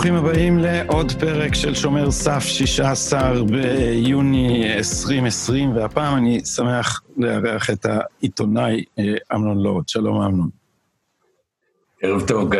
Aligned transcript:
ברוכים 0.00 0.14
הבאים 0.14 0.58
לעוד 0.58 1.12
פרק 1.12 1.54
של 1.54 1.74
שומר 1.74 2.10
סף 2.10 2.42
16 2.42 3.44
ביוני 3.44 4.74
2020, 4.76 5.76
והפעם 5.76 6.16
אני 6.16 6.44
שמח 6.44 7.02
לארח 7.16 7.70
את 7.70 7.86
העיתונאי 7.86 8.84
אה, 8.98 9.04
אמנון 9.34 9.58
לורד. 9.58 9.88
שלום 9.88 10.22
אמנון. 10.22 10.48
ערב 12.02 12.26
טוב, 12.26 12.50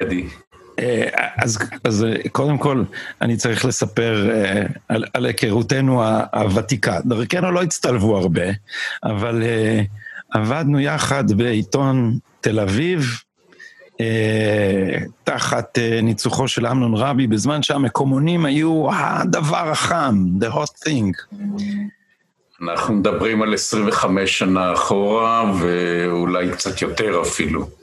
גדי. 0.00 0.26
אה, 0.78 1.08
אז, 1.36 1.58
אז 1.84 2.04
אה, 2.04 2.28
קודם 2.32 2.58
כל, 2.58 2.84
אני 3.20 3.36
צריך 3.36 3.64
לספר 3.64 4.30
על, 4.88 5.04
על 5.14 5.26
היכרותנו 5.26 6.02
הוותיקה. 6.32 6.98
דרכנו 7.04 7.50
לא 7.50 7.62
הצטלבו 7.62 8.18
הרבה, 8.18 8.46
אבל 9.04 9.42
עבדנו 10.30 10.80
יחד 10.80 11.32
בעיתון 11.32 12.18
תל 12.40 12.60
אביב, 12.60 13.22
אה, 14.00 14.98
תחת 15.24 15.78
אה, 15.78 16.00
ניצוחו 16.02 16.48
של 16.48 16.66
אמנון 16.66 16.94
רבי, 16.94 17.26
בזמן 17.26 17.62
שהמקומונים 17.62 18.44
היו 18.44 18.86
הדבר 18.92 19.70
החם, 19.70 20.24
the 20.40 20.54
hot 20.54 20.88
thing. 20.88 21.36
אנחנו 22.62 22.94
מדברים 22.94 23.42
על 23.42 23.54
25 23.54 24.38
שנה 24.38 24.72
אחורה, 24.72 25.52
ואולי 25.60 26.50
קצת 26.50 26.82
יותר 26.82 27.22
אפילו. 27.22 27.81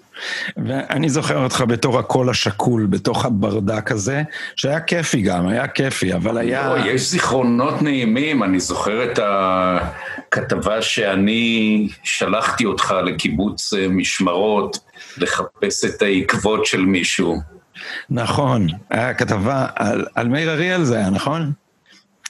ואני 0.65 1.09
זוכר 1.09 1.43
אותך 1.43 1.63
בתור 1.67 1.99
הקול 1.99 2.29
השקול, 2.29 2.85
בתוך 2.85 3.25
הברדק 3.25 3.91
הזה, 3.91 4.23
שהיה 4.55 4.79
כיפי 4.79 5.21
גם, 5.21 5.47
היה 5.47 5.67
כיפי, 5.67 6.13
אבל 6.13 6.37
היה... 6.37 6.69
לא, 6.69 6.77
יש 6.79 7.09
זיכרונות 7.09 7.81
נעימים, 7.81 8.43
אני 8.43 8.59
זוכר 8.59 9.11
את 9.11 9.19
הכתבה 9.23 10.81
שאני 10.81 11.87
שלחתי 12.03 12.65
אותך 12.65 12.95
לקיבוץ 13.05 13.73
אה, 13.73 13.87
משמרות, 13.89 14.77
לחפש 15.17 15.85
את 15.85 16.01
העקבות 16.01 16.65
של 16.65 16.81
מישהו. 16.81 17.37
נכון, 18.09 18.67
היה 18.89 19.13
כתבה 19.13 19.65
על, 19.75 20.05
על 20.15 20.27
מאיר 20.27 20.51
אריאל 20.51 20.83
זה 20.83 20.97
היה, 20.97 21.09
נכון? 21.09 21.51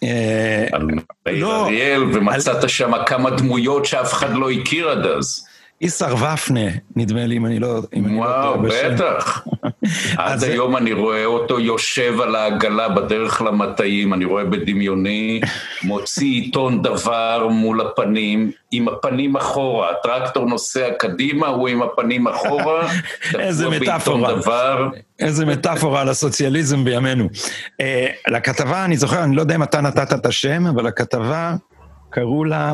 אה, 0.03 0.67
על 0.71 0.87
מאיר 1.25 1.45
לא, 1.45 1.65
אריאל, 1.65 2.03
ומצאת 2.03 2.63
על... 2.63 2.69
שם 2.69 2.91
כמה 3.05 3.29
דמויות 3.29 3.85
שאף 3.85 4.13
אחד 4.13 4.33
לא 4.33 4.51
הכיר 4.51 4.89
עד 4.89 5.05
אז. 5.05 5.48
איסר 5.81 6.15
ופנה, 6.15 6.69
נדמה 6.95 7.25
לי, 7.25 7.37
אם 7.37 7.45
אני 7.45 7.59
לא... 7.59 7.81
אם 7.95 8.05
אני 8.05 8.15
לא 8.15 8.19
וואו, 8.19 8.61
בטח. 8.61 9.47
עד 10.17 10.43
היום 10.43 10.77
אני 10.77 10.93
רואה 10.93 11.25
אותו 11.25 11.59
יושב 11.59 12.21
על 12.21 12.35
העגלה 12.35 12.89
בדרך 12.89 13.41
למטעים, 13.41 14.13
אני 14.13 14.25
רואה 14.25 14.43
בדמיוני, 14.43 15.41
מוציא 15.83 16.27
עיתון 16.27 16.81
דבר 16.81 17.47
מול 17.51 17.81
הפנים, 17.81 18.51
עם 18.71 18.87
הפנים 18.87 19.35
אחורה. 19.35 19.91
הטרקטור 19.91 20.45
נוסע 20.45 20.89
קדימה, 20.99 21.47
הוא 21.47 21.67
עם 21.67 21.81
הפנים 21.81 22.27
אחורה. 22.27 22.89
איזה 23.39 23.69
מטאפורה. 23.69 24.89
איזה 25.19 25.45
מטאפורה 25.45 26.01
על 26.01 26.09
הסוציאליזם 26.09 26.83
בימינו. 26.83 27.25
Uh, 27.25 27.83
לכתבה, 28.27 28.85
אני 28.85 28.97
זוכר, 28.97 29.23
אני 29.23 29.35
לא 29.35 29.41
יודע 29.41 29.55
אם 29.55 29.63
אתה 29.63 29.81
נתת 29.81 30.13
את 30.13 30.25
השם, 30.25 30.67
אבל 30.67 30.87
לכתבה 30.87 31.55
קראו 32.09 32.43
לה 32.43 32.73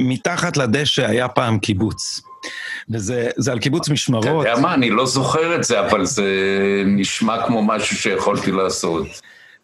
מתחת 0.00 0.56
לדשא 0.56 1.06
היה 1.06 1.28
פעם 1.28 1.58
קיבוץ. 1.58 2.22
וזה 2.90 3.52
על 3.52 3.58
קיבוץ 3.58 3.88
משמרות. 3.88 4.24
אתה 4.24 4.30
יודע 4.30 4.60
מה, 4.60 4.74
אני 4.74 4.90
לא 4.90 5.06
זוכר 5.06 5.56
את 5.56 5.64
זה, 5.64 5.80
אבל 5.80 6.04
זה 6.04 6.26
נשמע 6.86 7.46
כמו 7.46 7.62
משהו 7.62 7.96
שיכולתי 7.96 8.52
לעשות. 8.52 9.06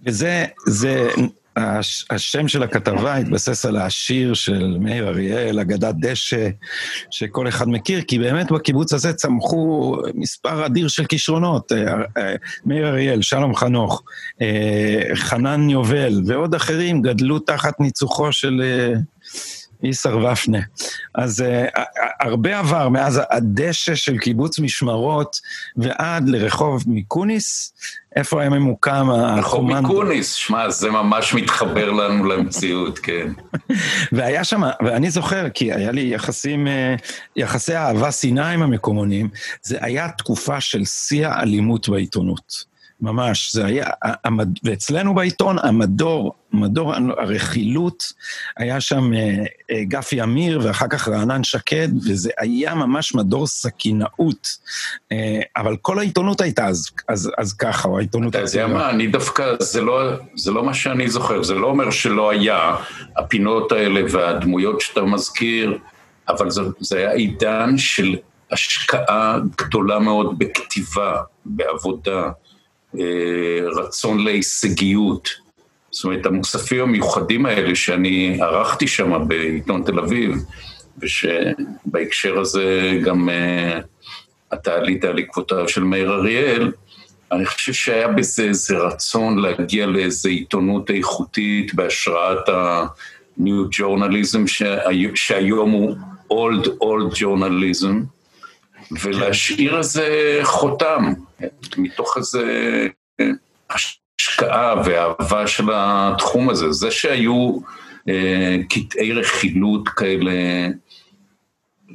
וזה, 0.06 0.44
זה, 0.66 1.08
הש, 1.56 2.06
השם 2.10 2.48
של 2.48 2.62
הכתבה 2.62 3.14
התבסס 3.14 3.66
על 3.66 3.76
השיר 3.76 4.34
של 4.34 4.76
מאיר 4.80 5.08
אריאל, 5.08 5.60
אגדת 5.60 5.94
דשא, 6.00 6.48
שכל 7.10 7.48
אחד 7.48 7.68
מכיר, 7.68 8.02
כי 8.02 8.18
באמת 8.18 8.52
בקיבוץ 8.52 8.92
הזה 8.92 9.12
צמחו 9.12 9.96
מספר 10.14 10.66
אדיר 10.66 10.88
של 10.88 11.04
כישרונות. 11.04 11.72
אה, 11.72 11.94
אה, 12.16 12.34
מאיר 12.66 12.88
אריאל, 12.88 13.22
שלום 13.22 13.56
חנוך, 13.56 14.02
חנן 15.14 15.70
יובל 15.70 16.22
ועוד 16.26 16.54
אחרים 16.54 17.02
גדלו 17.02 17.38
תחת 17.38 17.80
ניצוחו 17.80 18.32
של... 18.32 18.62
איסר 19.82 20.18
ופנה. 20.32 20.58
אז 21.14 21.40
uh, 21.40 21.80
הרבה 22.20 22.58
עבר 22.58 22.88
מאז 22.88 23.20
הדשא 23.30 23.94
של 23.94 24.18
קיבוץ 24.18 24.58
משמרות 24.58 25.40
ועד 25.76 26.28
לרחוב 26.28 26.84
מיקוניס, 26.86 27.72
איפה 28.16 28.40
היה 28.40 28.50
ממוקם 28.50 29.10
הקומנדו. 29.10 29.40
רחוב 29.40 29.64
מיקוניס, 29.72 30.32
שמע, 30.32 30.70
זה 30.70 30.90
ממש 30.90 31.34
מתחבר 31.34 31.90
לנו 31.90 32.24
למציאות, 32.24 32.98
כן. 32.98 33.32
והיה 34.12 34.44
שם, 34.44 34.62
ואני 34.84 35.10
זוכר, 35.10 35.48
כי 35.50 35.72
היה 35.72 35.92
לי 35.92 36.14
יחסים, 36.14 36.66
אה, 36.66 36.94
יחסי 37.36 37.76
אהבה 37.76 38.12
שנאה 38.12 38.50
עם 38.50 38.62
המקומונים, 38.62 39.28
זה 39.62 39.78
היה 39.80 40.08
תקופה 40.08 40.60
של 40.60 40.84
שיא 40.84 41.26
האלימות 41.26 41.88
בעיתונות. 41.88 42.77
ממש, 43.00 43.52
זה 43.54 43.66
היה, 43.66 43.86
המד... 44.02 44.48
ואצלנו 44.64 45.14
בעיתון 45.14 45.56
המדור, 45.62 46.34
מדור 46.52 46.94
הרכילות, 47.18 48.12
היה 48.56 48.80
שם 48.80 49.12
אה, 49.14 49.44
אה, 49.70 49.84
גפי 49.84 50.22
אמיר 50.22 50.60
ואחר 50.62 50.88
כך 50.88 51.08
רענן 51.08 51.44
שקד, 51.44 51.88
וזה 52.06 52.30
היה 52.38 52.74
ממש 52.74 53.14
מדור 53.14 53.46
סכינאות. 53.46 54.48
אה, 55.12 55.40
אבל 55.56 55.76
כל 55.82 55.98
העיתונות 55.98 56.40
הייתה 56.40 56.66
אז, 56.66 56.90
אז, 57.08 57.30
אז 57.38 57.52
ככה, 57.52 57.88
או 57.88 57.98
העיתונות... 57.98 58.36
אתה 58.36 58.44
יודע 58.58 58.66
מה, 58.66 58.90
אני 58.90 59.06
דווקא, 59.06 59.54
זה 59.60 59.80
לא, 59.80 60.02
זה 60.34 60.50
לא 60.50 60.64
מה 60.64 60.74
שאני 60.74 61.08
זוכר, 61.08 61.42
זה 61.42 61.54
לא 61.54 61.66
אומר 61.66 61.90
שלא 61.90 62.30
היה, 62.30 62.76
הפינות 63.16 63.72
האלה 63.72 64.00
והדמויות 64.10 64.80
שאתה 64.80 65.02
מזכיר, 65.02 65.78
אבל 66.28 66.50
זה, 66.50 66.62
זה 66.80 66.98
היה 66.98 67.12
עידן 67.12 67.78
של 67.78 68.16
השקעה 68.52 69.38
גדולה 69.58 69.98
מאוד 69.98 70.38
בכתיבה, 70.38 71.22
בעבודה. 71.44 72.30
אה, 72.94 73.60
רצון 73.76 74.24
להישגיות. 74.24 75.28
זאת 75.90 76.04
אומרת, 76.04 76.26
המוספים 76.26 76.80
המיוחדים 76.80 77.46
האלה 77.46 77.74
שאני 77.74 78.38
ערכתי 78.40 78.86
שם 78.86 79.28
בעיתון 79.28 79.82
תל 79.82 79.98
אביב, 79.98 80.36
ושבהקשר 80.98 82.38
הזה 82.38 82.98
גם 83.04 83.28
uh, 83.28 84.52
אתה 84.54 84.74
עלית 84.74 85.04
על 85.04 85.18
עקבותיו 85.18 85.68
של 85.68 85.84
מאיר 85.84 86.12
אריאל, 86.12 86.72
אני 87.32 87.46
חושב 87.46 87.72
שהיה 87.72 88.08
בזה 88.08 88.42
איזה 88.42 88.76
רצון 88.76 89.38
להגיע 89.38 89.86
לאיזו 89.86 90.28
עיתונות 90.28 90.90
איכותית 90.90 91.74
בהשראת 91.74 92.48
ה-New 92.48 93.78
Journalism, 93.78 94.46
שהי, 94.46 95.06
שהיום 95.14 95.70
הוא 95.70 95.96
Old 96.32 96.66
Old 96.66 97.18
Journalism, 97.18 97.94
ולהשאיר 99.02 99.78
איזה 99.78 100.38
חותם, 100.42 101.12
מתוך 101.76 102.16
איזה 102.16 102.86
השקעה 103.70 104.82
ואהבה 104.84 105.46
של 105.46 105.64
התחום 105.72 106.50
הזה. 106.50 106.72
זה 106.72 106.90
שהיו 106.90 107.58
אה, 108.08 108.56
קטעי 108.68 109.12
רכילות 109.12 109.88
כאלה 109.88 110.32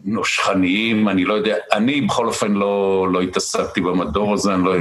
נושכניים, 0.05 1.09
אני 1.09 1.25
לא 1.25 1.33
יודע, 1.33 1.55
אני 1.73 2.01
בכל 2.01 2.27
אופן 2.27 2.51
לא, 2.51 3.07
לא 3.11 3.21
התעסקתי 3.21 3.81
במדור 3.81 4.33
הזה, 4.33 4.53
אני 4.53 4.63
לא... 4.63 4.73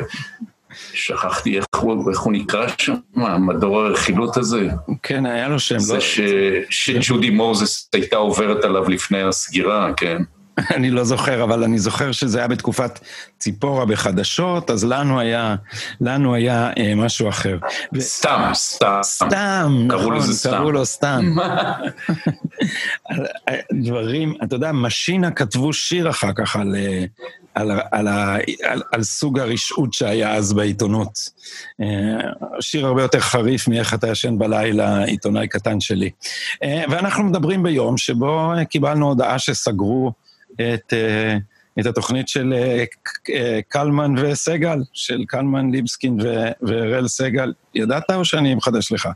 שכחתי 0.93 1.56
איך 1.56 1.65
הוא, 1.77 2.11
איך 2.11 2.21
הוא 2.21 2.33
נקרא 2.33 2.67
שם, 2.79 2.94
מדור 3.39 3.81
הרכילות 3.81 4.37
הזה. 4.37 4.69
כן, 5.03 5.27
היה 5.27 5.49
לו 5.49 5.59
שם. 5.59 5.79
זה 5.79 5.94
לא... 5.94 6.00
ש, 6.00 6.21
שג'ודי 6.71 7.31
מוזס 7.31 7.89
הייתה 7.93 8.17
עוברת 8.17 8.65
עליו 8.65 8.91
לפני 8.91 9.23
הסגירה, 9.23 9.93
כן. 9.97 10.23
אני 10.77 10.91
לא 10.91 11.05
זוכר, 11.05 11.45
אבל 11.45 11.65
אני 11.65 11.79
זוכר 11.79 12.13
שזה 12.13 12.39
היה 12.39 12.49
בתקופת 12.49 12.99
ציפורה 13.39 13.85
בחדשות, 13.85 14.71
אז 14.71 14.85
לנו 14.85 15.21
היה, 15.21 15.57
לנו 16.01 16.35
היה 16.35 16.71
אה, 16.79 16.95
משהו 16.97 17.29
אחר. 17.29 17.59
סתם, 17.99 18.51
סתם. 18.55 18.99
סתם, 19.03 19.87
קראו 19.88 20.00
נכון, 20.00 20.17
לזה 20.17 20.35
סתם. 20.35 20.50
קראו 20.50 20.73
לו 20.73 20.87
סתם. 20.87 21.35
דברים, 23.85 24.35
אתה 24.44 24.56
יודע, 24.56 24.73
משינה 24.73 25.31
כתבו 25.31 25.73
שיר 25.73 26.11
אחר 26.11 26.31
כך 26.37 26.56
על, 26.56 26.76
אה, 26.76 27.05
על, 27.55 27.71
על, 27.71 27.81
על, 27.91 28.09
על, 28.62 28.82
על 28.93 29.03
סוג 29.03 29.38
הרשעות 29.38 29.93
שהיה 29.93 30.35
אז 30.35 30.53
בעיתונות. 30.53 31.19
אה, 31.81 31.87
שיר 32.61 32.87
הרבה 32.87 33.03
יותר 33.03 33.21
חריף 33.21 33.69
מאיך 33.69 33.94
אתה 33.94 34.09
ישן 34.09 34.38
בלילה, 34.38 35.05
עיתונאי 35.05 35.49
קטן 35.49 35.81
שלי. 35.81 36.11
אה, 36.62 36.85
ואנחנו 36.91 37.25
מדברים 37.25 37.62
ביום 37.62 37.99
שבו 37.99 38.53
קיבלנו 38.71 39.09
הודעה 39.09 39.38
שסגרו 39.38 40.12
את, 40.54 40.93
אה, 40.93 41.37
את 41.81 41.87
התוכנית 41.87 42.28
של 42.28 42.52
אה, 42.52 42.84
אה, 43.34 43.60
קלמן 43.69 44.14
וסגל, 44.19 44.78
של 44.93 45.25
קלמן 45.26 45.70
ליבסקין 45.70 46.19
ואראל 46.62 47.08
סגל. 47.08 47.52
ידעת 47.75 48.10
או 48.10 48.25
שאני 48.25 48.54
מחדש 48.54 48.93
לך? 48.93 49.08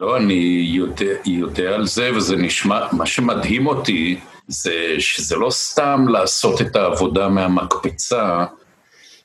לא, 0.00 0.16
אני 0.16 0.68
יודע, 0.74 1.12
יודע 1.26 1.74
על 1.74 1.86
זה, 1.86 2.10
וזה 2.16 2.36
נשמע, 2.36 2.86
מה 2.92 3.06
שמדהים 3.06 3.66
אותי 3.66 4.20
זה 4.48 4.94
שזה 4.98 5.36
לא 5.36 5.50
סתם 5.50 6.06
לעשות 6.08 6.60
את 6.60 6.76
העבודה 6.76 7.28
מהמקפצה, 7.28 8.44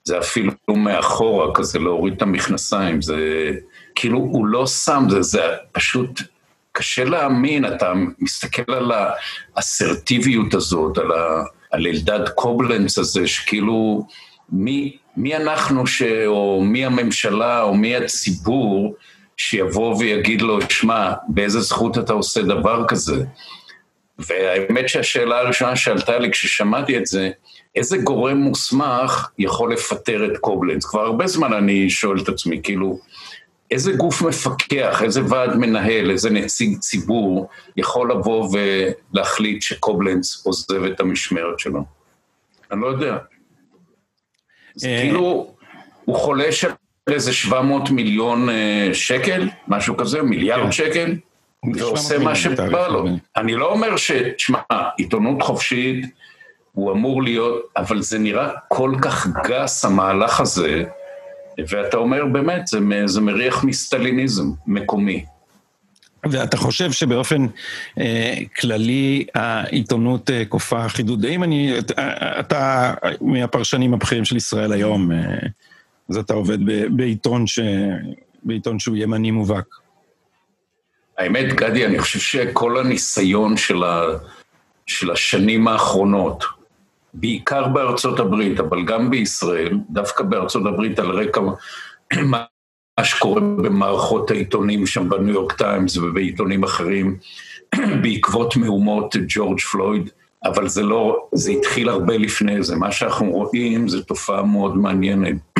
זה 0.03 0.19
אפילו 0.19 0.51
מאחורה, 0.69 1.53
כזה 1.53 1.79
להוריד 1.79 2.13
את 2.13 2.21
המכנסיים, 2.21 3.01
זה 3.01 3.49
כאילו, 3.95 4.17
הוא 4.17 4.45
לא 4.45 4.67
שם, 4.67 5.03
זה, 5.09 5.21
זה 5.21 5.41
פשוט 5.71 6.21
קשה 6.73 7.03
להאמין, 7.03 7.65
אתה 7.65 7.93
מסתכל 8.19 8.73
על 8.73 8.91
האסרטיביות 9.55 10.53
הזאת, 10.53 10.97
על, 10.97 11.11
ה, 11.11 11.43
על 11.71 11.87
אלדד 11.87 12.29
קובלנץ 12.29 12.97
הזה, 12.97 13.27
שכאילו, 13.27 14.07
מי, 14.51 14.97
מי 15.17 15.35
אנחנו, 15.35 15.87
ש, 15.87 16.01
או 16.27 16.61
מי 16.63 16.85
הממשלה, 16.85 17.61
או 17.61 17.75
מי 17.75 17.95
הציבור, 17.95 18.95
שיבוא 19.37 19.95
ויגיד 19.97 20.41
לו, 20.41 20.59
שמע, 20.69 21.13
באיזה 21.27 21.61
זכות 21.61 21.97
אתה 21.97 22.13
עושה 22.13 22.41
דבר 22.41 22.85
כזה? 22.87 23.23
והאמת 24.19 24.89
שהשאלה 24.89 25.39
הראשונה 25.39 25.75
שעלתה 25.75 26.19
לי 26.19 26.31
כששמעתי 26.31 26.97
את 26.97 27.05
זה, 27.05 27.29
איזה 27.75 27.97
גורם 27.97 28.37
מוסמך 28.37 29.29
יכול 29.39 29.73
לפטר 29.73 30.25
את 30.25 30.37
קובלנץ? 30.37 30.85
כבר 30.85 31.01
הרבה 31.01 31.27
זמן 31.27 31.53
אני 31.53 31.89
שואל 31.89 32.19
את 32.19 32.29
עצמי, 32.29 32.59
כאילו, 32.63 32.99
איזה 33.73 33.91
גוף 33.91 34.21
מפקח, 34.21 35.01
איזה 35.03 35.21
ועד 35.29 35.55
מנהל, 35.55 36.11
איזה 36.11 36.29
נציג 36.29 36.79
ציבור 36.79 37.49
יכול 37.77 38.11
לבוא 38.11 38.49
ולהחליט 38.53 39.61
שקובלנץ 39.61 40.41
עוזב 40.45 40.83
את 40.83 40.99
המשמרת 40.99 41.59
שלו? 41.59 41.83
אני 42.71 42.81
לא 42.81 42.87
יודע. 42.87 43.17
זה 44.75 44.87
אה, 44.87 45.01
כאילו, 45.01 45.53
הוא 46.05 46.15
חולש 46.15 46.65
על 46.65 46.71
איזה 47.07 47.33
700 47.33 47.89
מיליון 47.89 48.49
אה, 48.49 48.89
שקל, 48.93 49.49
משהו 49.67 49.97
כזה, 49.97 50.21
מיליארד 50.21 50.63
כן. 50.63 50.71
שקל, 50.71 51.15
ועושה 51.75 52.19
מה 52.19 52.35
שבא 52.35 52.87
לו. 52.87 53.05
אני 53.37 53.55
לא 53.55 53.71
אומר 53.71 53.97
ש... 53.97 54.11
תשמע, 54.11 54.59
עיתונות 54.97 55.41
חופשית, 55.41 56.05
הוא 56.71 56.91
אמור 56.91 57.23
להיות, 57.23 57.61
אבל 57.77 58.01
זה 58.01 58.19
נראה 58.19 58.49
כל 58.67 58.91
כך 59.01 59.27
גס, 59.47 59.85
המהלך 59.85 60.39
הזה, 60.39 60.83
ואתה 61.67 61.97
אומר, 61.97 62.25
באמת, 62.25 62.67
זה, 62.67 62.79
זה 63.05 63.21
מריח 63.21 63.63
מסטליניזם 63.63 64.45
מקומי. 64.67 65.25
ואתה 66.31 66.57
חושב 66.57 66.91
שבאופן 66.91 67.45
אה, 67.99 68.35
כללי 68.59 69.25
העיתונות 69.35 70.29
אה, 70.29 70.45
כופה 70.45 70.89
חידודים? 70.89 71.43
אני, 71.43 71.79
אתה, 71.79 71.93
אתה 72.39 72.93
מהפרשנים 73.21 73.93
הבכירים 73.93 74.25
של 74.25 74.37
ישראל 74.37 74.71
היום, 74.71 75.11
אה, 75.11 75.17
אז 76.09 76.17
אתה 76.17 76.33
עובד 76.33 76.65
ב, 76.65 76.85
בעיתון, 76.89 77.47
ש, 77.47 77.59
בעיתון 78.43 78.79
שהוא 78.79 78.95
ימני 78.97 79.31
מובהק. 79.31 79.65
האמת, 81.17 81.53
גדי, 81.53 81.85
אני 81.85 81.99
חושב 81.99 82.19
שכל 82.19 82.79
הניסיון 82.79 83.57
של, 83.57 83.83
ה, 83.83 84.03
של 84.85 85.11
השנים 85.11 85.67
האחרונות, 85.67 86.43
בעיקר 87.13 87.67
בארצות 87.67 88.19
הברית, 88.19 88.59
אבל 88.59 88.85
גם 88.85 89.09
בישראל, 89.09 89.77
דווקא 89.89 90.23
בארצות 90.23 90.65
הברית 90.65 90.99
על 90.99 91.11
רקע 91.11 91.41
מה 92.31 92.45
שקורה 93.03 93.41
במערכות 93.41 94.31
העיתונים 94.31 94.87
שם 94.87 95.09
בניו 95.09 95.33
יורק 95.33 95.53
טיימס 95.53 95.97
ובעיתונים 95.97 96.63
אחרים, 96.63 97.17
בעקבות 98.01 98.57
מהומות 98.57 99.15
ג'ורג' 99.27 99.59
פלויד, 99.59 100.09
אבל 100.45 100.67
זה 100.67 100.83
לא, 100.83 101.27
זה 101.33 101.51
התחיל 101.51 101.89
הרבה 101.89 102.17
לפני 102.17 102.63
זה. 102.63 102.75
מה 102.75 102.91
שאנחנו 102.91 103.31
רואים 103.31 103.87
זה 103.87 104.03
תופעה 104.03 104.43
מאוד 104.43 104.77
מעניינת. 104.77 105.35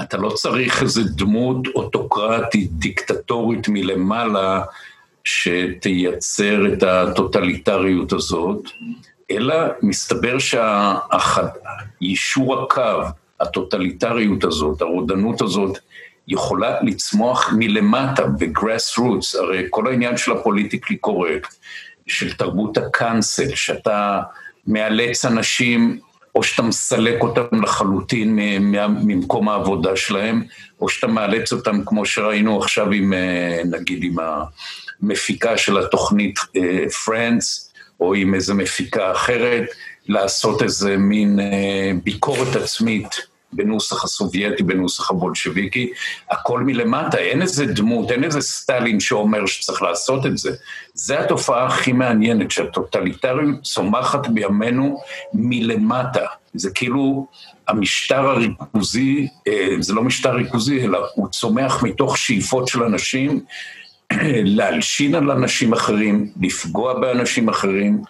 אתה 0.00 0.16
לא 0.16 0.28
צריך 0.28 0.82
איזו 0.82 1.02
דמות 1.16 1.66
אוטוקרטית, 1.74 2.70
דיקטטורית 2.72 3.68
מלמעלה, 3.68 4.62
שתייצר 5.24 6.72
את 6.72 6.82
הטוטליטריות 6.82 8.12
הזאת, 8.12 8.70
אלא 9.30 9.56
מסתבר 9.82 10.36
שהיישור 10.38 11.42
הקו, 12.62 13.02
הטוטליטריות 13.40 14.44
הזאת, 14.44 14.82
הרודנות 14.82 15.42
הזאת, 15.42 15.78
יכולה 16.28 16.80
לצמוח 16.82 17.50
מלמטה, 17.58 18.26
בגראס 18.26 18.98
רוטס, 18.98 19.34
הרי 19.34 19.66
כל 19.70 19.86
העניין 19.86 20.16
של 20.16 20.32
הפוליטיקלי 20.32 20.96
קורקט, 20.96 21.54
של 22.06 22.34
תרבות 22.34 22.76
הקאנסל, 22.76 23.54
שאתה 23.54 24.20
מאלץ 24.66 25.24
אנשים, 25.24 25.98
או 26.34 26.42
שאתה 26.42 26.62
מסלק 26.62 27.22
אותם 27.22 27.62
לחלוטין 27.62 28.38
ממקום 29.04 29.48
העבודה 29.48 29.96
שלהם, 29.96 30.42
או 30.80 30.88
שאתה 30.88 31.06
מאלץ 31.06 31.52
אותם, 31.52 31.84
כמו 31.86 32.06
שראינו 32.06 32.62
עכשיו 32.62 32.90
עם, 32.90 33.12
אה, 33.12 33.62
נגיד, 33.64 34.04
עם 34.04 34.16
המפיקה 35.02 35.56
של 35.56 35.78
התוכנית 35.78 36.38
Friends, 36.38 37.12
אה, 37.12 37.65
או 38.00 38.14
עם 38.14 38.34
איזו 38.34 38.54
מפיקה 38.54 39.12
אחרת, 39.12 39.64
לעשות 40.08 40.62
איזה 40.62 40.96
מין 40.96 41.40
אה, 41.40 41.92
ביקורת 42.04 42.56
עצמית 42.56 43.08
בנוסח 43.52 44.04
הסובייטי, 44.04 44.62
בנוסח 44.62 45.10
הבולשביקי, 45.10 45.90
הכל 46.30 46.60
מלמטה, 46.60 47.18
אין 47.18 47.42
איזה 47.42 47.66
דמות, 47.66 48.10
אין 48.10 48.24
איזה 48.24 48.40
סטלין 48.40 49.00
שאומר 49.00 49.46
שצריך 49.46 49.82
לעשות 49.82 50.26
את 50.26 50.38
זה. 50.38 50.50
זה 50.94 51.20
התופעה 51.20 51.66
הכי 51.66 51.92
מעניינת, 51.92 52.50
שהטוטליטריות 52.50 53.62
צומחת 53.62 54.26
בימינו 54.28 55.00
מלמטה. 55.34 56.26
זה 56.54 56.70
כאילו 56.70 57.26
המשטר 57.68 58.28
הריכוזי, 58.28 59.28
אה, 59.48 59.68
זה 59.80 59.94
לא 59.94 60.02
משטר 60.02 60.34
ריכוזי, 60.34 60.84
אלא 60.84 61.06
הוא 61.14 61.28
צומח 61.28 61.82
מתוך 61.82 62.18
שאיפות 62.18 62.68
של 62.68 62.82
אנשים 62.82 63.40
להלשין 64.44 65.14
על 65.14 65.30
אנשים 65.30 65.72
אחרים, 65.72 66.30
לפגוע 66.40 67.00
באנשים 67.00 67.48
אחרים, 67.48 68.02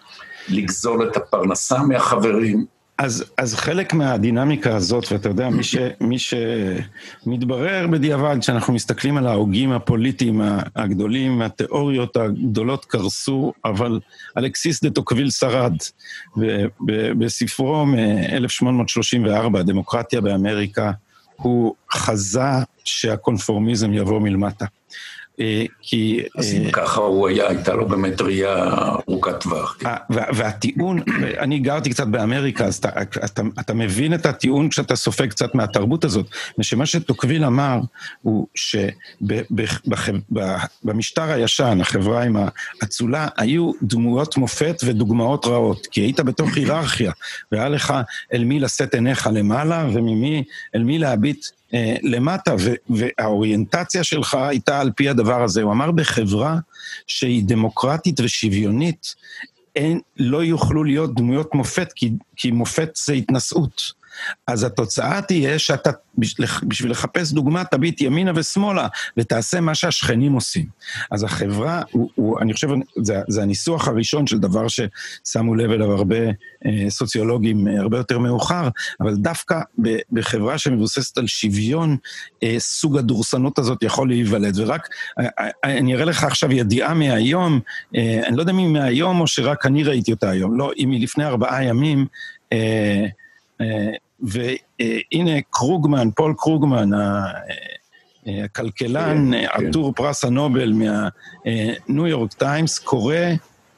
לגזול 0.49 1.07
את 1.07 1.17
הפרנסה 1.17 1.83
מהחברים. 1.83 2.65
אז, 2.97 3.23
אז 3.37 3.55
חלק 3.55 3.93
מהדינמיקה 3.93 4.75
הזאת, 4.75 5.11
ואתה 5.11 5.29
יודע, 5.29 5.49
מי, 5.49 5.63
ש, 5.63 5.75
מי 6.01 6.17
שמתברר 6.19 7.87
בדיעבד, 7.87 8.37
כשאנחנו 8.39 8.73
מסתכלים 8.73 9.17
על 9.17 9.27
ההוגים 9.27 9.71
הפוליטיים 9.71 10.41
הגדולים, 10.75 11.41
התיאוריות 11.41 12.17
הגדולות 12.17 12.85
קרסו, 12.85 13.53
אבל 13.65 13.99
אלכסיס 14.37 14.83
דה 14.83 14.89
טוקוויל 14.89 15.29
שרד. 15.29 15.73
בספרו 17.19 17.85
מ-1834, 17.85 19.63
דמוקרטיה 19.63 20.21
באמריקה, 20.21 20.91
הוא 21.35 21.75
חזה 21.91 22.41
שהקונפורמיזם 22.83 23.93
יבוא 23.93 24.19
מלמטה. 24.19 24.65
אה, 25.39 25.65
כי... 25.81 26.23
אז 26.37 26.53
אם 26.53 26.65
אה, 26.65 26.71
ככה 26.71 27.01
הוא 27.01 27.27
היה, 27.27 27.47
הייתה 27.49 27.73
לו 27.73 27.87
באמת 27.87 28.21
ראייה 28.21 28.63
ארוכת 29.09 29.39
טווח. 29.41 29.77
כן. 29.79 29.89
והטיעון, 30.09 30.99
אני 31.39 31.59
גרתי 31.59 31.89
קצת 31.89 32.07
באמריקה, 32.07 32.65
אז 32.65 32.75
אתה, 32.75 32.89
אתה, 33.01 33.41
אתה 33.59 33.73
מבין 33.73 34.13
את 34.13 34.25
הטיעון 34.25 34.69
כשאתה 34.69 34.95
סופג 34.95 35.29
קצת 35.29 35.55
מהתרבות 35.55 36.03
הזאת. 36.03 36.25
ושמה 36.59 36.85
שטוקוויל 36.85 37.45
אמר, 37.45 37.79
הוא 38.21 38.47
שבמשטר 40.81 41.31
הישן, 41.31 41.77
החברה 41.81 42.23
עם 42.23 42.37
האצולה, 42.81 43.27
היו 43.37 43.71
דמויות 43.81 44.37
מופת 44.37 44.81
ודוגמאות 44.85 45.45
רעות, 45.45 45.87
כי 45.91 46.01
היית 46.01 46.19
בתוך 46.19 46.57
היררכיה, 46.57 47.11
והיה 47.51 47.69
לך 47.69 47.93
אל 48.33 48.43
מי 48.43 48.59
לשאת 48.59 48.93
עיניך 48.93 49.29
למעלה, 49.33 49.87
וממי, 49.93 50.43
אל 50.75 50.83
מי 50.83 50.99
להביט 50.99 51.45
אה, 51.73 51.95
למטה, 52.03 52.55
והאוריינטציה 52.89 54.03
שלך 54.03 54.33
הייתה 54.33 54.79
על 54.79 54.91
פי 54.95 55.09
הדבר 55.09 55.43
הזה. 55.43 55.61
הוא 55.61 55.71
אמר 55.71 55.91
בחברה 55.91 56.57
שהיא 57.07 57.43
דמוקרטית 57.45 58.19
ושוויונית, 58.19 59.15
אין, 59.75 59.99
לא 60.17 60.43
יוכלו 60.43 60.83
להיות 60.83 61.15
דמויות 61.15 61.55
מופת, 61.55 61.93
כי, 61.95 62.11
כי 62.35 62.51
מופת 62.51 62.89
זה 63.05 63.13
התנשאות. 63.13 63.96
אז 64.47 64.63
התוצאה 64.63 65.21
תהיה 65.21 65.59
שאתה, 65.59 65.91
בשביל 66.63 66.91
לחפש 66.91 67.31
דוגמה, 67.31 67.63
תביט 67.63 68.01
ימינה 68.01 68.31
ושמאלה, 68.35 68.87
ותעשה 69.17 69.61
מה 69.61 69.75
שהשכנים 69.75 70.33
עושים. 70.33 70.65
אז 71.11 71.23
החברה, 71.23 71.81
הוא, 71.91 72.09
הוא, 72.15 72.39
אני 72.41 72.53
חושב, 72.53 72.67
זה, 73.01 73.21
זה 73.27 73.41
הניסוח 73.41 73.87
הראשון 73.87 74.27
של 74.27 74.37
דבר 74.37 74.65
ששמו 74.67 75.55
לב 75.55 75.71
אליו 75.71 75.91
הרבה 75.91 76.15
אה, 76.65 76.85
סוציולוגים 76.89 77.67
אה, 77.67 77.79
הרבה 77.79 77.97
יותר 77.97 78.19
מאוחר, 78.19 78.69
אבל 79.01 79.15
דווקא 79.15 79.59
ב, 79.81 79.97
בחברה 80.11 80.57
שמבוססת 80.57 81.17
על 81.17 81.27
שוויון, 81.27 81.97
אה, 82.43 82.55
סוג 82.59 82.97
הדורסנות 82.97 83.59
הזאת 83.59 83.83
יכול 83.83 84.07
להיוולד. 84.07 84.59
ורק, 84.59 84.87
אה, 85.19 85.27
אה, 85.39 85.77
אני 85.77 85.95
אראה 85.95 86.05
לך 86.05 86.23
עכשיו 86.23 86.51
ידיעה 86.51 86.93
מהיום, 86.93 87.59
אה, 87.95 88.21
אני 88.27 88.35
לא 88.35 88.41
יודע 88.41 88.51
אם 88.51 88.73
מהיום 88.73 89.21
או 89.21 89.27
שרק 89.27 89.65
אני 89.65 89.83
ראיתי 89.83 90.11
אותה 90.11 90.29
היום, 90.29 90.57
לא, 90.57 90.71
היא 90.75 90.87
מלפני 90.87 91.25
ארבעה 91.25 91.63
ימים, 91.63 92.05
אה, 92.53 93.05
אה, 93.61 93.91
והנה 94.19 95.41
קרוגמן, 95.49 96.09
פול 96.15 96.33
קרוגמן, 96.37 96.89
הכלכלן, 98.43 99.31
כן, 99.33 99.47
כן. 99.57 99.67
עטור 99.67 99.93
פרס 99.95 100.25
הנובל 100.25 100.73
מהניו 100.73 102.07
יורק 102.07 102.33
טיימס, 102.33 102.79
קורא 102.79 103.15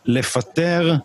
לפטר 0.05 0.95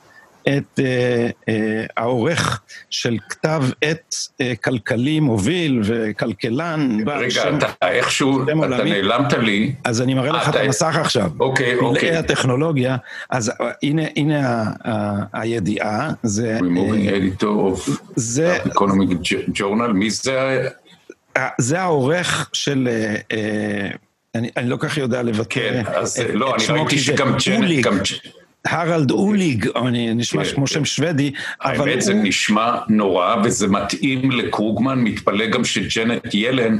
את 0.48 0.80
אה, 0.80 1.28
אה, 1.48 1.84
העורך 1.96 2.60
של 2.90 3.16
כתב 3.28 3.62
עת 3.82 4.14
אה, 4.40 4.52
כלכלי 4.56 5.20
מוביל 5.20 5.80
וכלכלן. 5.84 6.98
רגע, 7.06 7.30
שם, 7.30 7.58
אתה 7.58 7.88
איכשהו, 7.88 8.42
אתה 8.42 8.52
עולמי. 8.52 8.90
נעלמת 8.90 9.32
לי. 9.32 9.74
אז 9.84 10.02
אני 10.02 10.14
מראה 10.14 10.32
לך 10.32 10.48
את 10.48 10.54
המסך 10.54 10.96
עכשיו. 11.00 11.30
אוקיי, 11.40 11.76
אוקיי. 11.76 12.00
פלאי 12.00 12.16
הטכנולוגיה, 12.16 12.96
אז 13.30 13.50
אה, 13.50 13.70
הנה, 13.82 14.02
הנה 14.16 14.48
ה, 14.48 14.72
ה, 14.84 15.22
הידיעה, 15.32 16.10
זה... 16.22 16.58
Removing 16.60 17.42
editor 17.42 17.44
of 17.44 17.90
זה... 18.16 18.58
Economic 18.64 19.32
Journal, 19.58 19.92
מי 19.94 20.10
זה? 20.10 20.68
זה 21.58 21.80
העורך 21.80 22.50
של... 22.52 22.88
Uh, 23.28 23.96
אני, 24.34 24.50
אני 24.56 24.68
לא 24.68 24.76
כך 24.80 24.96
יודע 24.96 25.22
לבטא 25.22 25.44
כן, 25.50 25.82
אז 25.86 26.20
את, 26.20 26.26
לא, 26.34 26.56
את 26.56 26.70
אני 26.70 26.78
ראיתי 26.78 26.98
שגם 26.98 27.36
ג'נט, 27.46 27.84
גם... 27.84 27.98
הרלד 28.66 29.10
אוליג, 29.10 29.68
אני 29.76 30.14
נשמע 30.14 30.44
כן, 30.44 30.54
כמו 30.54 30.66
שם 30.66 30.84
שוודי, 30.84 31.32
אבל. 31.62 31.88
האמת 31.88 32.02
זה 32.02 32.14
נשמע 32.14 32.76
נורא, 32.88 33.36
וזה 33.44 33.68
מתאים 33.68 34.30
לקרוגמן, 34.30 34.98
מתפלא 34.98 35.46
גם 35.46 35.64
שג'נט 35.64 36.34
ילן 36.34 36.76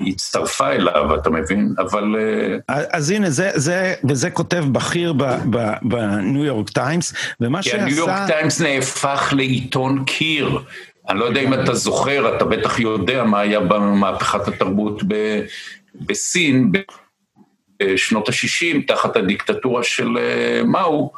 הצטרפה 0.00 0.68
אליו, 0.68 1.14
אתה 1.14 1.30
מבין? 1.30 1.74
אבל... 1.78 2.16
אה, 2.68 2.82
אז 2.92 3.10
הנה, 3.10 3.30
זה, 3.30 3.50
זה, 3.54 3.94
וזה 4.08 4.30
כותב 4.30 4.64
בכיר 4.72 5.14
בניו 5.82 6.44
יורק 6.44 6.70
טיימס, 6.70 7.12
ומה 7.40 7.62
שעשה... 7.62 7.76
כי 7.76 7.82
הניו 7.82 7.96
יורק 7.96 8.26
טיימס 8.26 8.60
נהפך 8.60 9.32
לעיתון 9.36 10.04
קיר. 10.04 10.58
אני 11.08 11.18
לא 11.18 11.24
יודע 11.24 11.40
אם 11.40 11.54
אתה 11.54 11.74
זוכר, 11.74 12.36
אתה 12.36 12.44
בטח 12.44 12.78
יודע 12.78 13.24
מה 13.24 13.40
היה 13.40 13.60
במהפכת 13.60 14.48
התרבות 14.48 15.02
ב, 15.08 15.40
בסין 15.94 16.72
בשנות 17.82 18.28
ה-60, 18.28 18.86
תחת 18.86 19.16
הדיקטטורה 19.16 19.84
של 19.84 20.18
אה, 20.18 20.62
מאו, 20.64 21.12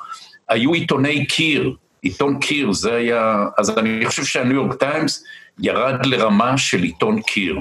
היו 0.49 0.73
עיתוני 0.73 1.27
קיר, 1.27 1.75
עיתון 2.03 2.39
קיר, 2.39 2.73
זה 2.73 2.95
היה... 2.95 3.47
אז 3.59 3.79
אני 3.79 4.07
חושב 4.07 4.25
שהניו 4.25 4.57
יורק 4.57 4.75
טיימס 4.75 5.25
ירד 5.59 6.07
לרמה 6.07 6.59
של 6.59 6.83
עיתון 6.83 7.23
קיר. 7.23 7.61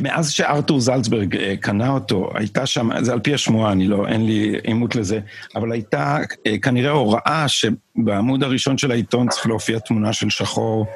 מאז 0.00 0.30
שארתור 0.30 0.80
זלצברג 0.80 1.36
אה, 1.36 1.54
קנה 1.60 1.90
אותו, 1.90 2.30
הייתה 2.34 2.66
שם, 2.66 2.88
זה 3.00 3.12
על 3.12 3.20
פי 3.20 3.34
השמועה, 3.34 3.72
אני 3.72 3.88
לא, 3.88 4.06
אין 4.08 4.26
לי 4.26 4.56
עימות 4.64 4.96
לזה, 4.96 5.20
אבל 5.56 5.72
הייתה 5.72 6.18
אה, 6.46 6.58
כנראה 6.58 6.90
הוראה 6.90 7.46
שבעמוד 7.48 8.42
הראשון 8.42 8.78
של 8.78 8.90
העיתון 8.90 9.28
צריך 9.28 9.46
להופיע 9.46 9.78
תמונה 9.78 10.12
של 10.12 10.30
שחור 10.30 10.86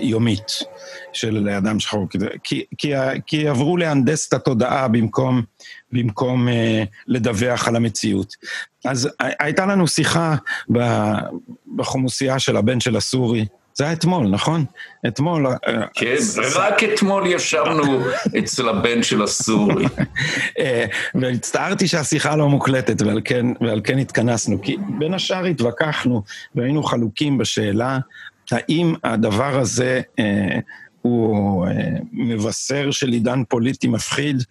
יומית 0.00 0.64
של 1.12 1.48
אדם 1.48 1.80
שחור, 1.80 2.08
כי, 2.44 2.64
כי, 2.78 2.92
כי 3.26 3.48
עברו 3.48 3.76
להנדס 3.76 4.28
את 4.28 4.32
התודעה 4.32 4.88
במקום, 4.88 5.42
במקום 5.92 6.48
אה, 6.48 6.84
לדווח 7.06 7.68
על 7.68 7.76
המציאות. 7.76 8.34
אז 8.84 9.08
הייתה 9.20 9.66
לנו 9.66 9.88
שיחה 9.88 10.34
בחומוסייה 11.76 12.38
של 12.38 12.56
הבן 12.56 12.80
של 12.80 12.96
הסורי, 12.96 13.46
זה 13.74 13.84
היה 13.84 13.92
אתמול, 13.92 14.28
נכון? 14.28 14.64
אתמול... 15.06 15.46
אה, 15.46 15.56
כן, 15.94 16.16
רק 16.54 16.84
אתמול 16.84 17.26
ישבנו 17.26 18.04
אצל 18.38 18.68
הבן 18.68 19.02
של 19.02 19.22
הסורי. 19.22 19.86
אה, 20.58 20.86
והצטערתי 21.14 21.88
שהשיחה 21.88 22.36
לא 22.36 22.48
מוקלטת, 22.48 23.02
ועל 23.02 23.20
כן, 23.24 23.46
ועל 23.60 23.80
כן 23.84 23.98
התכנסנו. 23.98 24.62
כי 24.62 24.76
בין 24.98 25.14
השאר 25.14 25.44
התווכחנו 25.44 26.22
והיינו 26.54 26.82
חלוקים 26.82 27.38
בשאלה 27.38 27.98
האם 28.50 28.94
הדבר 29.04 29.58
הזה 29.58 30.00
אה, 30.18 30.58
הוא 31.02 31.66
אה, 31.66 31.72
מבשר 32.12 32.90
של 32.90 33.08
עידן 33.08 33.42
פוליטי 33.48 33.88
מפחיד, 33.88 34.42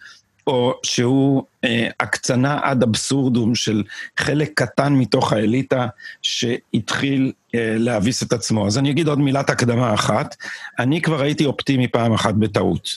או 0.48 0.74
שהוא 0.84 1.44
אה, 1.64 1.88
הקצנה 2.00 2.60
עד 2.64 2.84
אבסורדום 2.84 3.56
של 3.56 3.84
חלק 4.18 4.52
קטן 4.56 4.94
מתוך 4.94 5.34
האליטה 5.34 5.88
שהתחיל 6.22 7.32
אה, 7.56 7.76
להביס 7.78 8.24
את 8.24 8.34
עצמו. 8.34 8.68
אז 8.68 8.78
אני 8.78 8.92
אגיד 8.92 9.08
עוד 9.08 9.20
מילת 9.20 9.50
הקדמה 9.50 9.94
אחת. 9.94 10.36
אני 10.80 11.02
כבר 11.02 11.22
הייתי 11.22 11.46
אופטימי 11.46 11.88
פעם 11.88 12.14
אחת 12.14 12.34
בטעות. 12.34 12.90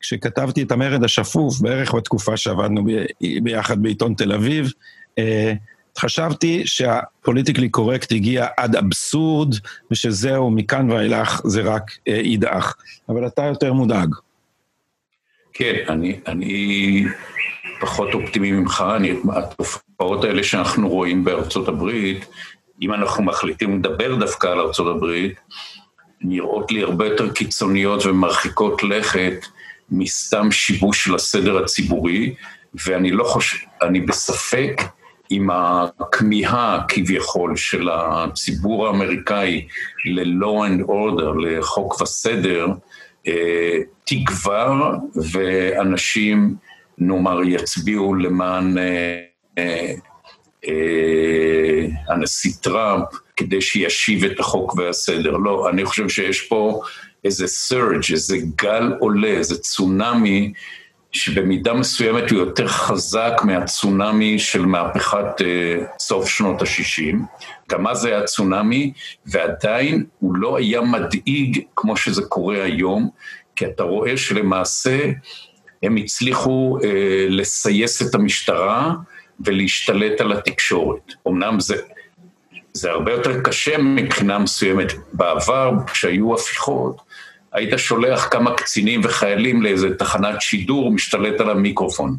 כשכתבתי 0.00 0.62
את 0.62 0.72
המרד 0.72 1.04
השפוף, 1.04 1.60
בערך 1.60 1.94
בתקופה 1.94 2.36
שעבדנו 2.36 2.84
ב, 2.84 2.88
ביחד 3.42 3.82
בעיתון 3.82 4.14
תל 4.14 4.32
אביב, 4.32 4.72
אה, 5.18 5.52
חשבתי 5.98 6.62
שהפוליטיקלי 6.66 7.68
קורקט 7.68 8.12
הגיע 8.12 8.46
עד 8.56 8.76
אבסורד, 8.76 9.54
ושזהו, 9.90 10.50
מכאן 10.50 10.90
ואילך 10.90 11.40
זה 11.44 11.62
רק 11.62 11.90
אה, 12.08 12.20
ידעך. 12.24 12.76
אבל 13.08 13.26
אתה 13.26 13.42
יותר 13.42 13.72
מודאג. 13.72 14.14
כן, 15.54 15.74
אני, 15.88 16.20
אני 16.26 17.04
פחות 17.80 18.14
אופטימי 18.14 18.52
ממך, 18.52 18.84
אני, 18.96 19.14
התופעות 19.32 20.24
האלה 20.24 20.44
שאנחנו 20.44 20.88
רואים 20.88 21.24
בארצות 21.24 21.68
הברית, 21.68 22.26
אם 22.82 22.94
אנחנו 22.94 23.24
מחליטים 23.24 23.78
לדבר 23.78 24.14
דווקא 24.14 24.46
על 24.46 24.60
ארצות 24.60 24.96
הברית, 24.96 25.34
נראות 26.20 26.72
לי 26.72 26.82
הרבה 26.82 27.06
יותר 27.06 27.32
קיצוניות 27.32 28.06
ומרחיקות 28.06 28.82
לכת 28.82 29.46
מסתם 29.90 30.52
שיבוש 30.52 31.04
של 31.04 31.14
הסדר 31.14 31.58
הציבורי, 31.64 32.34
ואני 32.86 33.10
לא 33.10 33.24
חושב, 33.24 33.56
אני 33.82 34.00
בספק 34.00 34.82
עם 35.30 35.50
הכמיהה 35.52 36.80
כביכול 36.88 37.56
של 37.56 37.88
הציבור 37.92 38.86
האמריקאי 38.86 39.66
ל-law 40.04 40.68
and 40.68 40.88
order, 40.88 41.42
לחוק 41.42 42.00
וסדר, 42.00 42.66
תגבר 44.04 44.90
ואנשים, 45.32 46.54
נאמר, 46.98 47.42
יצביעו 47.44 48.14
למען 48.14 48.78
אה, 48.78 49.94
אה, 50.68 51.86
הנשיא 52.08 52.52
טראמפ 52.60 53.08
כדי 53.36 53.60
שישיב 53.60 54.24
את 54.24 54.40
החוק 54.40 54.74
והסדר. 54.74 55.30
לא, 55.30 55.70
אני 55.70 55.84
חושב 55.84 56.08
שיש 56.08 56.40
פה 56.40 56.80
איזה 57.24 57.44
surge, 57.44 58.12
איזה 58.12 58.36
גל 58.56 58.92
עולה, 59.00 59.28
איזה 59.28 59.58
צונאמי 59.58 60.52
שבמידה 61.12 61.74
מסוימת 61.74 62.30
הוא 62.30 62.38
יותר 62.38 62.68
חזק 62.68 63.32
מהצונאמי 63.44 64.38
של 64.38 64.66
מהפכת 64.66 65.40
uh, 65.40 65.44
סוף 65.98 66.28
שנות 66.28 66.62
ה-60. 66.62 67.16
גם 67.70 67.86
אז 67.86 68.04
היה 68.04 68.24
צונאמי, 68.24 68.92
ועדיין 69.26 70.04
הוא 70.18 70.36
לא 70.36 70.56
היה 70.56 70.80
מדאיג 70.80 71.60
כמו 71.76 71.96
שזה 71.96 72.22
קורה 72.22 72.62
היום, 72.62 73.10
כי 73.56 73.66
אתה 73.66 73.82
רואה 73.82 74.16
שלמעשה 74.16 75.10
הם 75.82 75.96
הצליחו 75.96 76.78
uh, 76.80 76.84
לסייס 77.28 78.02
את 78.02 78.14
המשטרה 78.14 78.92
ולהשתלט 79.40 80.20
על 80.20 80.32
התקשורת. 80.32 81.12
אמנם 81.28 81.60
זה, 81.60 81.76
זה 82.72 82.90
הרבה 82.90 83.12
יותר 83.12 83.40
קשה 83.40 83.78
מבחינה 83.78 84.38
מסוימת 84.38 84.92
בעבר, 85.12 85.72
כשהיו 85.92 86.34
הפיכות, 86.34 87.00
היית 87.52 87.72
שולח 87.76 88.28
כמה 88.30 88.54
קצינים 88.54 89.00
וחיילים 89.04 89.62
לאיזה 89.62 89.94
תחנת 89.96 90.40
שידור, 90.40 90.92
משתלט 90.92 91.40
על 91.40 91.50
המיקרופון. 91.50 92.16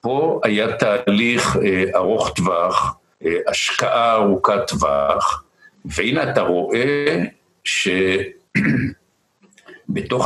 פה 0.00 0.40
היה 0.44 0.72
תהליך 0.72 1.56
אה, 1.56 1.84
ארוך 1.94 2.30
טווח, 2.36 2.96
אה, 3.24 3.30
השקעה 3.48 4.14
ארוכת 4.14 4.68
טווח, 4.68 5.44
והנה 5.84 6.30
אתה 6.30 6.40
רואה 6.40 7.24
שבתוך 7.64 8.58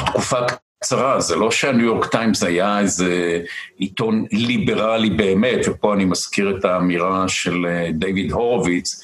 תקופה 0.06 0.38
קצרה, 0.82 1.20
זה 1.20 1.36
לא 1.36 1.50
שהניו 1.50 1.86
יורק 1.86 2.06
טיימס 2.06 2.42
היה 2.42 2.78
איזה 2.80 3.40
עיתון 3.78 4.24
ליברלי 4.32 5.10
באמת, 5.10 5.68
ופה 5.68 5.94
אני 5.94 6.04
מזכיר 6.04 6.56
את 6.58 6.64
האמירה 6.64 7.28
של 7.28 7.66
אה, 7.66 7.88
דיוויד 7.92 8.32
הורוביץ, 8.32 9.02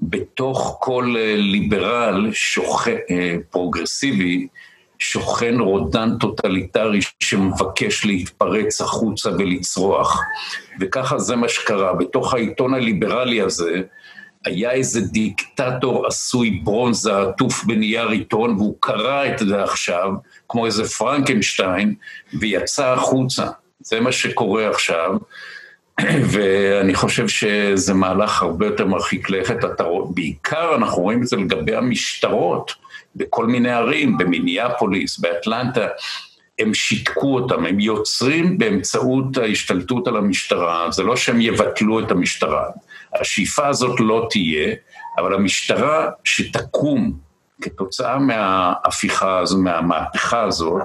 בתוך 0.00 0.76
כל 0.80 1.14
אה, 1.18 1.34
ליברל 1.36 2.30
שוכ... 2.32 2.88
אה, 2.88 3.36
פרוגרסיבי, 3.50 4.46
שוכן 4.98 5.60
רודן 5.60 6.18
טוטליטרי 6.20 7.00
שמבקש 7.20 8.04
להתפרץ 8.04 8.80
החוצה 8.80 9.30
ולצרוח. 9.30 10.20
וככה 10.80 11.18
זה 11.18 11.36
מה 11.36 11.48
שקרה. 11.48 11.94
בתוך 11.94 12.34
העיתון 12.34 12.74
הליברלי 12.74 13.40
הזה 13.40 13.82
היה 14.44 14.70
איזה 14.70 15.00
דיקטטור 15.00 16.06
עשוי 16.06 16.50
ברונזה 16.50 17.22
עטוף 17.22 17.64
בנייר 17.64 18.08
עיתון, 18.08 18.50
והוא 18.56 18.76
קרע 18.80 19.26
את 19.26 19.38
זה 19.38 19.62
עכשיו, 19.62 20.12
כמו 20.48 20.66
איזה 20.66 20.84
פרנקנשטיין, 20.84 21.94
ויצא 22.40 22.92
החוצה. 22.92 23.46
זה 23.80 24.00
מה 24.00 24.12
שקורה 24.12 24.70
עכשיו. 24.70 25.16
ואני 26.32 26.94
חושב 26.94 27.28
שזה 27.28 27.94
מהלך 27.94 28.42
הרבה 28.42 28.66
יותר 28.66 28.86
מרחיק 28.86 29.30
לכת. 29.30 29.56
בעיקר 30.14 30.74
אנחנו 30.74 31.02
רואים 31.02 31.22
את 31.22 31.26
זה 31.26 31.36
לגבי 31.36 31.76
המשטרות. 31.76 32.83
בכל 33.16 33.46
מיני 33.46 33.70
ערים, 33.70 34.18
במיניאפוליס, 34.18 35.18
באטלנטה, 35.18 35.86
הם 36.58 36.74
שיתקו 36.74 37.34
אותם, 37.34 37.66
הם 37.66 37.80
יוצרים 37.80 38.58
באמצעות 38.58 39.36
ההשתלטות 39.36 40.08
על 40.08 40.16
המשטרה, 40.16 40.90
זה 40.90 41.02
לא 41.02 41.16
שהם 41.16 41.40
יבטלו 41.40 42.00
את 42.00 42.10
המשטרה, 42.10 42.64
השאיפה 43.20 43.66
הזאת 43.66 44.00
לא 44.00 44.26
תהיה, 44.30 44.74
אבל 45.18 45.34
המשטרה 45.34 46.10
שתקום 46.24 47.18
כתוצאה 47.62 48.18
מההפיכה 48.18 49.38
הזו, 49.38 49.58
מהמהפכה 49.58 50.42
הזאת, 50.42 50.82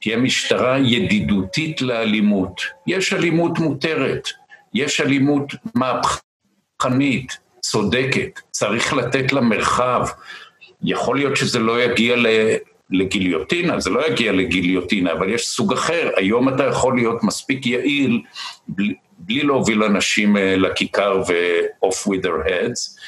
תהיה 0.00 0.16
משטרה 0.16 0.78
ידידותית 0.78 1.82
לאלימות. 1.82 2.60
יש 2.86 3.12
אלימות 3.12 3.58
מותרת, 3.58 4.28
יש 4.74 5.00
אלימות 5.00 5.52
מהפכנית, 5.74 7.38
צודקת, 7.60 8.40
צריך 8.50 8.92
לתת 8.92 9.32
לה 9.32 9.40
מרחב. 9.40 10.06
יכול 10.82 11.16
להיות 11.16 11.36
שזה 11.36 11.58
לא 11.58 11.82
יגיע 11.82 12.16
לגיליוטינה, 12.90 13.80
זה 13.80 13.90
לא 13.90 14.06
יגיע 14.06 14.32
לגיליוטינה, 14.32 15.12
אבל 15.12 15.28
יש 15.28 15.46
סוג 15.46 15.72
אחר. 15.72 16.10
היום 16.16 16.48
אתה 16.48 16.64
יכול 16.64 16.96
להיות 16.96 17.24
מספיק 17.24 17.66
יעיל 17.66 18.22
בלי, 18.68 18.94
בלי 19.18 19.42
להוביל 19.42 19.82
אנשים 19.82 20.36
אה, 20.36 20.56
לכיכר 20.56 21.22
ו-off 21.28 22.08
with 22.08 22.22
their 22.22 22.48
heads, 22.48 23.00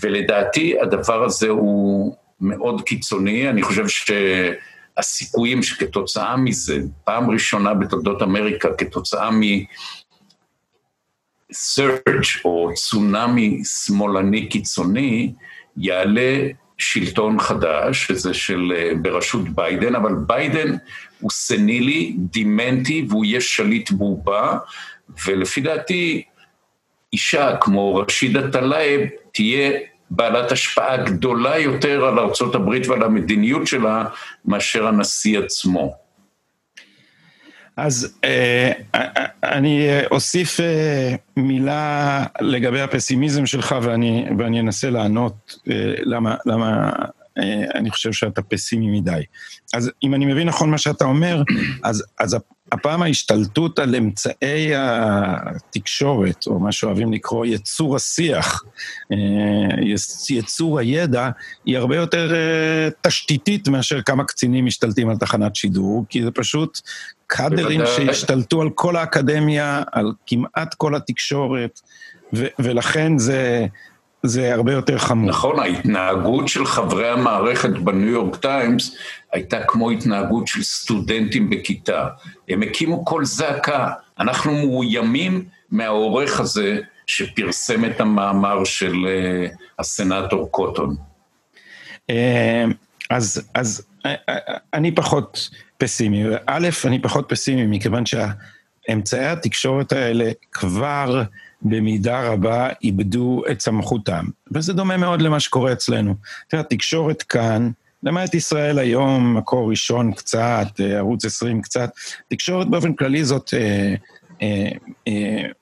ולדעתי 0.00 0.80
הדבר 0.80 1.24
הזה 1.24 1.48
הוא 1.48 2.16
מאוד 2.40 2.82
קיצוני. 2.82 3.50
אני 3.50 3.62
חושב 3.62 3.84
שהסיכויים 3.88 5.62
שכתוצאה 5.62 6.36
מזה, 6.36 6.78
פעם 7.04 7.30
ראשונה 7.30 7.74
בתולדות 7.74 8.22
אמריקה, 8.22 8.68
כתוצאה 8.78 9.30
מ... 9.30 9.40
surge 11.52 12.40
או 12.44 12.70
צונאמי 12.74 13.62
שמאלני 13.64 14.48
קיצוני, 14.48 15.32
יעלה 15.76 16.46
שלטון 16.80 17.40
חדש, 17.40 18.06
שזה 18.06 18.34
של, 18.34 18.72
אה, 18.76 18.92
בראשות 19.02 19.48
ביידן, 19.48 19.94
אבל 19.94 20.12
ביידן 20.26 20.76
הוא 21.20 21.30
סנילי, 21.30 22.14
דימנטי, 22.18 23.06
והוא 23.08 23.24
יהיה 23.24 23.40
שליט 23.40 23.90
בובה, 23.90 24.58
ולפי 25.26 25.60
דעתי, 25.60 26.22
אישה 27.12 27.56
כמו 27.60 27.94
רשידה 27.96 28.50
טלאייב 28.50 29.00
תהיה 29.32 29.70
בעלת 30.10 30.52
השפעה 30.52 30.96
גדולה 30.96 31.58
יותר 31.58 32.04
על 32.04 32.18
ארצות 32.18 32.54
הברית 32.54 32.86
ועל 32.86 33.02
המדיניות 33.02 33.66
שלה 33.66 34.04
מאשר 34.44 34.86
הנשיא 34.86 35.38
עצמו. 35.38 35.99
אז 37.76 38.18
אה, 38.24 38.72
אה, 38.94 39.26
אני 39.44 39.88
אוסיף 40.10 40.60
אה, 40.60 41.14
מילה 41.36 42.24
לגבי 42.40 42.80
הפסימיזם 42.80 43.46
שלך 43.46 43.74
ואני, 43.82 44.26
ואני 44.38 44.60
אנסה 44.60 44.90
לענות 44.90 45.56
אה, 45.70 45.94
למה, 46.04 46.36
למה 46.46 46.92
אה, 47.38 47.64
אני 47.74 47.90
חושב 47.90 48.12
שאתה 48.12 48.42
פסימי 48.42 49.00
מדי. 49.00 49.22
אז 49.74 49.90
אם 50.02 50.14
אני 50.14 50.26
מבין 50.26 50.48
נכון 50.48 50.70
מה 50.70 50.78
שאתה 50.78 51.04
אומר, 51.04 51.42
אז, 51.84 52.04
אז 52.18 52.36
הפעם 52.72 53.02
ההשתלטות 53.02 53.78
על 53.78 53.94
אמצעי 53.96 54.72
התקשורת, 54.76 56.46
או 56.46 56.60
מה 56.60 56.72
שאוהבים 56.72 57.12
לקרוא 57.12 57.46
יצור 57.46 57.96
השיח, 57.96 58.64
אה, 59.12 59.16
יצור 60.30 60.78
הידע, 60.78 61.30
היא 61.64 61.78
הרבה 61.78 61.96
יותר 61.96 62.34
אה, 62.34 62.88
תשתיתית 63.00 63.68
מאשר 63.68 64.02
כמה 64.02 64.24
קצינים 64.24 64.66
משתלטים 64.66 65.08
על 65.08 65.16
תחנת 65.16 65.56
שידור, 65.56 66.04
כי 66.08 66.22
זה 66.22 66.30
פשוט 66.30 66.80
קאדרים 67.30 67.80
שהשתלטו 67.86 68.62
על 68.62 68.70
כל 68.70 68.96
האקדמיה, 68.96 69.82
על 69.92 70.12
כמעט 70.26 70.74
כל 70.74 70.94
התקשורת, 70.94 71.80
ו- 72.34 72.46
ולכן 72.58 73.18
זה... 73.18 73.66
זה 74.22 74.54
הרבה 74.54 74.72
יותר 74.72 74.98
חמור. 74.98 75.28
נכון, 75.28 75.58
ההתנהגות 75.58 76.48
של 76.48 76.66
חברי 76.66 77.08
המערכת 77.08 77.70
בניו 77.70 78.08
יורק 78.08 78.36
טיימס 78.36 78.96
הייתה 79.32 79.60
כמו 79.68 79.90
התנהגות 79.90 80.46
של 80.46 80.62
סטודנטים 80.62 81.50
בכיתה. 81.50 82.08
הם 82.48 82.62
הקימו 82.62 83.04
קול 83.04 83.24
זעקה. 83.24 83.90
אנחנו 84.18 84.52
מאוימים 84.52 85.44
מהעורך 85.70 86.40
הזה 86.40 86.78
שפרסם 87.06 87.84
את 87.84 88.00
המאמר 88.00 88.64
של 88.64 88.92
uh, 88.92 89.54
הסנאטור 89.78 90.50
קוטון. 90.50 90.96
אה, 92.10 92.64
אז, 93.10 93.50
אז 93.54 93.86
אה, 94.06 94.14
אני 94.74 94.94
פחות 94.94 95.50
פסימי. 95.80 96.24
א', 96.46 96.68
אני 96.84 97.02
פחות 97.02 97.26
פסימי 97.28 97.66
מכיוון 97.66 98.04
שהאמצעי 98.06 99.26
התקשורת 99.26 99.92
האלה 99.92 100.30
כבר... 100.52 101.22
במידה 101.62 102.28
רבה 102.28 102.68
איבדו 102.82 103.42
את 103.50 103.60
סמכותם. 103.60 104.24
וזה 104.52 104.72
דומה 104.72 104.96
מאוד 104.96 105.22
למה 105.22 105.40
שקורה 105.40 105.72
אצלנו. 105.72 106.14
תראה, 106.48 106.62
התקשורת 106.62 107.22
כאן, 107.22 107.70
למעט 108.02 108.34
ישראל 108.34 108.78
היום, 108.78 109.36
מקור 109.36 109.70
ראשון 109.70 110.12
קצת, 110.12 110.66
אה, 110.80 110.96
ערוץ 110.96 111.24
20 111.24 111.62
קצת, 111.62 111.90
תקשורת 112.28 112.68
באופן 112.68 112.92
כללי 112.92 113.24
זאת 113.24 113.54
אה, 113.54 113.94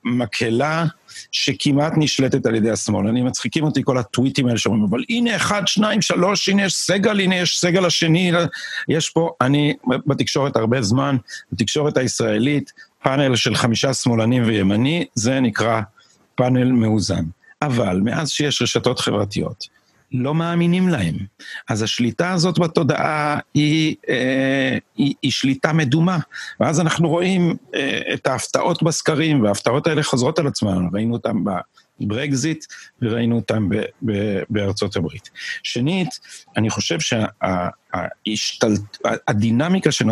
מקהלה 0.03 0.85
שכמעט 1.31 1.93
נשלטת 1.97 2.45
על 2.45 2.55
ידי 2.55 2.69
השמאל. 2.69 3.07
אני 3.07 3.21
מצחיקים 3.21 3.63
אותי 3.63 3.81
כל 3.83 3.97
הטוויטים 3.97 4.47
האלה 4.47 4.57
שאומרים, 4.57 4.83
אבל 4.83 5.03
הנה 5.09 5.35
אחד, 5.35 5.67
שניים, 5.67 6.01
שלוש, 6.01 6.49
הנה 6.49 6.63
יש 6.63 6.75
סגל, 6.75 7.19
הנה 7.19 7.35
יש 7.35 7.59
סגל 7.59 7.85
השני, 7.85 8.31
יש 8.87 9.09
פה, 9.09 9.31
אני 9.41 9.73
בתקשורת 10.05 10.55
הרבה 10.55 10.81
זמן, 10.81 11.17
בתקשורת 11.51 11.97
הישראלית, 11.97 12.71
פאנל 13.03 13.35
של 13.35 13.55
חמישה 13.55 13.93
שמאלנים 13.93 14.43
וימני, 14.45 15.05
זה 15.13 15.39
נקרא 15.39 15.81
פאנל 16.35 16.71
מאוזן. 16.71 17.23
אבל 17.61 18.01
מאז 18.03 18.29
שיש 18.29 18.61
רשתות 18.61 18.99
חברתיות, 18.99 19.78
לא 20.11 20.35
מאמינים 20.35 20.89
להם. 20.89 21.15
אז 21.69 21.81
השליטה 21.81 22.31
הזאת 22.31 22.59
בתודעה 22.59 23.39
היא, 23.53 23.95
אה, 24.09 24.77
היא, 24.95 25.13
היא 25.21 25.31
שליטה 25.31 25.73
מדומה. 25.73 26.17
ואז 26.59 26.79
אנחנו 26.79 27.09
רואים 27.09 27.55
אה, 27.75 28.01
את 28.13 28.27
ההפתעות 28.27 28.83
בסקרים, 28.83 29.43
וההפתעות 29.43 29.87
האלה 29.87 30.03
חוזרות 30.03 30.39
על 30.39 30.47
עצמן. 30.47 30.87
ראינו 30.93 31.13
אותן 31.13 31.37
בברקזיט 31.99 32.65
וראינו 33.01 33.35
אותן 33.35 33.69
ב, 33.69 33.75
ב, 34.05 34.39
בארצות 34.49 34.95
הברית. 34.95 35.29
שנית, 35.63 36.19
אני 36.57 36.69
חושב 36.69 36.97
שהדינמיקה 39.23 39.91
של 39.91 40.05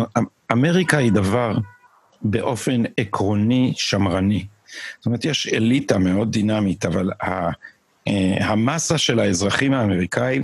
אמריקה 0.52 0.98
היא 0.98 1.12
דבר 1.12 1.58
באופן 2.22 2.82
עקרוני 2.96 3.72
שמרני. 3.76 4.46
זאת 4.98 5.06
אומרת, 5.06 5.24
יש 5.24 5.46
אליטה 5.46 5.98
מאוד 5.98 6.32
דינמית, 6.32 6.86
אבל 6.86 7.10
ה, 7.22 7.50
המסה 8.40 8.98
של 8.98 9.20
האזרחים 9.20 9.72
האמריקאים, 9.72 10.42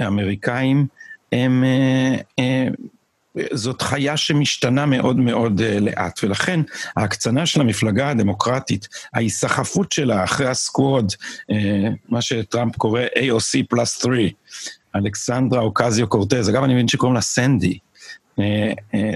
האמריקאים 0.00 0.86
הם, 1.32 1.64
אה, 1.64 2.16
אה, 2.38 2.68
זאת 3.52 3.82
חיה 3.82 4.16
שמשתנה 4.16 4.86
מאוד 4.86 5.16
מאוד 5.16 5.60
לאט, 5.80 6.24
ולכן 6.24 6.60
ההקצנה 6.96 7.46
של 7.46 7.60
המפלגה 7.60 8.10
הדמוקרטית, 8.10 8.88
ההיסחפות 9.14 9.92
שלה 9.92 10.24
אחרי 10.24 10.46
הסקווד, 10.46 11.12
מה 12.08 12.22
שטראמפ 12.22 12.76
קורא 12.76 13.00
AOC 13.00 13.62
פלוס 13.68 14.02
3, 14.02 14.20
אלכסנדרה 14.96 15.60
אוקזיו 15.60 16.08
קורטז, 16.08 16.50
אגב 16.50 16.62
אני 16.62 16.74
מבין 16.74 16.88
שקוראים 16.88 17.14
לה 17.14 17.20
סנדי. 17.20 17.78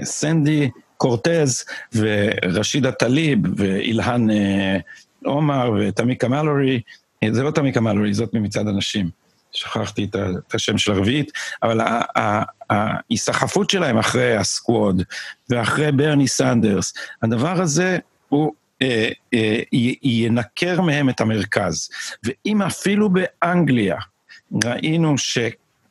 סנדי 0.03 0.69
קורטז 0.97 1.63
ורשידה 1.95 2.91
טליב 2.91 3.39
ואילהן 3.55 4.29
אה, 4.29 4.77
עומר 5.25 5.71
ותמיקה 5.79 6.27
מלורי, 6.27 6.75
אה, 6.75 6.81
זה 7.31 7.43
לא 7.43 7.51
תמיקה 7.51 7.81
מלורי, 7.81 8.13
זאת 8.13 8.33
ממצעד 8.33 8.67
הנשים. 8.67 9.09
שכחתי 9.51 10.03
את 10.03 10.55
השם 10.55 10.77
של 10.77 10.91
הרביעית, 10.91 11.31
אבל 11.63 11.81
ההיסחפות 12.69 13.69
שלהם 13.69 13.97
אחרי 13.97 14.35
הסקווד 14.35 15.03
ואחרי 15.49 15.91
ברני 15.91 16.27
סנדרס, 16.27 16.93
הדבר 17.21 17.61
הזה 17.61 17.97
הוא 18.29 18.53
אה, 18.81 19.09
אה, 19.33 19.59
ינקר 20.03 20.81
מהם 20.81 21.09
את 21.09 21.21
המרכז. 21.21 21.89
ואם 22.23 22.61
אפילו 22.61 23.09
באנגליה 23.09 23.97
ראינו 24.63 25.17
ש... 25.17 25.37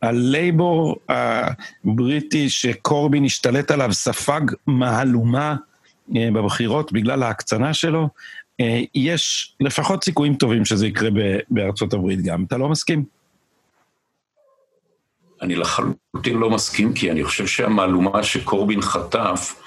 הלייבור 0.03 0.97
הבריטי 1.09 2.51
שקורבין 2.51 3.25
השתלט 3.25 3.71
עליו 3.71 3.93
ספג 3.93 4.41
מהלומה 4.67 5.57
אה, 6.17 6.29
בבחירות 6.33 6.93
בגלל 6.93 7.23
ההקצנה 7.23 7.75
שלו, 7.75 8.01
אה, 8.03 8.09
יש 8.95 9.55
לפחות 9.61 10.05
סיכויים 10.05 10.35
טובים 10.35 10.65
שזה 10.65 10.87
יקרה 10.87 11.09
בארצות 11.51 11.93
הברית 11.93 12.23
גם. 12.23 12.45
אתה 12.45 12.57
לא 12.57 12.69
מסכים? 12.69 13.05
אני 15.43 15.55
לחלוטין 15.55 16.39
לא 16.39 16.51
מסכים, 16.51 16.95
כי 16.95 17.11
אני 17.11 17.25
חושב 17.25 17.47
שהמהלומה 17.47 18.23
שקורבין 18.23 18.83
חטף, 18.83 19.63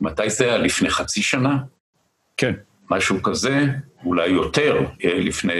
מתי 0.00 0.30
זה 0.30 0.44
היה? 0.44 0.58
לפני 0.58 0.90
חצי 0.90 1.22
שנה? 1.22 1.58
כן. 2.36 2.52
משהו 2.90 3.22
כזה, 3.22 3.66
אולי 4.04 4.28
יותר, 4.28 4.78
אה, 5.04 5.14
לפני... 5.14 5.52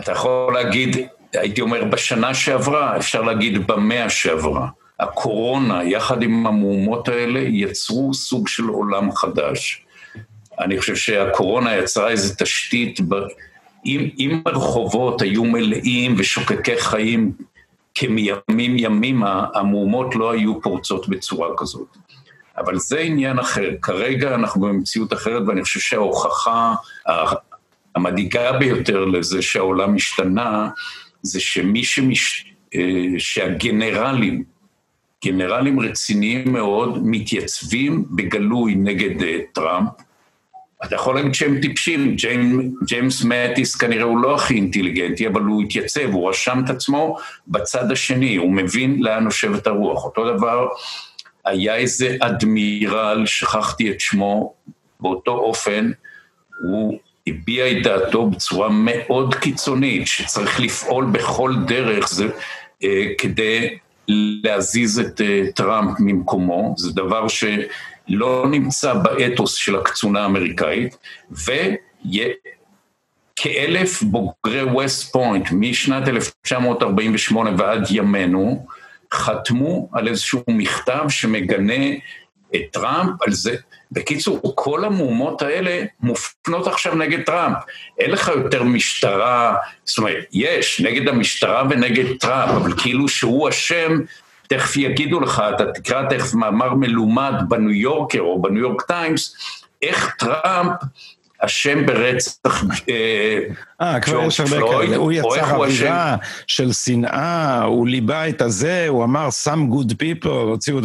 אתה 0.00 0.12
יכול 0.12 0.54
להגיד, 0.54 0.96
הייתי 1.32 1.60
אומר 1.60 1.84
בשנה 1.84 2.34
שעברה, 2.34 2.96
אפשר 2.96 3.22
להגיד 3.22 3.66
במאה 3.66 4.10
שעברה. 4.10 4.68
הקורונה, 5.00 5.84
יחד 5.84 6.22
עם 6.22 6.46
המהומות 6.46 7.08
האלה, 7.08 7.40
יצרו 7.40 8.14
סוג 8.14 8.48
של 8.48 8.64
עולם 8.64 9.12
חדש. 9.12 9.84
אני 10.60 10.78
חושב 10.78 10.96
שהקורונה 10.96 11.76
יצרה 11.76 12.10
איזו 12.10 12.34
תשתית, 12.38 13.00
ב... 13.00 13.14
אם, 13.86 14.08
אם 14.18 14.42
הרחובות 14.46 15.22
היו 15.22 15.44
מלאים 15.44 16.14
ושוקקי 16.18 16.80
חיים 16.80 17.32
כמימים 17.94 18.78
ימימה, 18.78 19.46
המהומות 19.54 20.14
לא 20.14 20.30
היו 20.30 20.62
פורצות 20.62 21.08
בצורה 21.08 21.48
כזאת. 21.56 21.96
אבל 22.58 22.78
זה 22.78 22.98
עניין 22.98 23.38
אחר. 23.38 23.70
כרגע 23.82 24.34
אנחנו 24.34 24.60
במציאות 24.60 25.12
אחרת, 25.12 25.42
ואני 25.46 25.62
חושב 25.62 25.80
שההוכחה 25.80 26.74
המדאיגה 27.94 28.52
ביותר 28.52 29.04
לזה 29.04 29.42
שהעולם 29.42 29.94
השתנה, 29.94 30.68
זה 31.22 31.40
שמי 31.40 31.84
שמש... 31.84 32.44
אה, 32.74 32.80
שהגנרלים, 33.18 34.42
גנרלים 35.24 35.80
רציניים 35.80 36.52
מאוד, 36.52 36.98
מתייצבים 37.02 38.04
בגלוי 38.10 38.74
נגד 38.74 39.22
אה, 39.22 39.38
טראמפ, 39.52 39.88
אתה 40.84 40.94
יכול 40.94 41.14
להגיד 41.14 41.34
שהם 41.34 41.60
טיפשים, 41.60 42.16
ג'יימ, 42.16 42.70
ג'יימס 42.84 43.24
מטיס 43.24 43.76
כנראה 43.76 44.04
הוא 44.04 44.18
לא 44.18 44.34
הכי 44.34 44.54
אינטליגנטי, 44.54 45.26
אבל 45.26 45.40
הוא 45.40 45.62
התייצב, 45.62 46.10
הוא 46.12 46.30
רשם 46.30 46.62
את 46.64 46.70
עצמו 46.70 47.16
בצד 47.48 47.92
השני, 47.92 48.36
הוא 48.36 48.52
מבין 48.52 49.02
לאן 49.02 49.24
נושבת 49.24 49.66
הרוח. 49.66 50.04
אותו 50.04 50.36
דבר, 50.36 50.66
היה 51.44 51.76
איזה 51.76 52.16
אדמירל, 52.20 53.26
שכחתי 53.26 53.90
את 53.90 54.00
שמו, 54.00 54.54
באותו 55.00 55.30
אופן, 55.30 55.90
הוא 56.62 56.98
הביע 57.26 57.70
את 57.70 57.82
דעתו 57.82 58.26
בצורה 58.26 58.68
מאוד 58.68 59.34
קיצונית, 59.34 60.06
שצריך 60.06 60.60
לפעול 60.60 61.04
בכל 61.04 61.54
דרך 61.66 62.08
זה, 62.08 62.28
אה, 62.84 63.04
כדי 63.18 63.78
להזיז 64.44 64.98
את 64.98 65.20
אה, 65.20 65.42
טראמפ 65.54 66.00
ממקומו, 66.00 66.74
זה 66.78 66.92
דבר 66.92 67.28
שלא 68.08 68.46
נמצא 68.50 68.94
באתוס 68.94 69.54
של 69.54 69.76
הקצונה 69.76 70.22
האמריקאית, 70.22 70.96
וכאלף 73.38 74.02
בוגרי 74.02 74.62
ווסט 74.62 75.12
פוינט 75.12 75.48
משנת 75.52 76.08
1948 76.08 77.50
ועד 77.58 77.86
ימינו, 77.90 78.66
חתמו 79.14 79.88
על 79.92 80.08
איזשהו 80.08 80.42
מכתב 80.48 81.04
שמגנה 81.08 81.84
את 82.54 82.60
טראמפ 82.72 83.22
על 83.26 83.32
זה. 83.32 83.56
בקיצור, 83.92 84.52
כל 84.54 84.84
המהומות 84.84 85.42
האלה 85.42 85.84
מופנות 86.00 86.66
עכשיו 86.66 86.94
נגד 86.94 87.22
טראמפ. 87.22 87.56
אין 87.98 88.10
לך 88.10 88.28
יותר 88.28 88.62
משטרה, 88.62 89.56
זאת 89.84 89.98
אומרת, 89.98 90.24
יש, 90.32 90.80
נגד 90.80 91.08
המשטרה 91.08 91.62
ונגד 91.70 92.16
טראמפ, 92.20 92.50
אבל 92.50 92.72
כאילו 92.78 93.08
שהוא 93.08 93.48
אשם, 93.48 93.98
תכף 94.48 94.76
יגידו 94.76 95.20
לך, 95.20 95.42
אתה 95.54 95.72
תקרא 95.72 96.08
תכף 96.10 96.34
מאמר 96.34 96.74
מלומד 96.74 97.32
בניו 97.48 97.70
יורקר 97.70 98.20
או 98.20 98.42
בניו 98.42 98.62
יורק 98.62 98.82
טיימס, 98.82 99.36
איך 99.82 100.14
טראמפ 100.18 100.72
אשם 101.40 101.86
ברצח 101.86 102.64
אה, 102.88 103.38
אה 103.80 104.00
כבר 104.00 104.22
יש 104.22 104.40
הרבה 104.40 104.56
כאלה. 104.56 104.96
הוא 104.96 105.12
יצר 105.12 105.56
אווירה 105.56 106.16
של 106.46 106.72
שנאה, 106.72 107.62
הוא 107.62 107.88
ליבה 107.88 108.28
את 108.28 108.42
הזה, 108.42 108.88
הוא 108.88 109.04
אמר 109.04 109.28
some 109.44 109.72
good 109.72 109.92
people, 109.92 110.28
הוציאו 110.28 110.78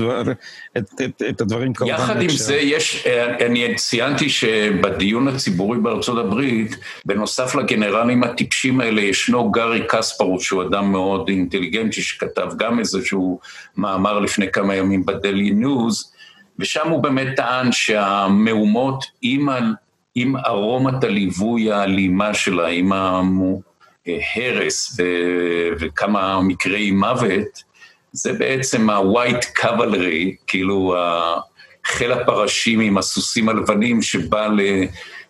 את, 0.78 1.42
הדברים 1.42 1.74
כמובן. 1.74 1.94
יחד 1.94 2.22
עם 2.22 2.30
זה 2.30 2.56
יש, 2.56 3.08
אה, 3.08 3.48
אני 3.48 3.76
ציינתי 3.76 4.30
שבדיון 4.30 5.28
הציבורי 5.28 5.78
בארצות 5.78 6.26
הברית, 6.26 6.76
בנוסף 7.06 7.56
לגנרלים 7.56 8.24
הטיפשים 8.24 8.82
האלה, 8.82 9.02
ישנו 9.02 9.52
גארי 9.52 9.84
קספרוס, 9.88 10.44
שהוא 10.44 10.63
אדם 10.63 10.92
מאוד 10.92 11.30
אינטליגנטי, 11.30 12.02
שכתב 12.02 12.48
גם 12.58 12.80
איזשהו 12.80 13.39
מאמר 13.78 14.20
לפני 14.20 14.52
כמה 14.52 14.76
ימים 14.76 15.06
בדלי 15.06 15.52
ניוז, 15.52 16.13
ושם 16.60 16.89
הוא 16.89 17.04
באמת 17.04 17.28
טען 17.36 17.72
שהמהומות 17.72 19.06
עם 19.22 19.50
עם 20.15 20.36
ארומת 20.38 21.04
הליווי 21.04 21.71
האלימה 21.71 22.34
שלה, 22.34 22.67
עם 22.67 22.91
ההרס 24.06 24.99
וכמה 25.80 26.41
מקרי 26.41 26.91
מוות, 26.91 27.63
זה 28.12 28.34
בעצם 28.34 28.89
ה-white 28.89 29.60
cavalry, 29.60 30.36
כאילו 30.47 30.95
חיל 31.86 32.12
הפרשים 32.12 32.80
עם 32.80 32.97
הסוסים 32.97 33.49
הלבנים 33.49 34.02
שבא 34.02 34.47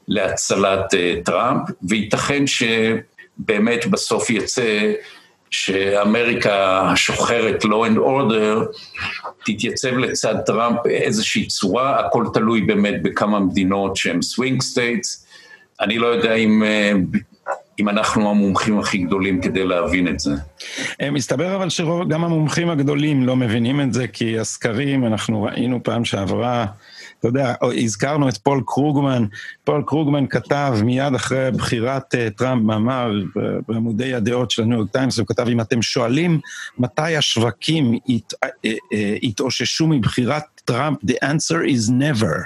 להצלת 0.08 0.94
אה, 0.94 1.16
טראמפ, 1.26 1.70
וייתכן 1.90 2.44
שבאמת 2.48 3.86
בסוף 3.86 4.30
יצא 4.30 4.94
שאמריקה 5.54 6.82
השוחרת, 6.92 7.64
law 7.64 7.68
and 7.68 7.98
order, 7.98 8.78
תתייצב 9.46 9.98
לצד 9.98 10.36
טראמפ 10.46 10.78
באיזושהי 10.84 11.48
צורה, 11.48 12.00
הכל 12.00 12.26
תלוי 12.34 12.62
באמת 12.62 13.04
בכמה 13.04 13.40
מדינות 13.40 13.96
שהן 13.96 14.22
swing 14.22 14.62
states. 14.62 15.26
אני 15.82 15.98
לא 15.98 16.08
יודע 16.08 16.34
אם, 16.34 16.64
אם 17.80 17.90
אנחנו 17.90 18.30
המומחים 18.30 18.80
הכי 18.80 18.98
גדולים 18.98 19.42
כדי 19.42 19.66
להבין 19.66 20.08
את 20.08 20.20
זה. 20.20 20.32
אה, 21.02 21.12
מסתבר 21.12 21.56
אבל 21.56 21.70
שגם 21.70 22.24
המומחים 22.24 22.70
הגדולים 22.70 23.24
לא 23.24 23.36
מבינים 23.36 23.82
את 23.82 23.94
זה, 23.94 24.08
כי 24.08 24.40
הסקרים, 24.40 25.06
אנחנו 25.06 25.44
ראינו 25.44 25.84
פעם 25.84 26.06
שעברה, 26.06 26.66
אתה 27.24 27.30
יודע, 27.30 27.54
הזכרנו 27.84 28.30
את 28.30 28.38
פול 28.38 28.62
קרוגמן, 28.66 29.26
פול 29.64 29.84
קרוגמן 29.88 30.28
כתב 30.28 30.74
מיד 30.84 31.16
אחרי 31.16 31.52
בחירת 31.52 32.16
אה, 32.16 32.38
טראמפ 32.38 32.64
מאמר 32.64 33.12
בעמודי 33.68 34.14
הדעות 34.14 34.52
של 34.52 34.62
הניו 34.62 34.78
יורק 34.78 34.92
טיימס, 34.92 35.20
הוא 35.20 35.28
כתב, 35.28 35.48
אם 35.48 35.62
אתם 35.62 35.82
שואלים 35.82 36.40
מתי 36.78 37.16
השווקים 37.16 37.94
אה, 37.94 38.46
אה, 38.46 38.68
התאוששו 39.24 39.88
מבחירת 39.88 40.44
טראמפ, 40.66 40.98
the 41.04 41.14
answer 41.24 41.70
is 41.70 41.92
never. 41.92 42.38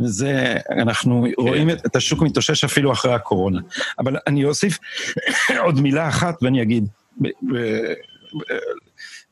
וזה, 0.00 0.56
אנחנו 0.70 1.26
כן. 1.36 1.42
רואים 1.42 1.70
את, 1.70 1.86
את 1.86 1.96
השוק 1.96 2.22
מתאושש 2.22 2.64
אפילו 2.64 2.92
אחרי 2.92 3.14
הקורונה. 3.14 3.60
אבל 3.98 4.16
אני 4.26 4.44
אוסיף 4.44 4.78
עוד 5.64 5.80
מילה 5.80 6.08
אחת 6.08 6.42
ואני 6.42 6.62
אגיד, 6.62 6.86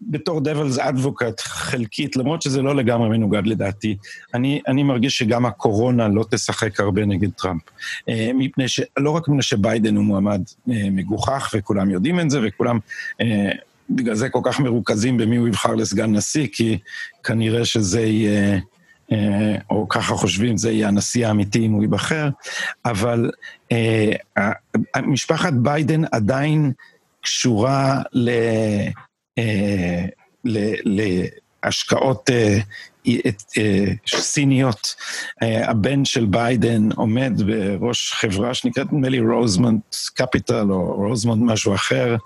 בתור 0.03 0.41
devil's 0.41 0.79
advocate 0.79 1.41
חלקית, 1.43 2.17
למרות 2.17 2.43
שזה 2.43 2.63
לא 2.63 2.77
לגמרי 2.77 3.09
מנוגד 3.09 3.47
לדעתי, 3.47 3.97
אני, 4.35 4.61
אני 4.69 4.83
מרגיש 4.83 5.19
שגם 5.19 5.47
הקורונה 5.47 6.09
לא 6.09 6.25
תשחק 6.31 6.81
הרבה 6.81 7.07
נגד 7.07 7.31
טראמפ. 7.31 7.63
אה, 8.09 8.31
מפני 8.35 8.69
ש... 8.69 8.81
לא 8.97 9.11
רק 9.11 9.29
מפני 9.29 9.43
שביידן 9.43 9.97
הוא 9.97 10.05
מועמד 10.05 10.43
אה, 10.71 10.89
מגוחך, 10.91 11.51
וכולם 11.55 11.91
יודעים 11.91 12.21
את 12.21 12.31
זה, 12.31 12.41
וכולם 12.43 12.79
אה, 13.21 13.51
בגלל 13.91 14.15
זה 14.15 14.29
כל 14.29 14.41
כך 14.45 14.61
מרוכזים 14.61 15.17
במי 15.17 15.37
הוא 15.37 15.49
יבחר 15.49 15.75
לסגן 15.75 16.17
נשיא, 16.17 16.47
כי 16.53 16.79
כנראה 17.25 17.65
שזה 17.65 18.01
יהיה... 18.01 18.59
או 19.71 19.89
ככה 19.89 20.15
חושבים, 20.15 20.57
זה 20.57 20.71
יהיה 20.71 20.89
הנשיא 20.89 21.27
האמיתי 21.27 21.67
אם 21.67 21.73
הוא 21.73 21.83
ייבחר, 21.83 22.29
אבל 22.85 23.31
משפחת 25.03 25.53
ביידן 25.53 26.03
עדיין 26.13 26.73
קשורה 27.21 28.03
ל... 28.13 28.31
אה, 29.39 30.05
להשקעות 31.65 32.31
אה, 32.31 32.59
אה, 33.59 33.85
סיניות. 34.07 34.95
הבן 35.43 36.05
של 36.05 36.27
ביידן 36.27 36.93
עומד 36.97 37.33
בראש 37.47 38.13
חברה 38.13 38.55
שנקראת 38.55 38.93
נדמה 38.93 39.09
לי 39.09 39.21
רוזמונט 39.21 39.81
קפיטל 40.15 40.67
או 40.71 40.95
רוזמונט 40.95 41.53
משהו 41.53 41.75
אחר. 41.75 42.17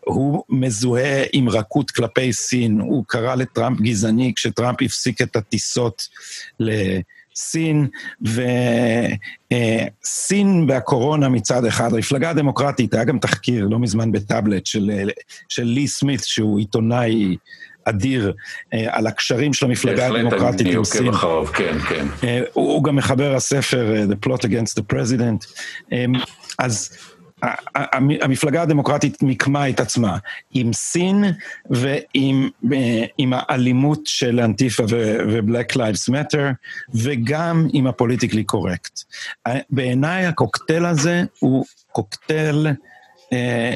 הוא 0.00 0.44
מזוהה 0.48 1.24
עם 1.32 1.48
רכות 1.48 1.90
כלפי 1.90 2.32
סין, 2.32 2.80
הוא 2.80 3.04
קרא 3.06 3.34
לטראמפ 3.34 3.80
גזעני 3.80 4.32
כשטראמפ 4.36 4.82
הפסיק 4.82 5.22
את 5.22 5.36
הטיסות 5.36 6.08
ל... 6.60 6.70
סין, 7.36 7.88
וסין 9.52 10.66
והקורונה 10.68 11.28
מצד 11.28 11.64
אחד, 11.64 11.94
המפלגה 11.94 12.30
הדמוקרטית, 12.30 12.94
היה 12.94 13.04
גם 13.04 13.18
תחקיר 13.18 13.66
לא 13.70 13.78
מזמן 13.78 14.12
בטאבלט 14.12 14.66
של, 14.66 15.10
של 15.48 15.64
לי 15.64 15.88
סמית, 15.88 16.24
שהוא 16.24 16.58
עיתונאי 16.58 17.36
אדיר, 17.88 18.32
אה, 18.74 18.86
על 18.90 19.06
הקשרים 19.06 19.52
של 19.52 19.66
המפלגה 19.66 20.06
הדמוקרטית 20.06 20.66
עם 20.66 20.84
סין. 20.84 21.08
אחריו, 21.08 21.46
כן, 21.46 21.78
כן. 21.88 22.06
אה, 22.24 22.40
הוא 22.52 22.84
גם 22.84 22.96
מחבר 22.96 23.34
הספר 23.34 23.94
אה, 23.94 24.04
The 24.04 24.26
Plot 24.26 24.40
Against 24.40 24.80
the 24.80 24.94
President. 24.94 25.46
אז 26.58 26.98
המפלגה 28.22 28.62
הדמוקרטית 28.62 29.22
מיקמה 29.22 29.68
את 29.68 29.80
עצמה 29.80 30.18
עם 30.50 30.72
סין 30.72 31.24
ועם 31.70 33.32
האלימות 33.32 34.00
של 34.04 34.40
אנטיפה 34.40 34.82
ו-Black 34.88 35.76
Lives 35.76 36.12
Matter, 36.12 36.42
וגם 36.94 37.68
עם 37.72 37.86
הפוליטיקלי 37.86 38.44
קורקט. 38.44 39.00
בעיניי 39.70 40.26
הקוקטייל 40.26 40.84
הזה 40.84 41.22
הוא 41.38 41.64
קוקטייל, 41.92 42.66
אה, 43.32 43.74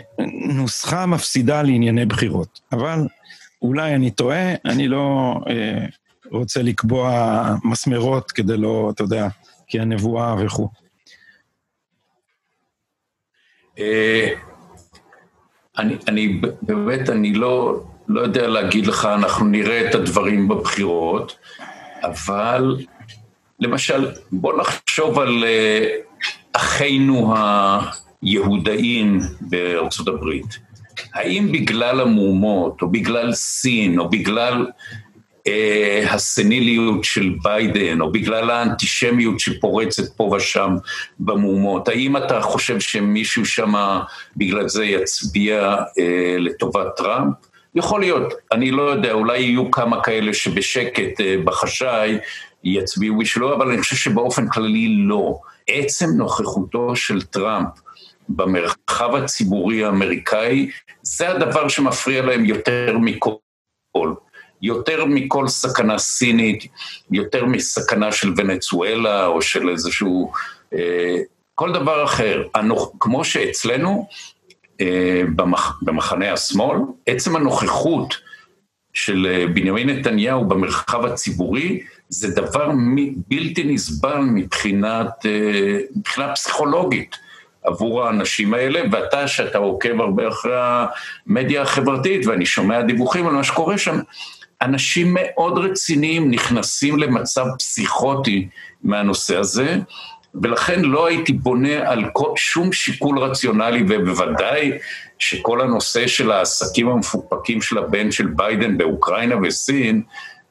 נוסחה 0.54 1.06
מפסידה 1.06 1.62
לענייני 1.62 2.06
בחירות. 2.06 2.60
אבל 2.72 3.06
אולי 3.62 3.94
אני 3.94 4.10
טועה, 4.10 4.54
אני 4.64 4.88
לא 4.88 5.34
אה, 5.48 5.86
רוצה 6.30 6.62
לקבוע 6.62 7.54
מסמרות 7.64 8.32
כדי 8.32 8.56
לא, 8.56 8.90
אתה 8.94 9.02
יודע, 9.02 9.28
כי 9.66 9.80
הנבואה 9.80 10.34
וכו'. 10.38 10.68
אה, 10.68 10.80
אני, 15.78 15.94
אני 16.08 16.40
באמת, 16.62 17.10
אני 17.10 17.34
לא, 17.34 17.82
לא 18.08 18.20
יודע 18.20 18.46
להגיד 18.46 18.86
לך, 18.86 19.04
אנחנו 19.04 19.46
נראה 19.46 19.88
את 19.90 19.94
הדברים 19.94 20.48
בבחירות, 20.48 21.36
אבל 22.02 22.76
למשל, 23.60 24.10
בוא 24.32 24.60
נחשוב 24.60 25.18
על 25.18 25.44
אה, 25.44 25.86
אחינו 26.52 27.34
היהודאים 28.22 29.20
בארצות 29.40 30.08
הברית. 30.08 30.58
האם 31.14 31.52
בגלל 31.52 32.00
המהומות, 32.00 32.82
או 32.82 32.90
בגלל 32.90 33.32
סין, 33.32 33.98
או 33.98 34.08
בגלל 34.08 34.66
אה, 34.66 34.70
הסניליות 36.10 37.04
של 37.04 37.34
ביידן, 37.42 38.00
או 38.00 38.12
בגלל 38.12 38.50
האנטישמיות 38.50 39.40
שפורצת 39.40 40.16
פה 40.16 40.24
ושם 40.24 40.76
במהומות. 41.20 41.88
האם 41.88 42.16
אתה 42.16 42.40
חושב 42.40 42.80
שמישהו 42.80 43.46
שם 43.46 43.74
בגלל 44.36 44.68
זה 44.68 44.84
יצביע 44.84 45.76
אה, 45.98 46.36
לטובת 46.38 46.96
טראמפ? 46.96 47.34
יכול 47.74 48.00
להיות, 48.00 48.34
אני 48.52 48.70
לא 48.70 48.82
יודע, 48.82 49.12
אולי 49.12 49.38
יהיו 49.38 49.70
כמה 49.70 50.02
כאלה 50.02 50.34
שבשקט, 50.34 51.20
אה, 51.20 51.36
בחשאי, 51.44 52.18
יצביעו 52.64 53.18
בשבילו, 53.18 53.54
אבל 53.54 53.68
אני 53.68 53.78
חושב 53.78 53.96
שבאופן 53.96 54.48
כללי 54.48 54.88
לא. 54.98 55.38
עצם 55.68 56.06
נוכחותו 56.16 56.96
של 56.96 57.22
טראמפ 57.22 57.68
במרחב 58.28 59.14
הציבורי 59.14 59.84
האמריקאי, 59.84 60.70
זה 61.02 61.28
הדבר 61.28 61.68
שמפריע 61.68 62.22
להם 62.22 62.44
יותר 62.44 62.98
מכל. 63.00 63.34
יותר 64.62 65.04
מכל 65.04 65.48
סכנה 65.48 65.98
סינית, 65.98 66.64
יותר 67.10 67.44
מסכנה 67.44 68.12
של 68.12 68.32
ונצואלה 68.36 69.26
או 69.26 69.42
של 69.42 69.68
איזשהו... 69.68 70.32
אה, 70.74 71.16
כל 71.54 71.72
דבר 71.72 72.04
אחר. 72.04 72.42
הנוכ... 72.54 72.92
כמו 73.00 73.24
שאצלנו, 73.24 74.08
אה, 74.80 75.22
במח... 75.36 75.78
במחנה 75.82 76.32
השמאל, 76.32 76.78
עצם 77.06 77.36
הנוכחות 77.36 78.16
של 78.94 79.26
אה, 79.30 79.46
בנימין 79.46 79.90
נתניהו 79.90 80.44
במרחב 80.44 81.04
הציבורי, 81.04 81.80
זה 82.08 82.34
דבר 82.34 82.70
בלתי 83.28 83.64
נסבל 83.64 84.18
מבחינת, 84.18 85.26
אה, 85.26 85.78
מבחינה 85.96 86.34
פסיכולוגית 86.34 87.16
עבור 87.62 88.04
האנשים 88.04 88.54
האלה, 88.54 88.80
ואתה, 88.92 89.28
שאתה 89.28 89.58
עוקב 89.58 90.00
הרבה 90.00 90.28
אחרי 90.28 90.56
המדיה 90.56 91.62
החברתית, 91.62 92.26
ואני 92.26 92.46
שומע 92.46 92.82
דיווחים 92.82 93.26
על 93.26 93.34
מה 93.34 93.44
שקורה 93.44 93.78
שם, 93.78 93.98
אנשים 94.62 95.16
מאוד 95.18 95.58
רציניים 95.58 96.30
נכנסים 96.30 96.98
למצב 96.98 97.46
פסיכוטי 97.58 98.48
מהנושא 98.82 99.36
הזה, 99.36 99.76
ולכן 100.34 100.80
לא 100.80 101.06
הייתי 101.06 101.32
בונה 101.32 101.90
על 101.90 102.04
כל, 102.12 102.32
שום 102.36 102.72
שיקול 102.72 103.18
רציונלי, 103.18 103.84
ובוודאי 103.88 104.72
שכל 105.18 105.60
הנושא 105.60 106.06
של 106.06 106.30
העסקים 106.30 106.88
המפוקפקים 106.88 107.62
של 107.62 107.78
הבן 107.78 108.10
של 108.10 108.26
ביידן 108.26 108.78
באוקראינה 108.78 109.34
וסין, 109.42 110.02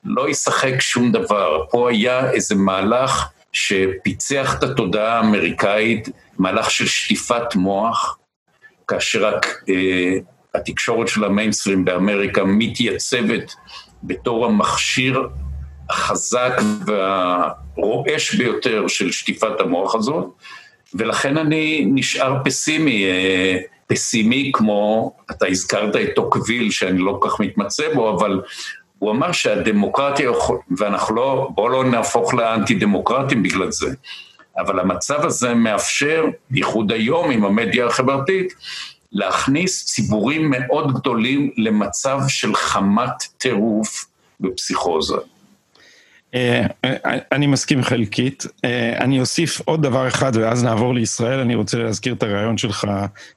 לא 0.04 0.30
ישחק 0.30 0.82
שום 0.82 1.12
דבר. 1.12 1.66
פה 1.70 1.90
היה 1.90 2.32
איזה 2.32 2.56
מהלך 2.56 3.30
שפיצח 3.54 4.56
את 4.58 4.64
התודעה 4.64 5.18
האמריקאית, 5.18 6.10
מהלך 6.38 6.72
של 6.72 6.86
שטיפת 6.86 7.56
מוח, 7.56 8.18
כאשר 8.88 9.28
רק 9.28 9.46
אה, 9.70 10.14
התקשורת 10.56 11.08
של 11.08 11.24
המיינסטרים 11.24 11.86
באמריקה 11.86 12.44
מתייצבת 12.44 13.54
בתור 14.04 14.46
המכשיר 14.46 15.28
החזק 15.90 16.62
והרועש 16.86 18.36
ביותר 18.36 18.88
של 18.88 19.12
שטיפת 19.12 19.60
המוח 19.60 19.96
הזאת, 19.96 20.26
ולכן 20.94 21.38
אני 21.38 21.86
נשאר 21.88 22.38
פסימי, 22.44 23.06
אה, 23.06 23.58
פסימי 23.88 24.52
כמו, 24.54 25.14
אתה 25.32 25.48
הזכרת 25.48 25.96
את 25.96 26.10
טוקוויל, 26.16 26.72
שאני 26.72 27.00
לא 27.00 27.18
כל 27.22 27.30
כך 27.30 27.40
מתמצא 27.40 27.94
בו, 27.94 28.18
אבל 28.18 28.42
הוא 29.00 29.12
אמר 29.12 29.32
שהדמוקרטיה, 29.32 30.32
ואנחנו 30.78 31.16
לא, 31.16 31.50
בואו 31.56 31.70
לא 31.70 31.84
נהפוך 31.84 32.34
לאנטי 32.34 32.74
דמוקרטים 32.74 33.44
בגלל 33.44 33.72
זה, 33.72 33.94
אבל 34.58 34.80
המצב 34.80 35.26
הזה 35.26 35.54
מאפשר, 35.54 36.26
בייחוד 36.50 36.92
היום 36.92 37.32
עם 37.32 37.46
המדיה 37.46 37.86
החברתית, 37.86 38.54
להכניס 39.12 39.86
ציבורים 39.86 40.50
מאוד 40.50 40.94
גדולים 40.94 41.52
למצב 41.58 42.20
של 42.28 42.56
חמת 42.56 43.24
טירוף 43.38 44.06
ופסיכוזה. 44.42 45.16
אה, 46.36 46.66
אה, 46.86 47.18
אני 47.32 47.48
מסכים 47.48 47.84
חלקית. 47.84 48.46
אה, 48.66 48.98
אני 48.98 49.20
אוסיף 49.20 49.62
עוד 49.66 49.82
דבר 49.82 50.08
אחד 50.08 50.32
ואז 50.36 50.64
נעבור 50.64 50.94
לישראל. 50.94 51.40
אני 51.40 51.56
רוצה 51.56 51.78
להזכיר 51.78 52.14
את 52.14 52.24
הרעיון 52.24 52.58
שלך 52.58 52.88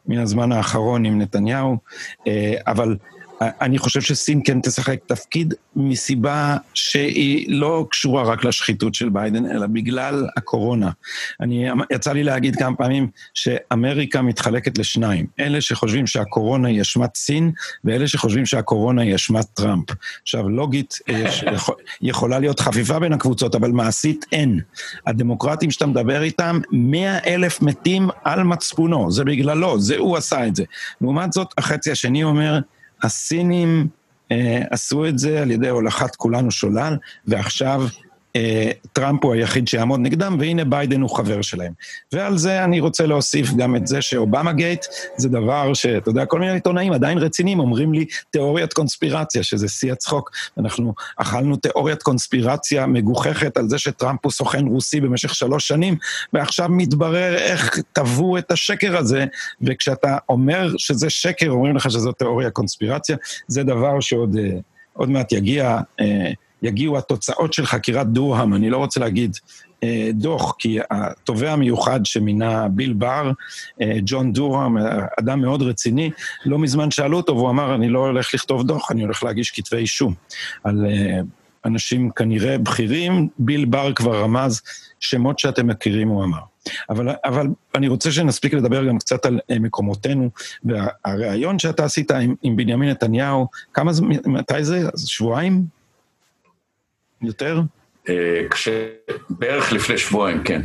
מן 0.06 0.18
הזמן 0.18 0.52
האחרון 0.52 1.04
עם 1.04 1.20
נתניהו, 1.20 1.76
אבל 2.66 2.96
אני 3.60 3.78
חושב 3.78 4.00
שסין 4.00 4.40
כן 4.44 4.60
תשחק 4.60 4.98
תפקיד 5.06 5.54
מסיבה 5.76 6.56
שהיא 6.74 7.46
לא 7.48 7.86
קשורה 7.90 8.22
רק 8.22 8.44
לשחיתות 8.44 8.94
של 8.94 9.08
ביידן, 9.08 9.46
אלא 9.46 9.66
בגלל 9.66 10.26
הקורונה. 10.36 10.90
אני, 11.40 11.68
יצא 11.92 12.12
לי 12.12 12.24
להגיד 12.24 12.56
כמה 12.56 12.76
פעמים 12.76 13.08
שאמריקה 13.34 14.22
מתחלקת 14.22 14.78
לשניים. 14.78 15.26
אלה 15.40 15.60
שחושבים 15.60 16.06
שהקורונה 16.06 16.68
היא 16.68 16.80
אשמת 16.80 17.16
סין, 17.16 17.52
ואלה 17.84 18.08
שחושבים 18.08 18.46
שהקורונה 18.46 19.02
היא 19.02 19.14
אשמת 19.14 19.44
טראמפ. 19.54 19.84
עכשיו, 20.22 20.48
לוגית, 20.48 20.98
יש, 21.08 21.44
יכול, 21.54 21.74
יכולה 22.00 22.38
להיות 22.38 22.60
חפיפה 22.60 22.98
בין 22.98 23.12
הקבוצות, 23.12 23.54
אבל 23.54 23.70
מעשית 23.70 24.26
אין. 24.32 24.60
הדמוקרטים 25.06 25.70
שאתה 25.70 25.86
מדבר 25.86 26.22
איתם, 26.22 26.60
מאה 26.72 27.18
אלף 27.26 27.62
מתים 27.62 28.08
על 28.24 28.42
מצפונו, 28.42 29.10
זה 29.10 29.24
בגללו, 29.24 29.80
זה 29.80 29.96
הוא 29.96 30.16
עשה 30.16 30.46
את 30.46 30.56
זה. 30.56 30.64
לעומת 31.00 31.32
זאת, 31.32 31.54
החצי 31.58 31.90
השני 31.90 32.24
אומר, 32.24 32.58
הסינים 33.02 33.88
אה, 34.32 34.62
עשו 34.70 35.06
את 35.06 35.18
זה 35.18 35.42
על 35.42 35.50
ידי 35.50 35.68
הולכת 35.68 36.16
כולנו 36.16 36.50
שולל, 36.50 36.96
ועכשיו 37.26 37.82
טראמפ 38.92 39.24
הוא 39.24 39.34
היחיד 39.34 39.68
שיעמוד 39.68 40.00
נגדם, 40.00 40.36
והנה 40.40 40.64
ביידן 40.64 41.00
הוא 41.00 41.16
חבר 41.16 41.42
שלהם. 41.42 41.72
ועל 42.12 42.38
זה 42.38 42.64
אני 42.64 42.80
רוצה 42.80 43.06
להוסיף 43.06 43.50
גם 43.56 43.76
את 43.76 43.86
זה 43.86 44.02
שאובמה 44.02 44.52
גייט 44.52 44.84
זה 45.16 45.28
דבר 45.28 45.74
שאתה 45.74 46.10
יודע, 46.10 46.26
כל 46.26 46.38
מיני 46.38 46.52
עיתונאים 46.52 46.92
עדיין 46.92 47.18
רציניים 47.18 47.60
אומרים 47.60 47.92
לי 47.94 48.06
תיאוריית 48.30 48.72
קונספירציה, 48.72 49.42
שזה 49.42 49.68
שיא 49.68 49.92
הצחוק. 49.92 50.30
אנחנו 50.58 50.94
אכלנו 51.16 51.56
תיאוריית 51.56 52.02
קונספירציה 52.02 52.86
מגוחכת 52.86 53.56
על 53.56 53.68
זה 53.68 53.78
שטראמפ 53.78 54.24
הוא 54.24 54.32
סוכן 54.32 54.66
רוסי 54.66 55.00
במשך 55.00 55.34
שלוש 55.34 55.68
שנים, 55.68 55.96
ועכשיו 56.32 56.68
מתברר 56.68 57.34
איך 57.36 57.78
טבעו 57.92 58.38
את 58.38 58.50
השקר 58.50 58.96
הזה, 58.96 59.24
וכשאתה 59.62 60.16
אומר 60.28 60.68
שזה 60.78 61.10
שקר, 61.10 61.50
אומרים 61.50 61.76
לך 61.76 61.90
שזו 61.90 62.12
תיאוריה 62.12 62.50
קונספירציה, 62.50 63.16
זה 63.46 63.62
דבר 63.62 64.00
שעוד 64.00 64.36
uh, 64.98 65.06
מעט 65.06 65.32
יגיע. 65.32 65.78
Uh, 66.00 66.04
יגיעו 66.62 66.98
התוצאות 66.98 67.52
של 67.52 67.66
חקירת 67.66 68.06
דורהם, 68.06 68.54
אני 68.54 68.70
לא 68.70 68.76
רוצה 68.76 69.00
להגיד 69.00 69.36
אה, 69.82 70.10
דוח, 70.12 70.54
כי 70.58 70.78
התובע 70.90 71.52
המיוחד 71.52 72.06
שמינה 72.06 72.68
ביל 72.68 72.92
בר, 72.92 73.30
אה, 73.82 73.96
ג'ון 74.04 74.32
דורהם, 74.32 74.76
אדם 75.20 75.40
מאוד 75.40 75.62
רציני, 75.62 76.10
לא 76.46 76.58
מזמן 76.58 76.90
שאלו 76.90 77.16
אותו 77.16 77.36
והוא 77.36 77.50
אמר, 77.50 77.74
אני 77.74 77.88
לא 77.88 77.98
הולך 77.98 78.34
לכתוב 78.34 78.66
דוח, 78.66 78.90
אני 78.90 79.02
הולך 79.02 79.22
להגיש 79.22 79.50
כתבי 79.50 79.76
אישום. 79.76 80.14
על 80.64 80.86
אה, 80.86 81.20
אנשים 81.64 82.10
כנראה 82.10 82.58
בכירים, 82.58 83.28
ביל 83.38 83.64
בר 83.64 83.92
כבר 83.92 84.22
רמז 84.22 84.60
שמות 85.00 85.38
שאתם 85.38 85.66
מכירים, 85.66 86.08
הוא 86.08 86.24
אמר. 86.24 86.40
אבל, 86.90 87.08
אבל 87.24 87.46
אני 87.74 87.88
רוצה 87.88 88.12
שנספיק 88.12 88.54
לדבר 88.54 88.84
גם 88.84 88.98
קצת 88.98 89.26
על 89.26 89.40
מקומותינו, 89.60 90.30
והריאיון 90.64 91.58
שאתה 91.58 91.84
עשית 91.84 92.10
עם, 92.10 92.34
עם 92.42 92.56
בנימין 92.56 92.88
נתניהו, 92.88 93.46
כמה 93.74 93.92
מתי 94.26 94.64
זה? 94.64 94.88
שבועיים? 94.96 95.81
יותר? 97.22 97.60
אה, 98.08 98.42
כש... 98.50 98.68
בערך 99.30 99.72
לפני 99.72 99.98
שבועיים, 99.98 100.42
כן. 100.44 100.62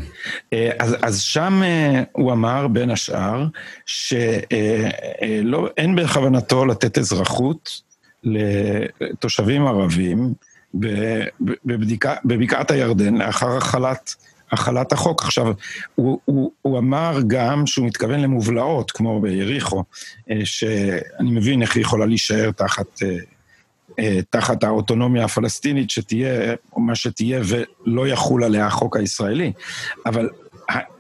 אה, 0.53 0.71
אז, 0.79 0.95
אז 1.01 1.21
שם 1.21 1.61
אה, 1.63 2.03
הוא 2.11 2.31
אמר, 2.31 2.67
בין 2.67 2.89
השאר, 2.89 3.45
שאין 3.85 4.35
בכוונתו 5.95 6.65
לתת 6.65 6.97
אזרחות 6.97 7.81
לתושבים 8.23 9.67
ערבים 9.67 10.33
בבדיקה, 11.65 12.15
בבקעת 12.25 12.71
הירדן 12.71 13.15
לאחר 13.15 13.57
החלת, 13.57 14.15
החלת 14.51 14.91
החוק. 14.91 15.23
עכשיו, 15.23 15.53
הוא, 15.95 16.19
הוא, 16.25 16.51
הוא 16.61 16.79
אמר 16.79 17.19
גם 17.27 17.67
שהוא 17.67 17.87
מתכוון 17.87 18.19
למובלעות, 18.19 18.91
כמו 18.91 19.21
ביריחו, 19.21 19.83
שאני 20.43 21.31
מבין 21.31 21.61
איך 21.61 21.75
היא 21.75 21.81
יכולה 21.81 22.05
להישאר 22.05 22.51
תחת... 22.51 23.01
אה, 23.99 24.19
תחת 24.29 24.63
האוטונומיה 24.63 25.25
הפלסטינית 25.25 25.89
שתהיה, 25.89 26.55
או 26.73 26.81
מה 26.81 26.95
שתהיה, 26.95 27.41
ולא 27.45 28.07
יחול 28.07 28.43
עליה 28.43 28.67
החוק 28.67 28.97
הישראלי. 28.97 29.51
אבל 30.05 30.29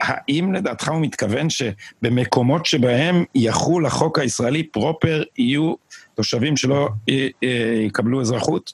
האם 0.01 0.53
לדעתך 0.53 0.89
הוא 0.89 1.01
מתכוון 1.01 1.47
שבמקומות 1.49 2.65
שבהם 2.65 3.23
יחול 3.35 3.85
החוק 3.85 4.19
הישראלי 4.19 4.63
פרופר, 4.63 5.23
יהיו 5.37 5.73
תושבים 6.15 6.57
שלא 6.57 6.89
אה, 7.09 7.27
אה, 7.43 7.81
יקבלו 7.85 8.21
אזרחות? 8.21 8.73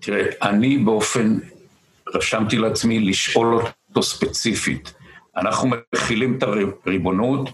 תראה, 0.00 0.26
אני 0.42 0.78
באופן, 0.78 1.38
רשמתי 2.14 2.56
לעצמי 2.56 3.00
לשאול 3.00 3.54
אותו 3.88 4.02
ספציפית. 4.02 4.94
אנחנו 5.36 5.70
מכילים 5.94 6.38
את 6.38 6.42
הריבונות, 6.86 7.50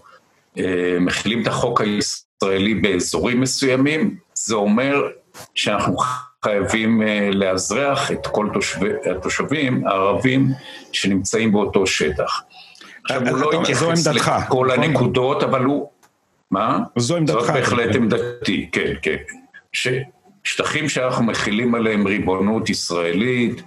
מכילים 0.99 1.41
את 1.41 1.47
החוק 1.47 1.81
הישראלי. 1.81 2.30
ישראלי 2.43 2.73
באזורים 2.73 3.41
מסוימים, 3.41 4.15
זה 4.33 4.55
אומר 4.55 5.07
שאנחנו 5.55 5.97
חייבים 6.45 7.01
אה, 7.01 7.29
לאזרח 7.33 8.11
את 8.11 8.27
כל 8.27 8.47
תושבי, 8.53 8.89
התושבים 9.11 9.87
הערבים 9.87 10.47
שנמצאים 10.91 11.51
באותו 11.51 11.87
שטח. 11.87 12.41
עכשיו, 13.03 13.29
הוא 13.29 13.37
לא 13.37 13.61
התייחס 13.61 14.07
לכל? 14.07 14.71
הנקודות, 14.71 15.43
אבל 15.43 15.63
הוא... 15.63 15.89
מה? 16.51 16.79
זו 16.95 17.15
עמדתך. 17.15 17.39
זאת 17.39 17.49
בהחלט 17.49 17.95
עמדתי, 17.95 18.69
כן, 18.71 18.93
כן. 19.01 19.15
שטחים 20.43 20.89
שאנחנו 20.89 21.23
מכילים 21.23 21.75
עליהם 21.75 22.07
ריבונות 22.07 22.69
ישראלית, 22.69 23.61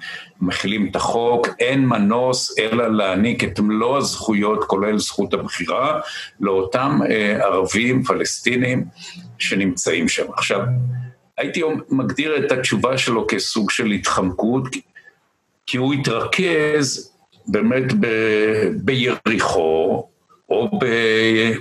מכילים 0.47 0.87
את 0.87 0.97
החוק, 0.97 1.49
אין 1.61 1.87
מנוס 1.87 2.59
אלא 2.59 2.97
להעניק 2.97 3.45
את 3.45 3.61
מלוא 3.61 3.97
הזכויות, 3.97 4.65
כולל 4.65 4.99
זכות 4.99 5.35
הבחירה, 5.35 6.01
לאותם 6.41 7.01
אה, 7.11 7.45
ערבים 7.45 8.03
פלסטינים 8.03 8.85
שנמצאים 9.39 10.09
שם. 10.09 10.25
עכשיו, 10.37 10.61
הייתי 11.39 11.63
מגדיר 11.91 12.47
את 12.47 12.53
התשובה 12.53 12.99
שלו 12.99 13.27
כסוג 13.29 13.71
של 13.71 13.87
התחמקות, 13.87 14.69
כי 15.67 15.77
הוא 15.77 15.95
התרכז 15.95 17.13
באמת 17.47 17.93
ב, 18.01 18.07
ביריחו, 18.77 20.09
או 20.49 20.79
ב... 20.81 20.85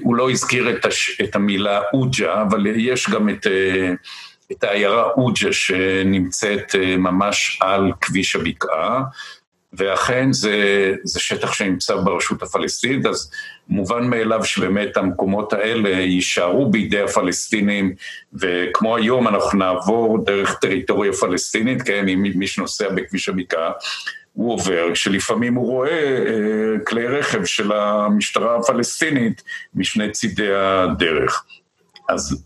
הוא 0.02 0.16
לא 0.16 0.32
הזכיר 0.32 0.70
את, 0.70 0.86
הש, 0.86 1.22
את 1.24 1.36
המילה 1.36 1.82
אוג'ה, 1.94 2.42
אבל 2.42 2.66
יש 2.66 3.10
גם 3.10 3.30
את... 3.30 3.48
אה, 3.48 3.94
את 4.52 4.64
העיירה 4.64 5.04
אוג'ה 5.04 5.54
שנמצאת 5.54 6.76
אה, 6.76 6.98
ממש 6.98 7.60
על 7.62 7.92
כביש 8.02 8.36
הבקעה, 8.36 9.04
ואכן 9.74 10.34
זה, 10.34 10.56
זה 11.04 11.20
שטח 11.20 11.54
שנמצא 11.54 11.96
ברשות 11.96 12.44
הפלסטינית, 12.44 13.06
אז 13.06 13.32
מובן 13.70 14.08
מאליו 14.08 14.44
שבאמת 14.44 14.98
המקומות 14.98 15.54
האלה 15.54 15.90
יישארו 15.90 16.72
בידי 16.72 17.02
הפלסטינים, 17.02 17.96
וכמו 18.34 18.98
היום 18.98 19.28
אנחנו 19.28 19.60
נעבור 19.60 20.26
דרך 20.26 20.60
טריטוריה 20.62 21.14
פלסטינית, 21.14 21.82
כן, 21.82 22.08
אם 22.08 22.24
מי 22.36 22.48
שנוסע 22.48 22.90
בכביש 22.90 23.30
הבקעה, 23.30 23.72
הוא 24.34 24.54
עובר, 24.54 24.94
שלפעמים 24.94 25.56
הוא 25.56 25.68
רואה 25.68 26.18
אה, 26.26 26.80
כלי 26.86 27.08
רכב 27.08 27.46
של 27.46 27.72
המשטרה 27.72 28.58
הפלסטינית 28.58 29.44
משני 29.76 30.12
צידי 30.12 30.56
הדרך. 30.56 31.46
אז 32.10 32.46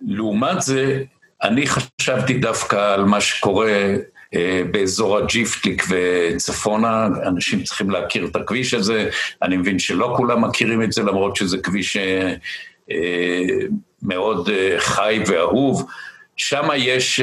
לעומת 0.00 0.62
זה, 0.62 1.02
אני 1.42 1.66
חשבתי 1.66 2.34
דווקא 2.34 2.94
על 2.94 3.04
מה 3.04 3.20
שקורה 3.20 3.94
אה, 4.34 4.62
באזור 4.70 5.18
הג'יפטליק 5.18 5.84
וצפונה, 5.90 7.08
אנשים 7.26 7.62
צריכים 7.62 7.90
להכיר 7.90 8.26
את 8.26 8.36
הכביש 8.36 8.74
הזה, 8.74 9.10
אני 9.42 9.56
מבין 9.56 9.78
שלא 9.78 10.14
כולם 10.16 10.44
מכירים 10.44 10.82
את 10.82 10.92
זה, 10.92 11.02
למרות 11.02 11.36
שזה 11.36 11.58
כביש 11.58 11.96
אה, 11.96 12.34
אה, 12.90 13.44
מאוד 14.02 14.48
חי 14.78 15.20
ואהוב. 15.26 15.86
שם 16.36 16.68
יש, 16.76 17.20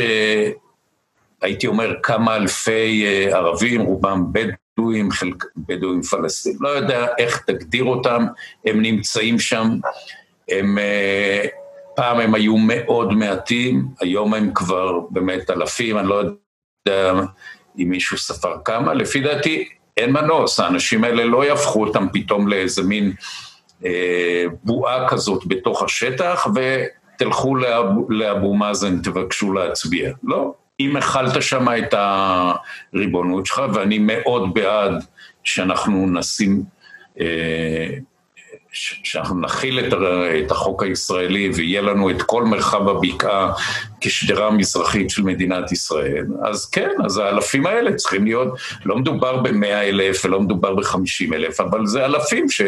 הייתי 1.41 1.67
אומר, 1.67 1.93
כמה 2.03 2.36
אלפי 2.36 3.06
ערבים, 3.32 3.82
רובם 3.82 4.23
בדואים, 4.32 5.12
חלק 5.12 5.43
בדואים 5.58 6.01
פלסטינים, 6.01 6.58
לא 6.62 6.69
יודע 6.69 7.08
איך 7.17 7.43
תגדיר 7.47 7.84
אותם, 7.84 8.25
הם 8.65 8.82
נמצאים 8.82 9.39
שם, 9.39 9.80
הם... 10.49 10.77
פעם 11.97 12.19
הם 12.19 12.36
היו 12.36 12.57
מאוד 12.57 13.13
מעטים, 13.13 13.86
היום 14.01 14.33
הם 14.33 14.51
כבר 14.53 14.99
באמת 15.10 15.49
אלפים, 15.49 15.97
אני 15.97 16.07
לא 16.07 16.15
יודע 16.15 17.13
אם 17.79 17.89
מישהו 17.89 18.17
ספר 18.17 18.55
כמה, 18.65 18.93
לפי 18.93 19.19
דעתי 19.19 19.69
אין 19.97 20.12
מנוס, 20.12 20.60
האנשים 20.60 21.03
האלה 21.03 21.25
לא 21.25 21.45
יהפכו 21.45 21.88
אותם 21.88 22.07
פתאום 22.13 22.47
לאיזה 22.47 22.83
מין 22.83 23.13
אה, 23.86 24.43
בועה 24.63 25.10
כזאת 25.10 25.43
בתוך 25.47 25.83
השטח, 25.83 26.47
ותלכו 26.55 27.55
לאבו, 27.55 28.05
לאבו 28.10 28.53
מאזן, 28.53 29.01
תבקשו 29.01 29.53
להצביע. 29.53 30.12
לא, 30.23 30.53
אם 30.79 30.97
החלת 30.97 31.41
שם 31.41 31.67
את 31.77 31.93
הריבונות 32.93 33.45
שלך, 33.45 33.62
ואני 33.73 33.97
מאוד 34.01 34.53
בעד 34.53 35.03
שאנחנו 35.43 36.07
נשים... 36.07 36.63
אה, 37.19 37.88
שאנחנו 39.03 39.41
נכיל 39.41 39.79
את, 39.79 39.93
את 40.45 40.51
החוק 40.51 40.83
הישראלי 40.83 41.49
ויהיה 41.55 41.81
לנו 41.81 42.09
את 42.09 42.21
כל 42.21 42.43
מרחב 42.43 42.87
הבקעה 42.89 43.53
כשדרה 44.01 44.51
מזרחית 44.51 45.09
של 45.09 45.23
מדינת 45.23 45.71
ישראל, 45.71 46.25
אז 46.43 46.65
כן, 46.65 46.89
אז 47.05 47.17
האלפים 47.17 47.65
האלה 47.65 47.95
צריכים 47.95 48.23
להיות, 48.25 48.47
לא 48.85 48.97
מדובר 48.97 49.37
במאה 49.37 49.81
אלף 49.89 50.25
ולא 50.25 50.41
מדובר 50.41 50.75
בחמישים 50.75 51.33
אלף, 51.33 51.61
אבל 51.61 51.85
זה 51.85 52.05
אלפים 52.05 52.49
ש, 52.49 52.61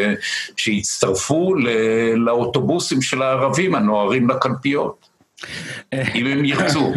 שיצטרפו 0.56 1.54
ל, 1.54 1.68
לאוטובוסים 2.14 3.02
של 3.02 3.22
הערבים 3.22 3.74
הנוהרים 3.74 4.30
לקלפיות. 4.30 5.10
אם 5.92 6.26
הם 6.26 6.44
ירצו. 6.44 6.92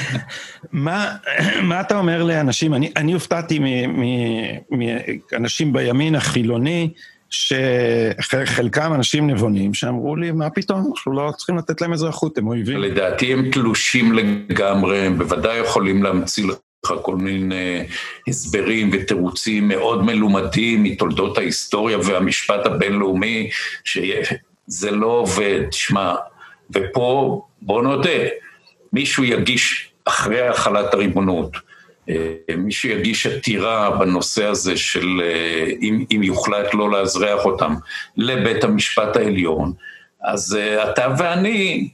מה, 0.72 1.16
מה 1.62 1.80
אתה 1.80 1.98
אומר 1.98 2.22
לאנשים? 2.22 2.74
אני, 2.74 2.92
אני 2.96 3.12
הופתעתי 3.12 3.60
מאנשים 4.70 5.72
בימין 5.72 6.14
החילוני 6.14 6.90
שחלקם 7.30 8.92
אנשים 8.94 9.30
נבונים 9.30 9.74
שאמרו 9.74 10.16
לי, 10.16 10.32
מה 10.32 10.50
פתאום, 10.50 10.90
אנחנו 10.90 11.12
לא 11.12 11.32
צריכים 11.36 11.56
לתת 11.56 11.80
להם 11.80 11.92
אזרחות, 11.92 12.38
הם 12.38 12.46
אויבים. 12.46 12.78
לדעתי 12.78 13.32
הם 13.32 13.50
תלושים 13.50 14.12
לגמרי, 14.12 14.98
הם 14.98 15.18
בוודאי 15.18 15.58
יכולים 15.58 16.02
להמציא 16.02 16.46
לך 16.46 16.92
כל 17.02 17.16
מיני 17.16 17.86
הסברים 18.28 18.90
ותירוצים 18.92 19.68
מאוד 19.68 20.04
מלומדים 20.04 20.82
מתולדות 20.82 21.38
ההיסטוריה 21.38 21.98
והמשפט 21.98 22.66
הבינלאומי, 22.66 23.50
שזה 23.84 24.90
לא 24.90 25.06
עובד. 25.06 25.60
שמע, 25.70 26.14
ופה, 26.74 27.42
בוא 27.62 27.82
נודה, 27.82 28.18
מישהו 28.92 29.24
יגיש 29.24 29.92
אחרי 30.04 30.48
החלת 30.48 30.94
הריבונות, 30.94 31.54
אה, 31.54 31.60
מי 32.56 32.72
שיגיש 32.72 33.26
עתירה 33.26 33.90
בנושא 33.90 34.44
הזה 34.44 34.76
של 34.76 35.22
אה, 35.24 35.66
אם, 35.82 36.04
אם 36.10 36.22
יוחלט 36.22 36.74
לא 36.74 36.90
לאזרח 36.90 37.44
אותם 37.44 37.74
לבית 38.16 38.64
המשפט 38.64 39.16
העליון, 39.16 39.72
אז 40.22 40.58
uh, 40.58 40.90
אתה 40.90 41.14
ואני 41.18 41.88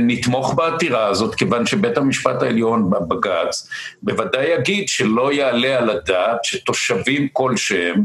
נתמוך 0.00 0.54
בעתירה 0.54 1.06
הזאת, 1.06 1.34
כיוון 1.34 1.66
שבית 1.66 1.98
המשפט 1.98 2.42
העליון 2.42 2.90
בבג"ץ 2.90 3.68
בוודאי 4.02 4.46
יגיד 4.46 4.88
שלא 4.88 5.32
יעלה 5.32 5.78
על 5.78 5.90
הדעת 5.90 6.44
שתושבים 6.44 7.28
כלשהם, 7.32 8.04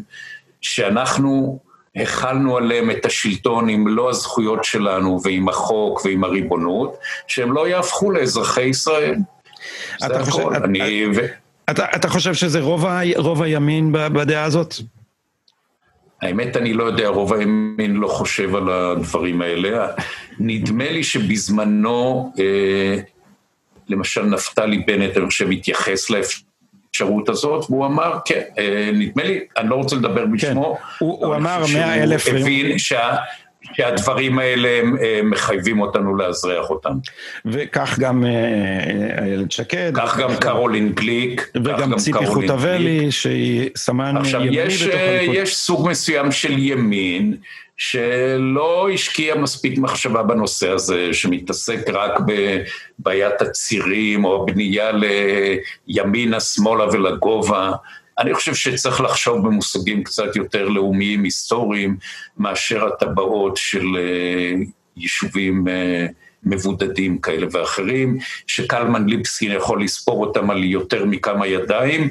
שאנחנו 0.62 1.60
החלנו 1.95 2.58
עליהם 2.58 2.91
את 2.91 3.06
השלטון 3.06 3.69
עם 3.69 3.84
מלוא 3.84 4.10
הזכויות 4.10 4.63
שלנו 4.63 5.19
ועם 5.23 5.49
החוק 5.49 6.06
ועם 6.06 6.23
הריבונות, 6.23 6.97
שהם 7.27 7.54
לא 7.54 7.67
יהפכו 7.67 8.12
לאזרחי 8.12 8.63
ישראל. 8.63 9.15
אתה 10.05 10.25
חושב, 10.25 10.47
אני... 10.63 11.05
אתה, 11.69 11.71
אתה, 11.71 11.86
אתה 11.95 12.07
חושב 12.10 12.34
שזה 12.34 12.60
רוב, 12.60 12.86
ה, 12.86 13.01
רוב 13.15 13.41
הימין 13.41 13.91
בדעה 13.91 14.43
הזאת? 14.43 14.75
האמת, 16.21 16.57
אני 16.57 16.73
לא 16.73 16.84
יודע, 16.84 17.07
רוב 17.07 17.34
הימין 17.34 17.95
לא 17.95 18.07
חושב 18.07 18.55
על 18.55 18.69
הדברים 18.69 19.41
האלה. 19.41 19.88
נדמה 20.39 20.91
לי 20.91 21.03
שבזמנו, 21.03 22.34
אה, 22.39 22.97
למשל 23.89 24.25
נפתלי 24.25 24.77
בנט, 24.77 25.17
אני 25.17 25.25
חושב, 25.25 25.51
התייחס 25.51 26.10
לאפשרות 26.10 27.29
הזאת, 27.29 27.65
והוא 27.69 27.86
אמר, 27.86 28.19
כן, 28.25 28.41
אה, 28.57 28.89
נדמה 28.93 29.23
לי, 29.23 29.39
אני 29.57 29.69
לא 29.69 29.75
רוצה 29.75 29.95
לדבר 29.95 30.25
בשמו. 30.25 30.75
כן, 30.75 30.81
הוא, 30.99 31.25
הוא 31.25 31.36
אמר 31.36 31.63
מאה 31.73 32.03
אלף... 32.03 32.27
הוא 32.27 32.38
הבין 32.38 32.79
שה... 32.79 33.15
שהדברים 33.73 34.39
האלה 34.39 34.81
מחייבים 35.23 35.81
אותנו 35.81 36.15
לאזרח 36.15 36.69
אותם. 36.69 36.93
וכך 37.45 37.99
גם 37.99 38.25
אה, 38.25 39.23
איילת 39.23 39.51
שקד. 39.51 39.91
כך 39.95 40.17
גם 40.19 40.36
קרולין 40.36 40.91
גליק. 40.91 41.51
וגם 41.55 41.97
ציפי 41.97 42.25
חוטובלי, 42.25 43.12
שהיא 43.12 43.69
סמן 43.77 44.13
ימני 44.15 44.19
בתוך 44.19 44.36
הליכוד. 44.36 44.93
עכשיו, 44.93 45.34
יש 45.34 45.55
סוג 45.55 45.89
מסוים 45.89 46.31
של 46.31 46.57
ימין, 46.57 47.36
שלא 47.77 48.89
השקיע 48.93 49.36
מספיק 49.36 49.77
מחשבה 49.77 50.23
בנושא 50.23 50.69
הזה, 50.69 51.13
שמתעסק 51.13 51.89
רק 51.93 52.12
בבעיית 52.99 53.41
הצירים, 53.41 54.25
או 54.25 54.45
בנייה 54.45 54.91
לימינה, 55.88 56.39
שמאלה 56.39 56.86
ולגובה. 56.91 57.71
אני 58.21 58.34
חושב 58.34 58.55
שצריך 58.55 59.01
לחשוב 59.01 59.47
במושגים 59.47 60.03
קצת 60.03 60.36
יותר 60.36 60.67
לאומיים, 60.67 61.23
היסטוריים, 61.23 61.97
מאשר 62.38 62.88
הטבעות 62.88 63.57
של 63.57 63.86
אה, 63.97 64.53
יישובים 64.97 65.67
אה, 65.67 66.05
מבודדים 66.43 67.17
כאלה 67.17 67.47
ואחרים, 67.51 68.17
שקלמן 68.47 69.05
ליבסקין 69.10 69.51
יכול 69.51 69.84
לספור 69.84 70.25
אותם 70.25 70.49
על 70.49 70.63
יותר 70.63 71.05
מכמה 71.05 71.47
ידיים. 71.47 72.10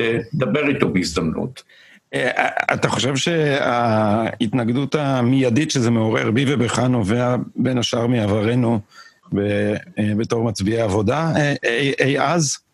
אה, 0.00 0.18
דבר 0.34 0.68
איתו 0.68 0.88
בהזדמנות. 0.88 1.62
אתה 2.74 2.88
חושב 2.88 3.16
שההתנגדות 3.16 4.94
המיידית 4.94 5.70
שזה 5.70 5.90
מעורר 5.90 6.30
בי 6.30 6.44
ובך 6.48 6.78
נובע 6.78 7.36
בין 7.56 7.78
השאר 7.78 8.06
מעברנו 8.06 8.80
בתור 9.98 10.44
מצביעי 10.44 10.80
עבודה 10.80 11.32
אי 12.00 12.20
אז? 12.20 12.65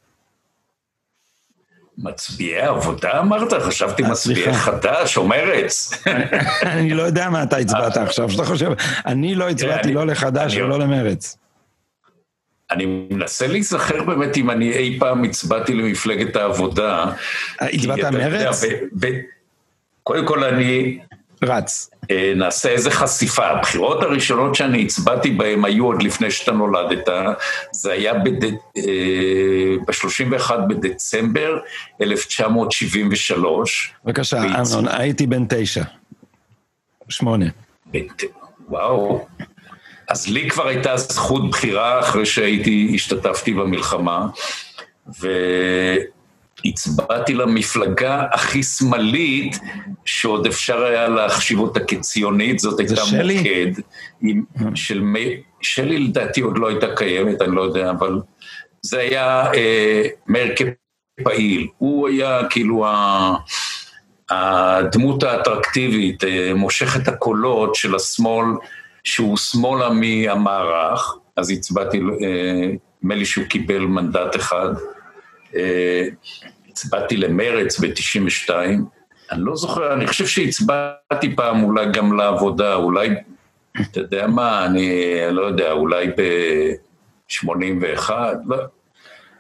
מצביעי 2.02 2.60
עבודה 2.60 3.20
אמרת? 3.20 3.52
חשבתי 3.52 4.02
אה, 4.02 4.08
מצביעי 4.08 4.52
חד"ש 4.54 5.16
או 5.16 5.26
מרץ. 5.26 5.92
אני 6.62 6.94
לא 6.94 7.02
יודע 7.02 7.30
מה 7.30 7.42
אתה 7.42 7.56
הצבעת 7.56 7.96
אה, 7.96 8.02
עכשיו, 8.02 8.30
שאתה 8.30 8.44
חושב. 8.44 8.70
אני 9.06 9.34
לא 9.34 9.48
הצבעתי 9.48 9.92
לא 9.92 10.06
לחד"ש 10.06 10.56
ולא 10.56 10.78
למרץ. 10.78 11.36
אני 12.70 12.86
מנסה 13.10 13.46
להיזכר 13.46 14.04
באמת 14.04 14.36
אם 14.36 14.50
אני 14.50 14.72
אי 14.72 14.98
פעם 15.00 15.24
הצבעתי 15.24 15.74
למפלגת 15.74 16.36
העבודה. 16.36 17.04
אה, 17.62 17.66
הצבעת 17.66 18.04
מרץ? 18.04 18.64
קודם 20.02 20.26
כל 20.26 20.44
אני, 20.44 20.98
רץ. 21.44 21.90
אה, 22.10 22.32
נעשה 22.36 22.68
איזה 22.68 22.90
חשיפה. 22.90 23.46
הבחירות 23.46 24.02
הראשונות 24.02 24.54
שאני 24.54 24.82
הצבעתי 24.82 25.30
בהן 25.30 25.64
היו 25.64 25.86
עוד 25.86 26.02
לפני 26.02 26.30
שאתה 26.30 26.52
נולדת, 26.52 27.08
זה 27.72 27.92
היה 27.92 28.14
בד... 28.14 28.44
ב-31 29.86 30.52
בדצמבר 30.68 31.58
1973. 32.00 33.94
בבקשה, 34.04 34.38
אמנון, 34.38 34.88
הייתי 34.88 35.26
בן 35.26 35.44
תשע. 35.48 35.82
שמונה. 37.08 37.46
וואו. 38.68 39.26
אז 40.08 40.28
לי 40.28 40.50
כבר 40.50 40.68
הייתה 40.68 40.96
זכות 40.96 41.50
בחירה 41.50 42.00
אחרי 42.00 42.26
שהייתי, 42.26 42.92
השתתפתי 42.94 43.52
במלחמה, 43.52 44.26
והצבעתי 46.64 47.34
למפלגה 47.34 48.24
הכי 48.32 48.62
שמאלית 48.62 49.58
שעוד 50.04 50.46
אפשר 50.46 50.84
היה 50.84 51.08
להחשיב 51.08 51.58
אותה 51.58 51.80
כציונית, 51.80 52.58
זאת 52.58 52.80
הייתה 52.80 52.96
שלי? 52.96 53.36
מוקד. 53.36 53.82
עם, 54.22 54.42
של 54.74 55.00
מי... 55.00 55.42
שלי 55.60 55.98
לדעתי 55.98 56.40
עוד 56.40 56.58
לא 56.58 56.68
הייתה 56.68 56.86
קיימת, 56.96 57.42
אני 57.42 57.56
לא 57.56 57.62
יודע, 57.62 57.90
אבל 57.90 58.20
זה 58.82 58.98
היה 58.98 59.52
אה, 59.54 60.02
מאיר 60.26 60.54
כפעיל. 61.20 61.68
הוא 61.78 62.08
היה 62.08 62.40
כאילו 62.50 62.86
ה... 62.86 63.36
הדמות 64.30 65.22
האטרקטיבית, 65.22 66.24
אה, 66.24 66.54
מושך 66.54 66.96
את 66.96 67.08
הקולות 67.08 67.74
של 67.74 67.94
השמאל, 67.94 68.46
שהוא 69.04 69.36
שמאלה 69.36 69.90
מהמערך, 69.90 71.16
אז 71.36 71.50
הצבעתי, 71.50 71.98
אה, 71.98 72.70
נדמה 73.02 73.14
לי 73.14 73.24
שהוא 73.24 73.44
קיבל 73.44 73.78
מנדט 73.78 74.36
אחד. 74.36 74.68
אה, 76.72 76.72
הצבעתי 76.72 77.16
למרץ 77.16 77.78
ב-92, 77.78 78.50
אני 79.32 79.40
לא 79.44 79.56
זוכר, 79.56 79.92
אני 79.92 80.06
חושב 80.06 80.26
שהצבעתי 80.26 81.36
פעם 81.36 81.64
אולי 81.64 81.86
גם 81.92 82.16
לעבודה, 82.16 82.74
אולי, 82.74 83.08
אתה 83.80 84.00
יודע 84.00 84.26
מה, 84.26 84.66
אני 84.66 85.14
לא 85.30 85.42
יודע, 85.42 85.72
אולי 85.72 86.06
ב-81, 86.06 88.10
לא. 88.46 88.56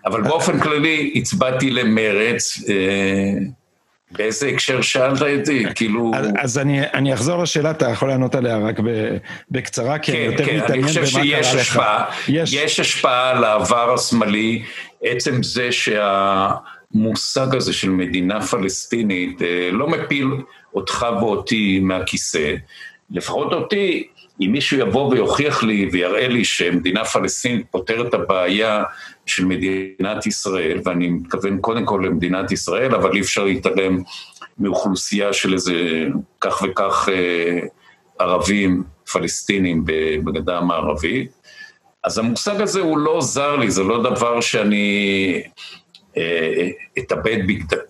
אבל 0.06 0.22
באופן 0.22 0.60
כללי 0.60 1.12
הצבעתי 1.16 1.70
למרץ, 1.70 2.58
באיזה 4.12 4.48
הקשר 4.48 4.80
שאלת 4.80 5.22
אותי? 5.22 5.64
כאילו... 5.74 6.10
אז, 6.14 6.28
אז 6.38 6.58
אני, 6.58 6.80
אני 6.94 7.14
אחזור 7.14 7.42
לשאלה, 7.42 7.70
אתה 7.70 7.90
יכול 7.90 8.08
לענות 8.08 8.34
עליה 8.34 8.58
רק 8.58 8.76
בקצרה, 9.50 9.98
כי 9.98 10.12
כן, 10.12 10.18
אני 10.18 10.26
יותר 10.26 10.44
כן, 10.44 10.56
מתעניין 10.56 10.82
במה 10.82 10.92
קרה 10.92 11.02
לך. 11.02 11.16
אני 11.16 11.42
חושב 11.42 11.46
שיש 11.52 11.54
השפעה, 11.54 12.04
יש. 12.28 12.52
יש 12.52 12.80
השפעה 12.80 13.30
על 13.30 13.44
העבר 13.44 13.94
השמאלי, 13.94 14.62
עצם 15.02 15.42
זה 15.42 15.68
שהמושג 16.92 17.56
הזה 17.56 17.72
של 17.72 17.90
מדינה 17.90 18.40
פלסטינית 18.40 19.42
אה, 19.42 19.70
לא 19.72 19.88
מפיל 19.88 20.28
אותך 20.74 21.06
ואותי 21.20 21.80
מהכיסא, 21.80 22.54
לפחות 23.10 23.52
אותי, 23.52 24.08
אם 24.40 24.52
מישהו 24.52 24.78
יבוא 24.78 25.08
ויוכיח 25.08 25.62
לי 25.62 25.88
ויראה 25.92 26.28
לי 26.28 26.44
שמדינה 26.44 27.04
פלסטינית 27.04 27.66
פותרת 27.70 28.06
את 28.08 28.14
הבעיה 28.14 28.82
של 29.26 29.44
מדינת 29.44 30.26
ישראל, 30.26 30.80
ואני 30.84 31.08
מתכוון 31.08 31.58
קודם 31.60 31.84
כל 31.84 32.02
למדינת 32.06 32.52
ישראל, 32.52 32.94
אבל 32.94 33.14
אי 33.14 33.20
אפשר 33.20 33.44
להתעלם 33.44 34.02
מאוכלוסייה 34.58 35.32
של 35.32 35.52
איזה 35.52 36.06
כך 36.40 36.62
וכך 36.62 37.08
אה, 37.12 37.58
ערבים 38.18 38.82
פלסטינים 39.12 39.84
בגדה 40.24 40.58
המערבית. 40.58 41.30
אז 42.04 42.18
המושג 42.18 42.60
הזה 42.60 42.80
הוא 42.80 42.98
לא 42.98 43.20
זר 43.20 43.56
לי, 43.56 43.70
זה 43.70 43.82
לא 43.82 44.02
דבר 44.02 44.40
שאני 44.40 45.42
אתאבד 46.98 47.38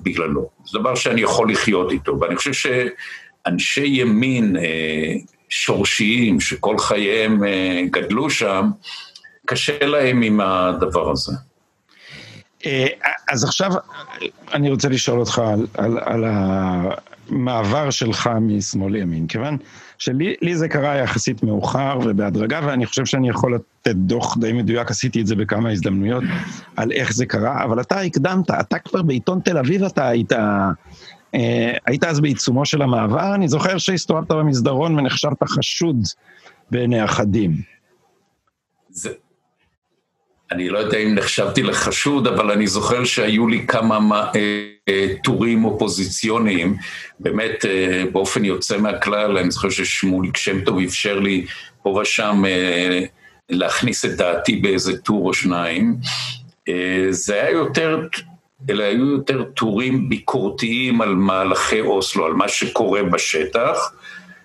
בגללו, 0.00 0.48
זה 0.64 0.78
דבר 0.78 0.94
שאני 0.94 1.20
יכול 1.20 1.52
לחיות 1.52 1.92
איתו, 1.92 2.20
ואני 2.20 2.36
חושב 2.36 2.52
שאנשי 2.52 3.86
ימין 3.86 4.56
אה, 4.56 5.14
שורשיים, 5.48 6.40
שכל 6.40 6.78
חייהם 6.78 7.44
אה, 7.44 7.82
גדלו 7.90 8.30
שם, 8.30 8.70
קשה 9.46 9.86
להם 9.86 10.22
עם 10.22 10.40
הדבר 10.40 11.10
הזה. 11.10 11.32
אה, 12.66 12.86
אז 13.28 13.44
עכשיו 13.44 13.70
אני 14.52 14.70
רוצה 14.70 14.88
לשאול 14.88 15.20
אותך 15.20 15.38
על, 15.38 15.66
על, 15.74 15.98
על 16.02 16.24
המעבר 16.26 17.90
שלך 17.90 18.30
משמאל 18.40 18.92
לימין, 18.92 19.26
כיוון 19.26 19.56
שלי 19.98 20.56
זה 20.56 20.68
קרה 20.68 20.96
יחסית 20.96 21.42
מאוחר 21.42 21.98
ובהדרגה, 22.04 22.60
ואני 22.66 22.86
חושב 22.86 23.04
שאני 23.04 23.28
יכול 23.28 23.54
לתת 23.86 23.96
דוח 23.96 24.38
די 24.38 24.52
מדויק, 24.52 24.90
עשיתי 24.90 25.20
את 25.20 25.26
זה 25.26 25.36
בכמה 25.36 25.70
הזדמנויות, 25.70 26.24
על 26.76 26.92
איך 26.92 27.12
זה 27.12 27.26
קרה, 27.26 27.64
אבל 27.64 27.80
אתה 27.80 28.00
הקדמת, 28.00 28.50
אתה 28.50 28.78
כבר 28.78 29.02
בעיתון 29.02 29.40
תל 29.40 29.58
אביב 29.58 29.84
אתה 29.84 30.08
היית... 30.08 30.32
אה, 31.34 31.72
היית 31.86 32.04
אז 32.04 32.20
בעיצומו 32.20 32.66
של 32.66 32.82
המעבר, 32.82 33.34
אני 33.34 33.48
זוכר 33.48 33.78
שהסתובבת 33.78 34.28
במסדרון 34.28 34.98
ונחשבת 34.98 35.42
חשוד 35.42 35.96
בעיני 36.70 37.04
אחדים. 37.04 37.52
זה, 38.90 39.10
אני 40.52 40.68
לא 40.68 40.78
יודע 40.78 40.98
אם 40.98 41.14
נחשבתי 41.14 41.62
לחשוד, 41.62 42.26
אבל 42.26 42.50
אני 42.50 42.66
זוכר 42.66 43.04
שהיו 43.04 43.48
לי 43.48 43.66
כמה 43.66 44.30
אה, 44.36 44.66
אה, 44.88 45.06
טורים 45.24 45.64
אופוזיציוניים, 45.64 46.76
באמת 47.20 47.64
אה, 47.64 48.04
באופן 48.12 48.44
יוצא 48.44 48.78
מהכלל, 48.78 49.38
אני 49.38 49.50
זוכר 49.50 49.70
ששמוליק 49.70 50.36
שם 50.36 50.60
טוב 50.60 50.78
אפשר 50.80 51.18
לי 51.18 51.46
פה 51.82 51.90
ושם 51.90 52.42
להכניס 53.52 54.04
את 54.04 54.10
דעתי 54.10 54.56
באיזה 54.56 54.98
טור 54.98 55.28
או 55.28 55.34
שניים. 55.34 55.96
אה, 56.68 57.06
זה 57.10 57.34
היה 57.34 57.50
יותר, 57.50 58.06
אלה 58.70 58.84
היו 58.84 59.06
יותר 59.06 59.42
טורים 59.42 60.08
ביקורתיים 60.08 61.00
על 61.00 61.14
מהלכי 61.14 61.80
אוסלו, 61.80 62.26
על 62.26 62.32
מה 62.32 62.48
שקורה 62.48 63.02
בשטח, 63.02 63.92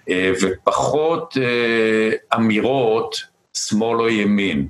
אה, 0.09 0.31
ופחות 0.41 1.37
אה, 1.41 2.37
אמירות 2.37 3.21
שמאל 3.53 3.99
או 3.99 4.09
ימין. 4.09 4.67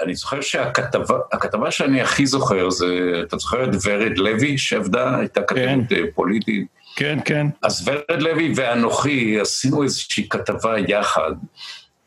אני 0.00 0.14
זוכר 0.14 0.40
שהכתבה 0.40 1.70
שאני 1.70 2.00
הכי 2.00 2.26
זוכר 2.26 2.70
זה, 2.70 2.86
אתה 3.22 3.36
זוכר 3.36 3.64
את 3.64 3.70
ורד 3.84 4.18
לוי 4.18 4.58
שעבדה, 4.58 5.18
הייתה 5.18 5.42
כתבת 5.42 5.88
כן. 5.88 6.04
פוליטית? 6.14 6.66
כן, 6.96 7.18
כן. 7.24 7.46
אז 7.62 7.88
ורד 7.88 8.22
לוי 8.22 8.52
ואנוכי 8.56 9.40
עשינו 9.40 9.82
איזושהי 9.82 10.28
כתבה 10.28 10.74
יחד. 10.88 11.32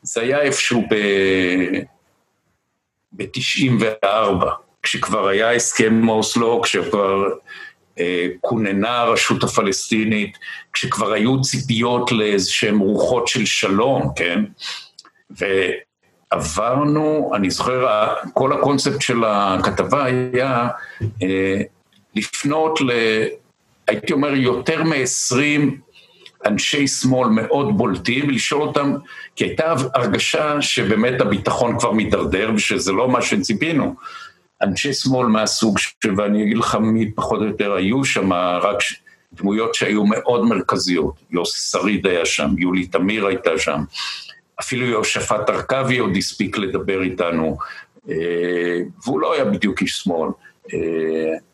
זה 0.04 0.22
היה 0.22 0.42
איפשהו 0.42 0.84
ב-94, 3.16 4.46
כשכבר 4.84 5.28
היה 5.28 5.52
הסכם 5.52 6.10
אוסלו, 6.10 6.62
כשכבר 6.62 7.28
אה, 8.00 8.28
כוננה 8.42 9.00
הרשות 9.00 9.44
הפלסטינית, 9.44 10.38
כשכבר 10.74 11.14
היו 11.14 11.42
ציפיות 11.42 12.12
לאיזשהן 12.12 12.78
רוחות 12.78 13.28
של 13.28 13.46
שלום, 13.46 14.10
כן? 14.16 14.44
ו... 15.40 15.46
עברנו, 16.34 17.32
אני 17.36 17.50
זוכר, 17.50 18.08
כל 18.34 18.54
הקונספט 18.54 19.02
של 19.02 19.24
הכתבה 19.28 20.06
היה 20.06 20.68
אה, 21.24 21.62
לפנות 22.16 22.82
ל... 22.82 22.92
הייתי 23.88 24.14
אומר, 24.14 24.34
יותר 24.34 24.84
מ-20 24.84 25.72
אנשי 26.46 26.88
שמאל 26.88 27.30
מאוד 27.30 27.78
בולטים, 27.78 28.30
לשאול 28.30 28.62
אותם, 28.62 28.94
כי 29.36 29.44
הייתה 29.44 29.74
הרגשה 29.94 30.62
שבאמת 30.62 31.22
הביטחון 31.22 31.80
כבר 31.80 31.92
מידרדר, 31.92 32.52
ושזה 32.56 32.92
לא 32.92 33.10
מה 33.10 33.22
שציפינו. 33.22 33.96
אנשי 34.62 34.94
שמאל 34.94 35.28
מהסוג, 35.28 35.80
ש... 35.80 35.96
ואני 36.18 36.44
אגיד 36.44 36.58
לך 36.58 36.76
מי 36.76 37.12
פחות 37.12 37.40
או 37.40 37.46
יותר 37.46 37.74
היו 37.74 38.06
שם, 38.06 38.34
רק 38.34 38.78
דמויות 39.34 39.76
שהיו 39.76 40.06
מאוד 40.06 40.46
מרכזיות. 40.46 41.14
יוסי 41.32 41.78
שריד 41.78 42.08
היה 42.08 42.26
שם, 42.26 42.50
יולי 42.58 42.88
תמיר 42.88 43.26
הייתה 43.26 43.58
שם. 43.58 43.80
אפילו 44.60 44.86
יהושפט 44.86 45.50
ארכבי 45.50 45.98
עוד 45.98 46.16
הספיק 46.18 46.58
לדבר 46.58 47.02
איתנו, 47.02 47.58
אה, 48.10 48.80
והוא 49.04 49.20
לא 49.20 49.34
היה 49.34 49.46
בדיוק 49.46 49.82
איש 49.82 49.92
שמאל. 49.92 50.30
אה, 50.74 50.80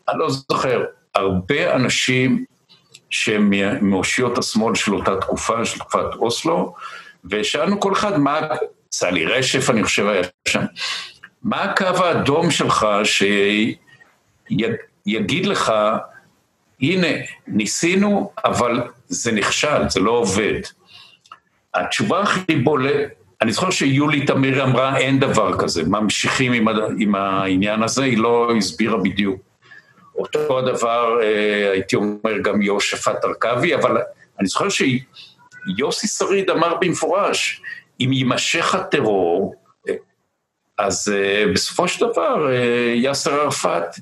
אני 0.08 0.18
לא 0.18 0.30
זוכר, 0.30 0.84
הרבה 1.14 1.74
אנשים 1.74 2.44
שהם 3.10 3.52
מאושיות 3.80 4.38
השמאל 4.38 4.74
של 4.74 4.94
אותה 4.94 5.16
תקופה, 5.16 5.64
של 5.64 5.78
תקופת 5.78 6.14
אוסלו, 6.18 6.74
ושאלנו 7.24 7.80
כל 7.80 7.92
אחד 7.92 8.18
מה, 8.18 8.40
סלי 8.92 9.24
רשף 9.24 9.70
אני 9.70 9.84
חושב 9.84 10.06
היה 10.06 10.22
שם, 10.48 10.64
מה 11.42 11.62
הקו 11.62 11.84
האדום 11.84 12.50
שלך 12.50 12.86
שיגיד 13.04 13.76
לך, 15.46 15.72
הנה, 16.80 17.08
ניסינו, 17.46 18.32
אבל 18.44 18.82
זה 19.08 19.32
נכשל, 19.32 19.88
זה 19.88 20.00
לא 20.00 20.10
עובד. 20.10 20.60
התשובה 21.74 22.20
הכי 22.20 22.56
בולט, 22.56 23.10
אני 23.42 23.52
זוכר 23.52 23.70
שיולי 23.70 24.26
תמיר 24.26 24.64
אמרה 24.64 24.98
אין 24.98 25.20
דבר 25.20 25.58
כזה, 25.58 25.82
ממשיכים 25.84 26.52
עם, 26.52 26.68
עם 26.98 27.14
העניין 27.14 27.82
הזה, 27.82 28.04
היא 28.04 28.18
לא 28.18 28.52
הסבירה 28.56 28.98
בדיוק. 28.98 29.49
אותו 30.20 30.58
הדבר, 30.58 31.22
אה, 31.22 31.70
הייתי 31.72 31.96
אומר, 31.96 32.38
גם 32.42 32.62
יהושפט 32.62 33.24
ארכבי, 33.24 33.74
אבל 33.74 33.98
אני 34.40 34.48
זוכר 34.48 34.66
שיוסי 34.68 36.06
שריד 36.06 36.50
אמר 36.50 36.74
במפורש, 36.80 37.62
אם 38.00 38.12
יימשך 38.12 38.74
הטרור, 38.74 39.54
אז 40.78 41.14
אה, 41.16 41.44
בסופו 41.52 41.88
של 41.88 42.06
דבר 42.06 42.52
אה, 42.52 42.92
יאסר 42.96 43.40
ערפאת 43.40 43.94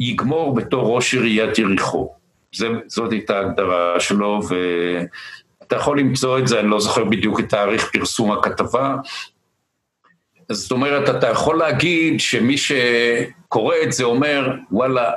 יגמור 0.00 0.54
בתור 0.54 0.94
ראש 0.94 1.14
עיריית 1.14 1.58
יריחו. 1.58 2.12
זאת 2.86 3.12
הייתה 3.12 3.38
ההגדרה 3.38 4.00
שלו, 4.00 4.40
ו... 4.48 4.54
אתה 5.62 5.76
יכול 5.76 5.98
למצוא 5.98 6.38
את 6.38 6.48
זה, 6.48 6.60
אני 6.60 6.68
לא 6.68 6.80
זוכר 6.80 7.04
בדיוק 7.04 7.40
את 7.40 7.48
תאריך 7.48 7.90
פרסום 7.92 8.32
הכתבה. 8.32 8.96
זאת 10.52 10.72
אומרת, 10.72 11.08
אתה 11.08 11.28
יכול 11.28 11.58
להגיד 11.58 12.20
שמי 12.20 12.56
שקורא 12.58 13.74
את 13.82 13.92
זה 13.92 14.04
אומר, 14.04 14.56
וואלה, 14.70 15.12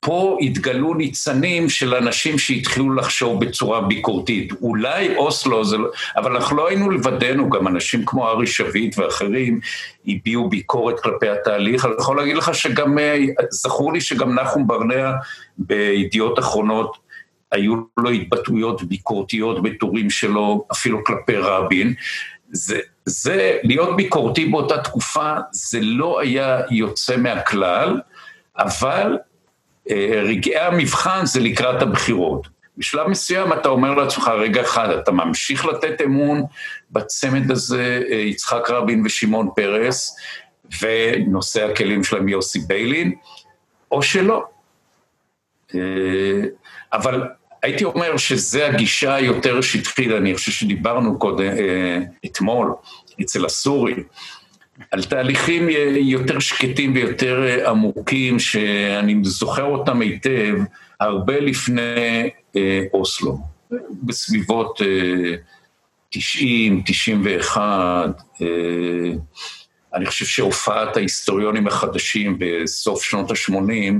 פה 0.00 0.38
התגלו 0.40 0.94
ניצנים 0.94 1.68
של 1.68 1.94
אנשים 1.94 2.38
שהתחילו 2.38 2.94
לחשוב 2.94 3.44
בצורה 3.44 3.80
ביקורתית. 3.80 4.52
אולי 4.62 5.16
אוסלו 5.16 5.64
זה 5.64 5.76
לא... 5.76 5.88
אבל 6.16 6.36
אנחנו 6.36 6.56
לא 6.56 6.68
היינו 6.68 6.90
לבדנו, 6.90 7.50
גם 7.50 7.68
אנשים 7.68 8.04
כמו 8.04 8.28
ארי 8.28 8.46
שביט 8.46 8.98
ואחרים 8.98 9.60
הביעו 10.06 10.48
ביקורת 10.48 11.00
כלפי 11.00 11.28
התהליך. 11.28 11.84
אני 11.84 11.92
יכול 11.98 12.16
להגיד 12.16 12.36
לך 12.36 12.54
שגם, 12.54 12.98
אה, 12.98 13.18
זכור 13.50 13.92
לי 13.92 14.00
שגם 14.00 14.38
נחום 14.38 14.66
ברנע 14.66 15.12
בידיעות 15.58 16.38
אחרונות, 16.38 16.96
היו 17.52 17.74
לו 17.96 18.10
התבטאויות 18.10 18.82
ביקורתיות 18.82 19.62
בטורים 19.62 20.10
שלו, 20.10 20.66
אפילו 20.72 21.04
כלפי 21.04 21.36
רבין. 21.36 21.94
זה, 22.52 22.78
זה, 23.06 23.58
להיות 23.62 23.96
ביקורתי 23.96 24.46
באותה 24.46 24.78
תקופה, 24.78 25.34
זה 25.52 25.78
לא 25.82 26.20
היה 26.20 26.60
יוצא 26.70 27.16
מהכלל, 27.16 28.00
אבל 28.58 29.16
רגעי 30.22 30.58
המבחן 30.58 31.26
זה 31.26 31.40
לקראת 31.40 31.82
הבחירות. 31.82 32.58
בשלב 32.78 33.06
מסוים 33.08 33.52
אתה 33.52 33.68
אומר 33.68 33.94
לעצמך, 33.94 34.28
רגע 34.28 34.60
אחד, 34.60 34.90
אתה 34.90 35.12
ממשיך 35.12 35.66
לתת 35.66 36.00
אמון 36.04 36.42
בצמד 36.90 37.50
הזה, 37.50 38.02
אה, 38.10 38.16
יצחק 38.16 38.70
רבין 38.70 39.06
ושמעון 39.06 39.48
פרס, 39.56 40.16
ונושא 40.80 41.64
הכלים 41.64 42.04
שלהם 42.04 42.28
יוסי 42.28 42.58
ביילין, 42.58 43.12
או 43.90 44.02
שלא. 44.02 44.44
אה, 45.74 45.80
אבל 46.92 47.22
הייתי 47.62 47.84
אומר 47.84 48.16
שזה 48.16 48.66
הגישה 48.66 49.14
היותר 49.14 49.60
שטחית, 49.60 50.10
אני 50.10 50.34
חושב 50.34 50.52
שדיברנו 50.52 51.18
קודם, 51.18 51.52
אתמול, 52.26 52.72
אצל 53.20 53.44
הסורים. 53.44 54.04
על 54.90 55.02
תהליכים 55.02 55.68
יותר 55.94 56.38
שקטים 56.38 56.94
ויותר 56.94 57.64
עמוקים, 57.68 58.38
שאני 58.38 59.18
זוכר 59.22 59.64
אותם 59.64 60.00
היטב, 60.00 60.54
הרבה 61.00 61.40
לפני 61.40 62.30
אה, 62.56 62.84
אוסלו, 62.92 63.38
בסביבות 64.02 64.82
אה, 64.82 65.36
90, 66.10 66.82
91, 66.86 67.62
אה, 68.42 68.46
אני 69.94 70.06
חושב 70.06 70.24
שהופעת 70.24 70.96
ההיסטוריונים 70.96 71.66
החדשים 71.66 72.38
בסוף 72.38 73.02
שנות 73.02 73.30
ה-80, 73.30 73.94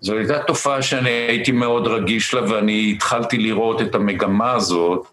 זו 0.00 0.16
הייתה 0.16 0.38
תופעה 0.38 0.82
שאני 0.82 1.10
הייתי 1.10 1.52
מאוד 1.52 1.86
רגיש 1.86 2.34
לה, 2.34 2.50
ואני 2.50 2.92
התחלתי 2.96 3.38
לראות 3.38 3.82
את 3.82 3.94
המגמה 3.94 4.52
הזאת, 4.52 5.06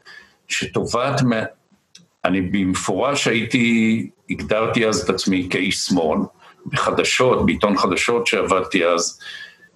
שטובת 0.48 1.22
אני 2.26 2.42
במפורש 2.42 3.28
הייתי, 3.28 4.10
הגדרתי 4.30 4.88
אז 4.88 5.02
את 5.02 5.10
עצמי 5.10 5.48
כאיש 5.50 5.78
שמאל, 5.78 6.20
בחדשות, 6.66 7.46
בעיתון 7.46 7.78
חדשות 7.78 8.28
שעבדתי 8.28 8.86
אז, 8.86 9.20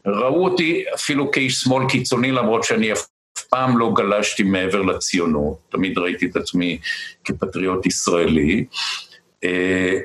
ראו 0.06 0.46
אותי 0.46 0.84
אפילו 0.96 1.32
כאיש 1.32 1.62
שמאל 1.62 1.90
קיצוני, 1.90 2.32
למרות 2.32 2.64
שאני 2.64 2.94
אף 2.94 3.06
פעם 3.50 3.78
לא 3.78 3.94
גלשתי 3.96 4.44
מעבר 4.44 4.82
לציונות, 4.82 5.58
תמיד 5.70 5.98
ראיתי 5.98 6.26
את 6.26 6.36
עצמי 6.36 6.78
כפטריוט 7.24 7.86
ישראלי. 7.86 8.66
אה, 9.44 10.00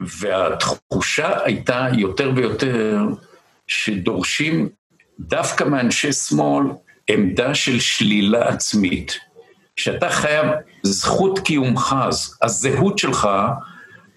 והתחושה 0.00 1.44
הייתה 1.44 1.88
יותר 1.98 2.32
ויותר 2.36 2.98
שדורשים 3.66 4.68
דווקא 5.20 5.64
מאנשי 5.64 6.12
שמאל 6.12 6.66
עמדה 7.10 7.54
של 7.54 7.80
שלילה 7.80 8.48
עצמית. 8.48 9.18
שאתה 9.76 10.10
חייב, 10.10 10.46
זכות 10.82 11.38
קיומך, 11.38 11.96
הזהות 12.42 12.98
שלך 12.98 13.28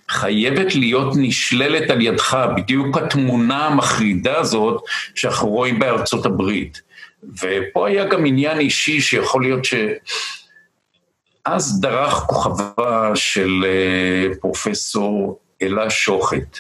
חייבת 0.10 0.76
להיות 0.76 1.14
נשללת 1.18 1.90
על 1.90 2.02
ידך, 2.02 2.38
בדיוק 2.58 2.98
התמונה 2.98 3.66
המחרידה 3.66 4.38
הזאת 4.38 4.82
שאנחנו 5.16 5.50
רואים 5.50 5.80
בארצות 5.80 6.26
הברית. 6.26 6.82
ופה 7.42 7.88
היה 7.88 8.06
גם 8.06 8.26
עניין 8.26 8.60
אישי 8.60 9.02
שיכול 9.02 9.44
להיות 9.44 9.66
ש... 9.66 9.74
אז 11.46 11.82
דרך 11.82 12.14
כוכבה 12.14 13.12
של 13.16 13.66
אה, 13.66 14.36
פרופסור 14.42 15.40
אלה 15.62 15.90
שוחט, 15.90 16.60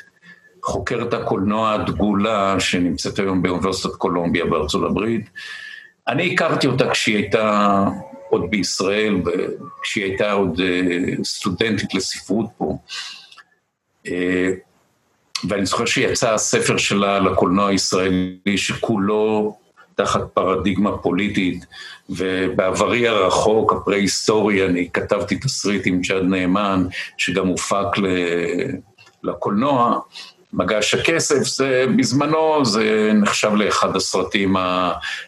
חוקרת 0.63 1.13
הקולנוע 1.13 1.73
הדגולה 1.73 2.59
שנמצאת 2.59 3.19
היום 3.19 3.41
באוניברסיטת 3.41 3.95
קולומביה 3.95 4.45
בארצות 4.45 4.89
הברית. 4.89 5.29
אני 6.07 6.33
הכרתי 6.33 6.67
אותה 6.67 6.89
כשהיא 6.89 7.15
הייתה 7.15 7.85
עוד 8.29 8.51
בישראל, 8.51 9.15
כשהיא 9.81 10.03
הייתה 10.03 10.31
עוד 10.31 10.59
אה, 10.59 11.23
סטודנטית 11.23 11.93
לספרות 11.93 12.45
פה. 12.57 12.77
אה, 14.07 14.51
ואני 15.49 15.65
זוכר 15.65 15.85
שיצא 15.85 16.33
הספר 16.33 16.77
שלה 16.77 17.19
לקולנוע 17.19 17.69
הישראלי, 17.69 18.57
שכולו 18.57 19.57
תחת 19.95 20.21
פרדיגמה 20.33 20.97
פוליטית, 20.97 21.65
ובעברי 22.09 23.07
הרחוק, 23.07 23.73
הפרה-היסטורי, 23.73 24.65
אני 24.65 24.89
כתבתי 24.93 25.35
תסריט 25.35 25.87
עם 25.87 26.01
ג'אד 26.01 26.23
נאמן, 26.23 26.87
שגם 27.17 27.47
הופק 27.47 27.87
לקולנוע, 29.23 29.99
מגש 30.53 30.93
הכסף, 30.93 31.43
זה 31.43 31.85
בזמנו, 31.97 32.65
זה 32.65 33.11
נחשב 33.13 33.51
לאחד 33.55 33.95
הסרטים 33.95 34.55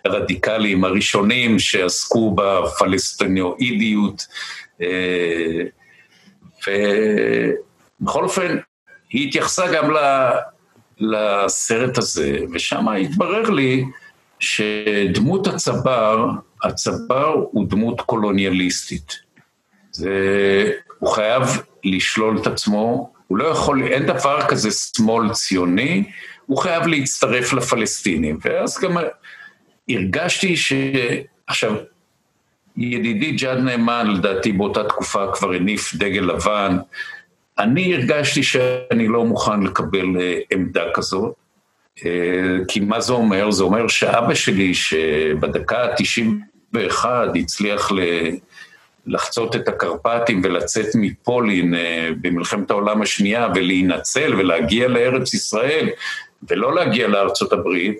הרדיקליים 0.05 0.83
הראשונים 0.83 1.59
שעסקו 1.59 2.35
בפלסטיניואידיות. 2.35 4.27
אה, 4.81 5.61
ובכל 8.01 8.23
אופן, 8.23 8.57
היא 9.09 9.27
התייחסה 9.27 9.73
גם 9.73 9.93
לסרט 10.99 11.97
הזה, 11.97 12.37
ושם 12.53 12.87
התברר 12.89 13.49
לי 13.49 13.85
שדמות 14.39 15.47
הצבר, 15.47 16.29
הצבר 16.63 17.33
הוא 17.51 17.69
דמות 17.69 18.01
קולוניאליסטית. 18.01 19.15
זה, 19.91 20.11
הוא 20.99 21.09
חייב 21.09 21.43
לשלול 21.83 22.37
את 22.41 22.47
עצמו 22.47 23.13
הוא 23.27 23.37
לא 23.37 23.47
יכול, 23.47 23.83
אין 23.83 24.05
דבר 24.05 24.41
כזה 24.47 24.69
שמאל 24.71 25.33
ציוני, 25.33 26.03
הוא 26.45 26.57
חייב 26.57 26.87
להצטרף 26.87 27.53
לפלסטינים. 27.53 28.37
ואז 28.41 28.79
גם 28.79 28.97
הרגשתי 29.89 30.57
ש... 30.57 30.73
עכשיו, 31.47 31.75
ידידי 32.77 33.31
ג'אד 33.31 33.57
נאמן, 33.57 34.07
לדעתי 34.07 34.51
באותה 34.51 34.83
תקופה 34.83 35.25
כבר 35.33 35.53
הניף 35.53 35.95
דגל 35.95 36.21
לבן, 36.21 36.77
אני 37.59 37.95
הרגשתי 37.95 38.43
שאני 38.43 39.07
לא 39.07 39.25
מוכן 39.25 39.63
לקבל 39.63 40.21
אה, 40.21 40.39
עמדה 40.51 40.83
כזאת, 40.93 41.33
אה, 42.05 42.11
כי 42.67 42.79
מה 42.79 43.01
זה 43.01 43.13
אומר? 43.13 43.51
זה 43.51 43.63
אומר 43.63 43.87
שאבא 43.87 44.33
שלי, 44.33 44.73
שבדקה 44.73 45.83
ה-91 45.83 47.05
הצליח 47.35 47.91
ל... 47.91 47.99
לחצות 49.07 49.55
את 49.55 49.67
הקרפטים 49.67 50.41
ולצאת 50.43 50.85
מפולין 50.95 51.75
אה, 51.75 52.09
במלחמת 52.21 52.71
העולם 52.71 53.01
השנייה 53.01 53.47
ולהינצל 53.55 54.35
ולהגיע 54.37 54.87
לארץ 54.87 55.33
ישראל 55.33 55.89
ולא 56.49 56.75
להגיע 56.75 57.07
לארצות 57.07 57.53
הברית, 57.53 57.97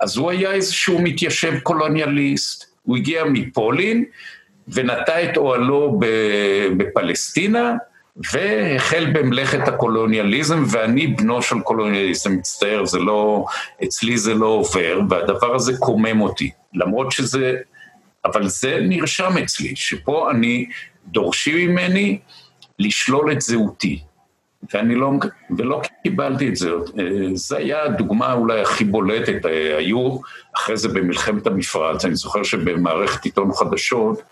אז 0.00 0.16
הוא 0.16 0.30
היה 0.30 0.52
איזשהו 0.52 0.98
מתיישב 0.98 1.58
קולוניאליסט. 1.58 2.64
הוא 2.82 2.96
הגיע 2.96 3.24
מפולין 3.24 4.04
ונטע 4.68 5.24
את 5.24 5.36
אוהלו 5.36 6.00
בפלסטינה 6.76 7.74
והחל 8.32 9.06
במלאכת 9.12 9.68
הקולוניאליזם, 9.68 10.64
ואני 10.70 11.06
בנו 11.06 11.42
של 11.42 11.60
קולוניאליזם, 11.60 12.32
מצטער, 12.32 12.84
זה 12.84 12.98
לא, 12.98 13.44
אצלי 13.84 14.18
זה 14.18 14.34
לא 14.34 14.46
עובר, 14.46 15.00
והדבר 15.10 15.54
הזה 15.54 15.72
קומם 15.78 16.20
אותי. 16.20 16.50
למרות 16.74 17.12
שזה 17.12 17.56
אבל 18.24 18.48
זה 18.48 18.78
נרשם 18.82 19.38
אצלי, 19.38 19.76
שפה 19.76 20.30
אני, 20.30 20.66
דורשים 21.06 21.70
ממני 21.70 22.18
לשלול 22.78 23.32
את 23.32 23.40
זהותי. 23.40 24.02
ואני 24.74 24.94
לא, 24.94 25.10
ולא 25.58 25.82
קיבלתי 26.02 26.48
את 26.48 26.56
זה. 26.56 26.70
זה 27.34 27.56
היה 27.56 27.82
הדוגמה 27.82 28.32
אולי 28.32 28.60
הכי 28.60 28.84
בולטת. 28.84 29.44
היו 29.78 30.18
אחרי 30.56 30.76
זה 30.76 30.88
במלחמת 30.88 31.46
המפרץ, 31.46 32.04
אני 32.04 32.14
זוכר 32.14 32.42
שבמערכת 32.42 33.24
עיתון 33.24 33.52
חדשות, 33.52 34.22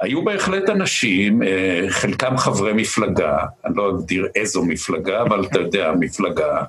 היו 0.00 0.24
בהחלט 0.24 0.70
אנשים, 0.70 1.42
חלקם 1.88 2.36
חברי 2.36 2.72
מפלגה, 2.72 3.38
אני 3.64 3.76
לא 3.76 3.90
אגדיר 3.90 4.26
איזו 4.34 4.64
מפלגה, 4.64 5.22
אבל 5.22 5.44
אתה 5.44 5.60
יודע, 5.60 5.92
מפלגה, 6.00 6.62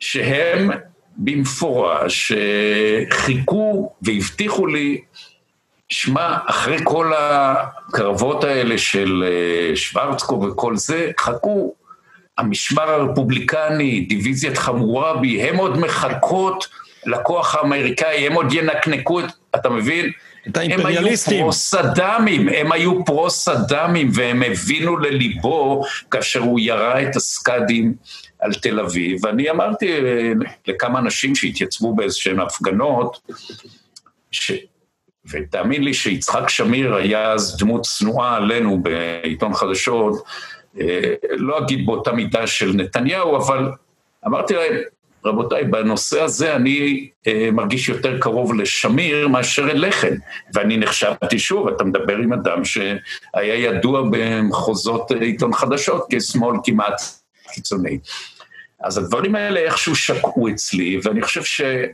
שהם 0.00 0.70
במפורש 1.16 2.32
חיכו 3.10 3.92
והבטיחו 4.02 4.66
לי 4.66 5.00
שמע, 5.90 6.36
אחרי 6.46 6.78
כל 6.84 7.12
הקרבות 7.16 8.44
האלה 8.44 8.78
של 8.78 9.24
אה, 9.26 9.76
שוורצקו 9.76 10.42
וכל 10.42 10.76
זה, 10.76 11.10
חכו, 11.20 11.74
המשמר 12.38 12.90
הרפובליקני, 12.90 14.00
דיוויזיית 14.00 14.58
חמורבי, 14.58 15.42
הם 15.42 15.56
עוד 15.56 15.78
מחכות 15.78 16.68
לכוח 17.06 17.54
האמריקאי, 17.54 18.26
הם 18.26 18.32
עוד 18.32 18.52
ינקנקו 18.52 19.20
את, 19.20 19.24
אתה 19.54 19.68
מבין? 19.68 20.10
את 20.48 20.56
האימפריאליסטים. 20.56 21.34
הם 21.34 21.38
היו 21.38 21.44
פרו-סדאמים, 21.44 22.48
הם 22.48 22.72
היו 22.72 23.04
פרו-סדאמים, 23.04 24.10
והם 24.14 24.42
הבינו 24.42 24.96
לליבו 24.96 25.82
כאשר 26.10 26.40
הוא 26.40 26.60
ירה 26.60 27.02
את 27.02 27.16
הסקאדים 27.16 27.94
על 28.40 28.54
תל 28.54 28.80
אביב. 28.80 29.24
ואני 29.24 29.50
אמרתי 29.50 29.92
אה, 29.92 30.32
לכמה 30.66 30.98
אנשים 30.98 31.34
שהתייצבו 31.34 31.94
באיזשהן 31.94 32.40
הפגנות, 32.40 33.20
ש... 34.30 34.52
ותאמין 35.30 35.84
לי 35.84 35.94
שיצחק 35.94 36.48
שמיר 36.48 36.94
היה 36.94 37.32
אז 37.32 37.56
דמות 37.58 37.82
צנועה 37.82 38.36
עלינו 38.36 38.82
בעיתון 38.82 39.54
חדשות, 39.54 40.22
אה, 40.80 41.14
לא 41.30 41.58
אגיד 41.58 41.86
באותה 41.86 42.12
מידה 42.12 42.46
של 42.46 42.72
נתניהו, 42.74 43.36
אבל 43.36 43.70
אמרתי 44.26 44.54
להם, 44.54 44.74
רבותיי, 45.24 45.64
בנושא 45.64 46.22
הזה 46.22 46.56
אני 46.56 47.08
אה, 47.26 47.48
מרגיש 47.52 47.88
יותר 47.88 48.18
קרוב 48.20 48.54
לשמיר 48.54 49.28
מאשר 49.28 49.70
אליכם. 49.70 50.14
ואני 50.54 50.76
נחשבתי 50.76 51.38
שוב, 51.38 51.68
אתה 51.68 51.84
מדבר 51.84 52.16
עם 52.16 52.32
אדם 52.32 52.64
שהיה 52.64 53.54
ידוע 53.54 54.02
במחוזות 54.10 55.10
עיתון 55.10 55.52
חדשות 55.52 56.06
כשמאל 56.10 56.56
כמעט 56.64 57.00
קיצוני. 57.52 57.98
אז 58.82 58.98
הדברים 58.98 59.34
האלה 59.34 59.60
איכשהו 59.60 59.96
שקעו 59.96 60.48
אצלי, 60.48 61.00
ואני 61.02 61.22
חושב 61.22 61.44
שה... 61.44 61.84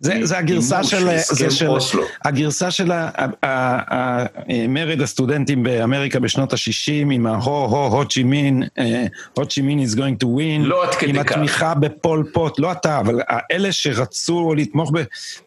זה, 0.00 0.14
זה 0.22 0.38
הגרסה 0.38 0.84
של, 0.84 1.08
זה 1.18 1.50
של, 1.50 1.68
הגרסה 2.24 2.70
של 2.70 2.92
מרד 4.68 5.00
הסטודנטים 5.00 5.62
באמריקה 5.62 6.20
בשנות 6.20 6.52
ה-60 6.52 7.12
עם 7.12 7.26
הו-הו 7.26 7.90
הו 7.90 8.08
צ'י 8.08 8.22
מין, 8.22 8.62
הו 9.36 9.46
צ'י 9.46 9.62
מין 9.62 9.84
is 9.84 9.94
going 9.94 10.24
to 10.24 10.26
win, 10.26 10.60
לא 10.60 10.84
עד 10.84 10.94
כדי 10.94 11.10
עם 11.10 11.18
התמיכה 11.18 11.74
בפול 11.74 12.30
פוט, 12.32 12.58
לא 12.58 12.72
אתה, 12.72 12.98
אבל 13.00 13.20
אלה 13.52 13.72
שרצו 13.72 14.54
לתמוך 14.56 14.92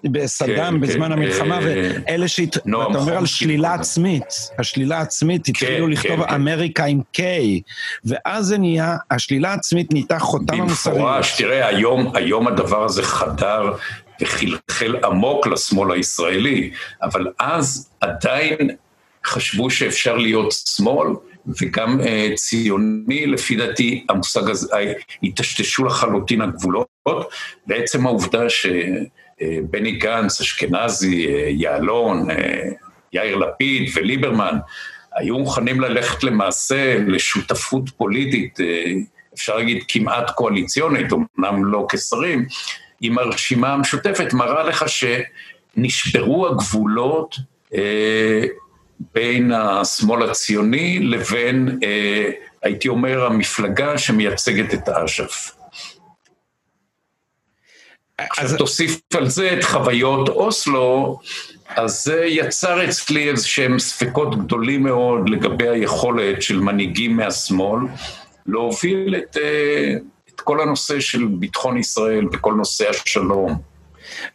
בסדאם 0.04 0.74
כן, 0.74 0.80
בזמן 0.80 1.06
כן, 1.06 1.12
המלחמה, 1.12 1.56
אה, 1.56 1.92
ואלה 2.08 2.28
שהת... 2.28 2.58
אתה 2.58 2.70
אומר 2.76 3.18
על 3.18 3.26
שלילה 3.26 3.74
עצמית, 3.74 4.50
השלילה 4.60 4.98
העצמית, 4.98 5.46
כן, 5.46 5.52
התחילו 5.52 5.88
לכתוב 5.88 6.22
אמריקה. 6.22 6.86
עם 6.86 7.02
K, 7.18 7.22
ואז 8.06 8.46
זה 8.46 8.58
נהיה, 8.58 8.98
השלילה 9.12 9.52
העצמית 9.52 9.94
נהייתה 9.94 10.20
חותם 10.20 10.62
המוסרי. 10.62 10.94
במפורש, 10.94 11.38
תראה, 11.38 11.68
היום 12.14 12.48
הדבר 12.48 12.84
הזה 12.84 13.04
חדר 13.04 13.72
וחלחל 14.22 14.96
עמוק 15.04 15.48
לשמאל 15.48 15.92
הישראלי, 15.92 16.72
אבל 17.02 17.28
אז 17.40 17.90
עדיין 18.02 18.70
חשבו 19.26 19.70
שאפשר 19.70 20.18
להיות 20.18 20.52
שמאל, 20.52 21.08
וגם 21.62 22.00
uh, 22.00 22.06
ציוני, 22.36 23.26
לפי 23.26 23.56
דעתי, 23.56 24.06
המושג 24.10 24.50
הזה, 24.50 24.68
היטשטשו 25.22 25.86
לחלוטין 25.86 26.42
הגבולות. 26.42 26.88
בעצם 27.68 28.06
העובדה 28.06 28.50
שבני 28.50 29.96
uh, 29.98 30.02
גנץ, 30.02 30.42
אשכנזי, 30.42 31.28
יעלון, 31.50 32.28
יאיר 33.14 33.36
לפיד 33.36 33.90
וליברמן 33.96 34.58
היו 35.16 35.38
מוכנים 35.38 35.82
ללכת 35.82 36.24
למעשה 36.24 36.98
לשותפות 37.08 37.90
פוליטית, 37.90 38.60
אפשר 39.34 39.58
להגיד 39.58 39.84
כמעט 39.88 40.30
קואליציונית, 40.30 41.08
אמנם 41.14 41.66
לא 41.66 41.88
כשרים, 41.90 42.46
עם 43.06 43.18
הרשימה 43.18 43.74
המשותפת, 43.74 44.34
מראה 44.34 44.64
לך 44.64 44.86
שנשברו 44.88 46.48
הגבולות 46.48 47.36
אה, 47.74 48.44
בין 49.14 49.52
השמאל 49.52 50.30
הציוני 50.30 51.00
לבין, 51.00 51.80
אה, 51.84 52.32
הייתי 52.62 52.88
אומר, 52.88 53.26
המפלגה 53.26 53.98
שמייצגת 53.98 54.74
את 54.74 54.90
אש"ף. 54.90 55.52
עכשיו 58.18 58.46
אז... 58.46 58.56
תוסיף 58.58 59.00
על 59.14 59.30
זה 59.30 59.54
את 59.54 59.64
חוויות 59.64 60.30
אוסלו, 60.30 61.20
אז 61.70 62.04
זה 62.04 62.26
יצר 62.26 62.90
אצלי 62.90 63.30
איזה 63.30 63.48
שהם 63.48 63.80
ספקות 63.80 64.46
גדולים 64.46 64.84
מאוד 64.84 65.30
לגבי 65.30 65.70
היכולת 65.70 66.42
של 66.42 66.60
מנהיגים 66.60 67.16
מהשמאל 67.18 67.80
להוביל 68.46 69.16
את... 69.16 69.38
אה, 69.38 69.94
כל 70.46 70.62
הנושא 70.62 71.00
של 71.00 71.28
ביטחון 71.28 71.78
ישראל 71.78 72.26
וכל 72.34 72.54
נושא 72.54 72.90
השלום. 72.90 73.58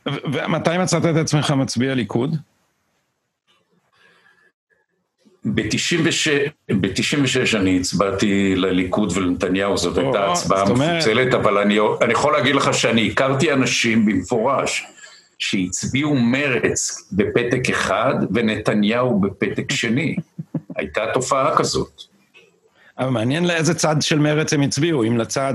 ומתי 0.06 0.78
מצאת 0.78 1.04
את 1.04 1.16
עצמך 1.16 1.50
מצביע 1.50 1.94
ליכוד? 1.94 2.36
ב-96 5.44 7.56
אני 7.56 7.80
הצבעתי 7.80 8.54
לליכוד 8.56 9.12
ולנתניהו, 9.16 9.76
זאת 9.76 9.98
הייתה 9.98 10.32
הצבעה 10.32 10.64
מפוצלת, 10.64 11.34
אבל 11.34 11.58
אני, 11.58 11.78
אני 12.02 12.12
יכול 12.12 12.32
להגיד 12.32 12.54
לך 12.54 12.74
שאני 12.74 13.11
הכרתי 13.11 13.52
אנשים 13.52 14.06
במפורש 14.06 14.86
שהצביעו 15.38 16.14
מרץ 16.14 17.08
בפתק 17.12 17.70
אחד 17.70 18.14
ונתניהו 18.34 19.20
בפתק 19.20 19.72
שני. 19.72 20.16
הייתה 20.76 21.00
תופעה 21.14 21.56
כזאת. 21.56 22.09
אבל 23.01 23.11
מעניין 23.11 23.46
לאיזה 23.46 23.74
צד 23.74 23.96
של 24.01 24.18
מרץ 24.18 24.53
הם 24.53 24.61
הצביעו, 24.61 25.05
אם 25.05 25.18
לצד 25.18 25.55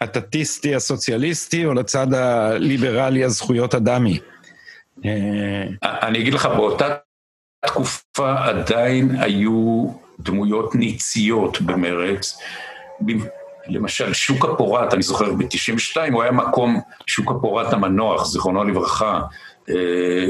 האטטיסטי 0.00 0.70
אה, 0.70 0.76
הסוציאליסטי 0.76 1.64
או 1.64 1.74
לצד 1.74 2.14
הליברלי 2.14 3.24
הזכויות 3.24 3.74
אדמי. 3.74 4.18
אה, 5.04 5.10
אני 5.82 6.18
אגיד 6.18 6.34
לך, 6.34 6.46
באותה 6.46 6.94
תקופה 7.66 8.34
עדיין 8.44 9.16
היו 9.20 9.86
דמויות 10.20 10.74
ניציות 10.74 11.60
במרץ. 11.60 12.38
למשל, 13.66 14.12
שוק 14.12 14.44
הפורט, 14.44 14.94
אני 14.94 15.02
זוכר, 15.02 15.32
ב-92 15.32 16.12
הוא 16.12 16.22
היה 16.22 16.32
מקום, 16.32 16.80
שוק 17.06 17.30
הפורט 17.30 17.72
המנוח, 17.72 18.26
זיכרונו 18.26 18.64
לברכה, 18.64 19.20
אה, 19.70 20.26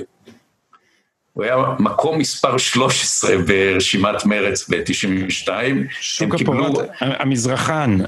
הוא 1.35 1.45
היה 1.45 1.57
מקום 1.79 2.19
מספר 2.19 2.59
13 2.59 3.39
ברשימת 3.39 4.27
מרץ 4.27 4.69
ב-92. 4.69 5.49
שוק 6.01 6.35
הפורט, 6.35 6.89
המזרחן. 7.01 7.99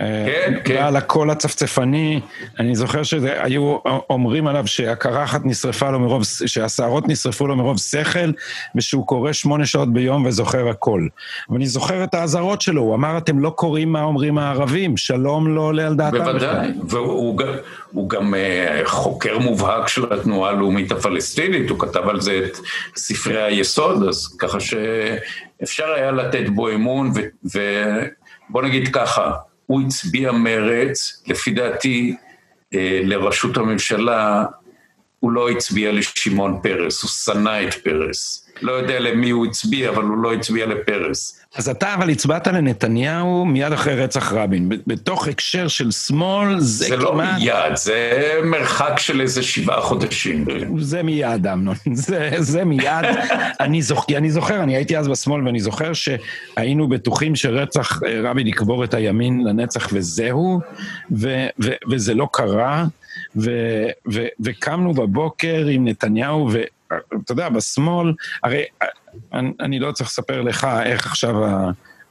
אה, 0.00 0.26
כן, 0.26 0.54
כן. 0.64 0.74
בעל 0.74 0.96
הקול 0.96 1.30
הצפצפני, 1.30 2.20
אני 2.60 2.74
זוכר 2.74 3.02
שהיו 3.02 3.76
אומרים 4.10 4.46
עליו 4.46 4.66
שהקרחת 4.66 5.40
נשרפה 5.44 5.90
לו 5.90 6.00
מרוב, 6.00 6.22
שהשערות 6.46 7.08
נשרפו 7.08 7.46
לו 7.46 7.56
מרוב 7.56 7.78
שכל, 7.78 8.30
ושהוא 8.76 9.06
קורא 9.06 9.32
שמונה 9.32 9.66
שעות 9.66 9.92
ביום 9.92 10.26
וזוכר 10.26 10.68
הכל. 10.68 11.06
אבל 11.48 11.56
אני 11.56 11.66
זוכר 11.66 12.04
את 12.04 12.14
האזהרות 12.14 12.62
שלו, 12.62 12.82
הוא 12.82 12.94
אמר, 12.94 13.18
אתם 13.18 13.38
לא 13.38 13.50
קוראים 13.50 13.92
מה 13.92 14.02
אומרים 14.02 14.38
הערבים, 14.38 14.96
שלום 14.96 15.54
לא 15.54 15.60
עולה 15.60 15.86
על 15.86 15.94
דעתם 15.94 16.18
בוודאי, 16.18 16.68
והוא 16.88 17.38
גם, 18.08 18.34
uh, 18.34 18.88
חוקר 18.88 19.38
מובהק 19.38 19.88
של 19.88 20.12
התנועה 20.12 20.50
הלאומית 20.50 20.92
הפלסטינית, 20.92 21.70
הוא 21.70 21.78
כתב 21.78 22.08
על 22.08 22.20
זה 22.20 22.40
את 22.44 22.56
ספרי 22.96 23.42
היסוד, 23.42 24.08
אז 24.08 24.36
ככה 24.38 24.58
שאפשר 24.60 25.92
היה 25.96 26.10
לתת 26.10 26.48
בו 26.48 26.70
אמון, 26.70 27.12
ובוא 27.44 28.62
נגיד 28.62 28.88
ככה, 28.88 29.30
הוא 29.70 29.82
הצביע 29.86 30.32
מרץ, 30.32 31.22
לפי 31.26 31.50
דעתי, 31.50 32.16
אה, 32.74 33.00
לראשות 33.04 33.56
הממשלה, 33.56 34.44
הוא 35.20 35.32
לא 35.32 35.50
הצביע 35.50 35.92
לשמעון 35.92 36.60
פרס, 36.62 37.02
הוא 37.02 37.10
שנא 37.10 37.68
את 37.68 37.74
פרס. 37.74 38.49
לא 38.62 38.72
יודע 38.72 39.00
למי 39.00 39.30
הוא 39.30 39.46
הצביע, 39.46 39.88
אבל 39.88 40.02
הוא 40.02 40.18
לא 40.18 40.34
הצביע 40.34 40.66
לפרס. 40.66 41.40
אז 41.56 41.68
אתה 41.68 41.94
אבל 41.94 42.10
הצבעת 42.10 42.46
לנתניהו 42.46 43.44
מיד 43.44 43.72
אחרי 43.72 43.94
רצח 43.94 44.32
רבין. 44.32 44.68
בתוך 44.86 45.28
הקשר 45.28 45.68
של 45.68 45.90
שמאל, 45.90 46.60
זה, 46.60 46.86
זה 46.88 46.96
לא 46.96 47.10
כמעט... 47.10 47.40
זה 47.40 47.46
לא 47.46 47.62
מיד, 47.64 47.76
זה 47.76 48.40
מרחק 48.44 48.92
של 48.98 49.20
איזה 49.20 49.42
שבעה 49.42 49.80
חודשים. 49.80 50.44
זה 50.78 51.02
מיד, 51.02 51.46
אמנון. 51.46 51.74
זה, 51.92 52.30
זה 52.38 52.64
מיד. 52.64 53.04
אני, 53.60 53.82
זוכ... 53.82 54.06
אני 54.16 54.30
זוכר, 54.30 54.62
אני 54.62 54.76
הייתי 54.76 54.98
אז 54.98 55.08
בשמאל, 55.08 55.46
ואני 55.46 55.60
זוכר 55.60 55.92
שהיינו 55.92 56.88
בטוחים 56.88 57.36
שרצח 57.36 58.02
אה, 58.02 58.20
רבין 58.22 58.46
יקבור 58.46 58.84
את 58.84 58.94
הימין 58.94 59.44
לנצח 59.44 59.88
וזהו, 59.92 60.60
ו... 61.12 61.46
ו... 61.62 61.70
וזה 61.90 62.14
לא 62.14 62.28
קרה. 62.32 62.84
ו... 63.36 63.50
ו... 64.12 64.26
וקמנו 64.40 64.94
בבוקר 64.94 65.66
עם 65.66 65.88
נתניהו, 65.88 66.48
ו... 66.52 66.62
אתה 67.24 67.32
יודע, 67.32 67.48
בשמאל, 67.48 68.12
הרי 68.42 68.64
אני, 69.32 69.52
אני 69.60 69.78
לא 69.78 69.92
צריך 69.92 70.10
לספר 70.10 70.40
לך 70.40 70.66
איך 70.84 71.06
עכשיו 71.06 71.44
ה... 71.44 71.70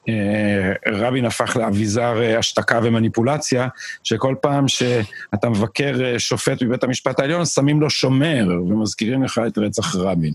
אה, 0.10 0.74
רבין 0.88 1.26
הפך 1.26 1.58
לאביזר 1.58 2.22
אה, 2.22 2.38
השתקה 2.38 2.80
ומניפולציה, 2.84 3.68
שכל 4.04 4.36
פעם 4.42 4.68
שאתה 4.68 5.50
מבקר 5.50 6.06
אה, 6.06 6.20
שופט 6.20 6.64
בבית 6.64 6.84
המשפט 6.84 7.20
העליון, 7.20 7.46
שמים 7.46 7.82
לו 7.82 7.90
שומר 7.90 8.48
ומזכירים 8.68 9.24
לך 9.24 9.42
את 9.48 9.58
רצח 9.58 9.96
רבין. 9.96 10.34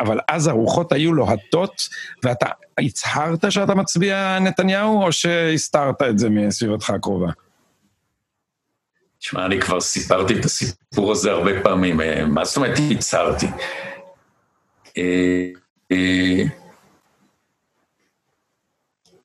אבל 0.00 0.18
אז 0.28 0.46
הרוחות 0.46 0.92
היו 0.92 1.12
לוהטות, 1.12 1.88
ואתה 2.24 2.46
הצהרת 2.78 3.52
שאתה 3.52 3.74
מצביע 3.74 4.38
נתניהו, 4.40 5.02
או 5.02 5.12
שהסתרת 5.12 6.02
את 6.02 6.18
זה 6.18 6.30
מסביבתך 6.30 6.90
הקרובה? 6.90 7.30
תשמע, 9.20 9.46
אני 9.46 9.60
כבר 9.60 9.80
סיפרתי 9.80 10.34
את 10.40 10.44
הסיפור 10.44 11.12
הזה 11.12 11.32
הרבה 11.32 11.62
פעמים. 11.62 12.00
מה 12.28 12.44
זאת 12.44 12.56
אומרת 12.56 12.78
הצהרתי? 12.90 13.46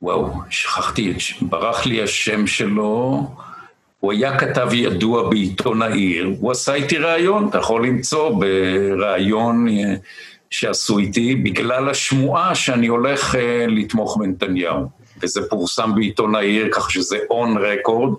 וואו, 0.02 0.34
שכחתי, 0.50 1.14
ברח 1.42 1.86
לי 1.86 2.04
השם 2.04 2.48
שלו, 2.48 3.24
הוא 4.00 4.12
היה 4.12 4.40
כתב 4.40 4.70
ידוע 4.74 5.30
בעיתון 5.30 5.82
העיר, 5.82 6.30
הוא 6.40 6.52
עשה 6.52 6.74
איתי 6.74 6.98
ראיון, 6.98 7.48
אתה 7.48 7.58
יכול 7.58 7.88
למצוא 7.88 8.30
בראיון 8.30 9.68
אה, 9.68 9.96
שעשו 10.50 10.98
איתי, 10.98 11.36
בגלל 11.36 11.90
השמועה 11.90 12.56
שאני 12.56 12.88
הולך 12.88 13.36
אה, 13.36 13.66
לתמוך 13.68 14.18
בנתניהו. 14.18 14.90
וזה 15.22 15.42
פורסם 15.50 15.96
בעיתון 15.96 16.36
העיר, 16.36 16.68
כך 16.72 16.92
שזה 16.92 17.18
און 17.30 17.58
רקורד, 17.58 18.14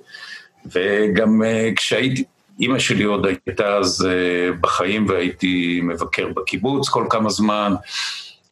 וגם 0.72 1.42
אה, 1.42 1.70
כשהייתי, 1.76 2.24
אימא 2.60 2.78
שלי 2.78 3.04
עוד 3.04 3.26
הייתה 3.26 3.76
אז 3.76 4.08
בחיים 4.60 5.06
והייתי 5.08 5.80
מבקר 5.82 6.28
בקיבוץ 6.36 6.88
כל 6.88 7.06
כמה 7.10 7.30
זמן, 7.30 7.74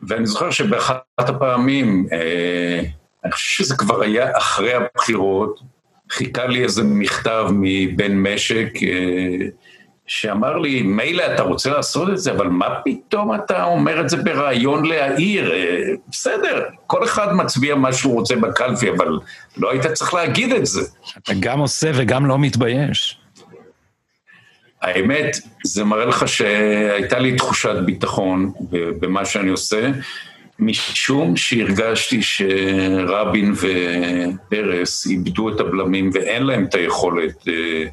ואני 0.02 0.26
זוכר 0.26 0.50
שבאחת 0.50 1.02
הפעמים, 1.18 2.06
אני 3.24 3.32
חושב 3.32 3.64
שזה 3.64 3.76
כבר 3.76 4.02
היה 4.02 4.38
אחרי 4.38 4.72
הבחירות, 4.74 5.60
חיכה 6.10 6.46
לי 6.46 6.62
איזה 6.62 6.82
מכתב 6.82 7.46
מבן 7.52 8.16
משק 8.16 8.68
אה, 8.82 9.46
שאמר 10.06 10.58
לי, 10.58 10.82
מילא 10.82 11.22
אתה 11.34 11.42
רוצה 11.42 11.70
לעשות 11.70 12.08
את 12.10 12.18
זה, 12.18 12.32
אבל 12.32 12.48
מה 12.48 12.68
פתאום 12.84 13.34
אתה 13.34 13.64
אומר 13.64 14.00
את 14.00 14.08
זה 14.08 14.16
ברעיון 14.16 14.84
להעיר? 14.84 15.52
אה, 15.52 15.80
בסדר, 16.10 16.64
כל 16.86 17.04
אחד 17.04 17.32
מצביע 17.32 17.74
מה 17.74 17.92
שהוא 17.92 18.14
רוצה 18.14 18.36
בקלפי, 18.36 18.90
אבל 18.90 19.18
לא 19.56 19.70
היית 19.70 19.86
צריך 19.86 20.14
להגיד 20.14 20.52
את 20.52 20.66
זה. 20.66 20.80
אתה 21.18 21.32
גם 21.40 21.58
עושה 21.58 21.90
וגם 21.94 22.26
לא 22.26 22.38
מתבייש. 22.38 23.18
האמת, 24.82 25.36
זה 25.64 25.84
מראה 25.84 26.04
לך 26.04 26.28
שהייתה 26.28 27.18
לי 27.18 27.36
תחושת 27.36 27.76
ביטחון 27.84 28.52
במה 29.00 29.24
שאני 29.24 29.50
עושה, 29.50 29.90
משום 30.58 31.36
שהרגשתי 31.36 32.22
שרבין 32.22 33.52
ופרס 33.52 35.06
איבדו 35.06 35.48
את 35.48 35.60
הבלמים 35.60 36.10
ואין 36.12 36.42
להם 36.42 36.64
את 36.64 36.74
היכולת 36.74 37.48
אה, 37.48 37.84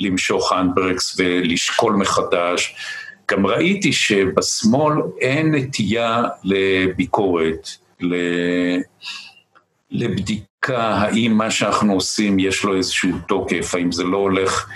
למשוך 0.00 0.52
הנדברקס 0.52 1.16
ולשקול 1.18 1.92
מחדש. 1.92 2.74
גם 3.30 3.46
ראיתי 3.46 3.92
שבשמאל 3.92 4.96
אין 5.20 5.54
נטייה 5.54 6.22
לביקורת, 6.44 7.68
לבדיקה 9.90 10.82
האם 10.82 11.32
מה 11.32 11.50
שאנחנו 11.50 11.92
עושים 11.92 12.38
יש 12.38 12.64
לו 12.64 12.76
איזשהו 12.76 13.10
תוקף, 13.28 13.74
האם 13.74 13.92
זה 13.92 14.04
לא 14.04 14.16
הולך 14.16 14.68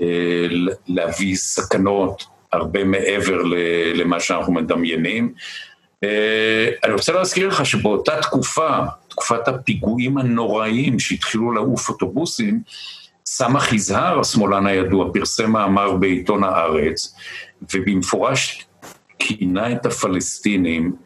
אה, 0.00 0.46
להביא 0.88 1.36
סכנות 1.36 2.24
הרבה 2.52 2.84
מעבר 2.84 3.42
למה 3.94 4.20
שאנחנו 4.20 4.52
מדמיינים. 4.52 5.32
אה, 6.04 6.70
אני 6.84 6.92
רוצה 6.92 7.12
להזכיר 7.12 7.48
לך 7.48 7.66
שבאותה 7.66 8.22
תקופה, 8.22 8.78
תקופת 9.08 9.48
הפיגועים 9.48 10.18
הנוראיים 10.18 10.98
שהתחילו 10.98 11.52
לעוף 11.52 11.88
אוטובוסים, 11.88 12.62
סמך 13.32 13.72
יזהר, 13.72 14.20
השמאלן 14.20 14.66
הידוע, 14.66 15.12
פרסם 15.12 15.50
מאמר 15.50 15.92
בעיתון 15.92 16.44
הארץ, 16.44 17.14
ובמפורש 17.74 18.66
כינה 19.18 19.72
את 19.72 19.86
הפלסטינים 19.86 20.96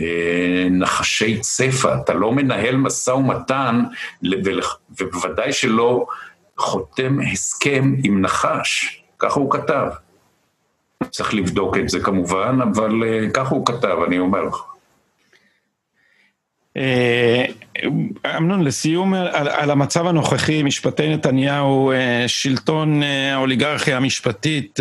אה, 0.00 0.66
נחשי 0.70 1.40
צפה. 1.40 1.94
אתה 1.94 2.14
לא 2.14 2.32
מנהל 2.32 2.76
משא 2.76 3.10
ומתן, 3.10 3.82
ובוודאי 5.00 5.52
שלא 5.52 6.06
חותם 6.58 7.18
הסכם 7.32 7.94
עם 8.04 8.20
נחש. 8.20 9.02
ככה 9.18 9.40
הוא 9.40 9.50
כתב. 9.50 9.86
צריך 11.10 11.34
לבדוק 11.34 11.76
את 11.76 11.88
זה 11.88 12.00
כמובן, 12.00 12.58
אבל 12.62 13.02
uh, 13.02 13.30
ככה 13.30 13.54
הוא 13.54 13.66
כתב, 13.66 13.96
אני 14.06 14.18
אומר 14.18 14.42
לך. 14.42 14.73
אה, 16.76 17.44
אמנון, 18.36 18.64
לסיום 18.64 19.14
על, 19.14 19.48
על 19.48 19.70
המצב 19.70 20.06
הנוכחי, 20.06 20.62
משפטי 20.62 21.14
נתניהו, 21.14 21.92
אה, 21.92 22.24
שלטון 22.26 23.02
האוליגרכיה 23.02 23.96
המשפטית, 23.96 24.80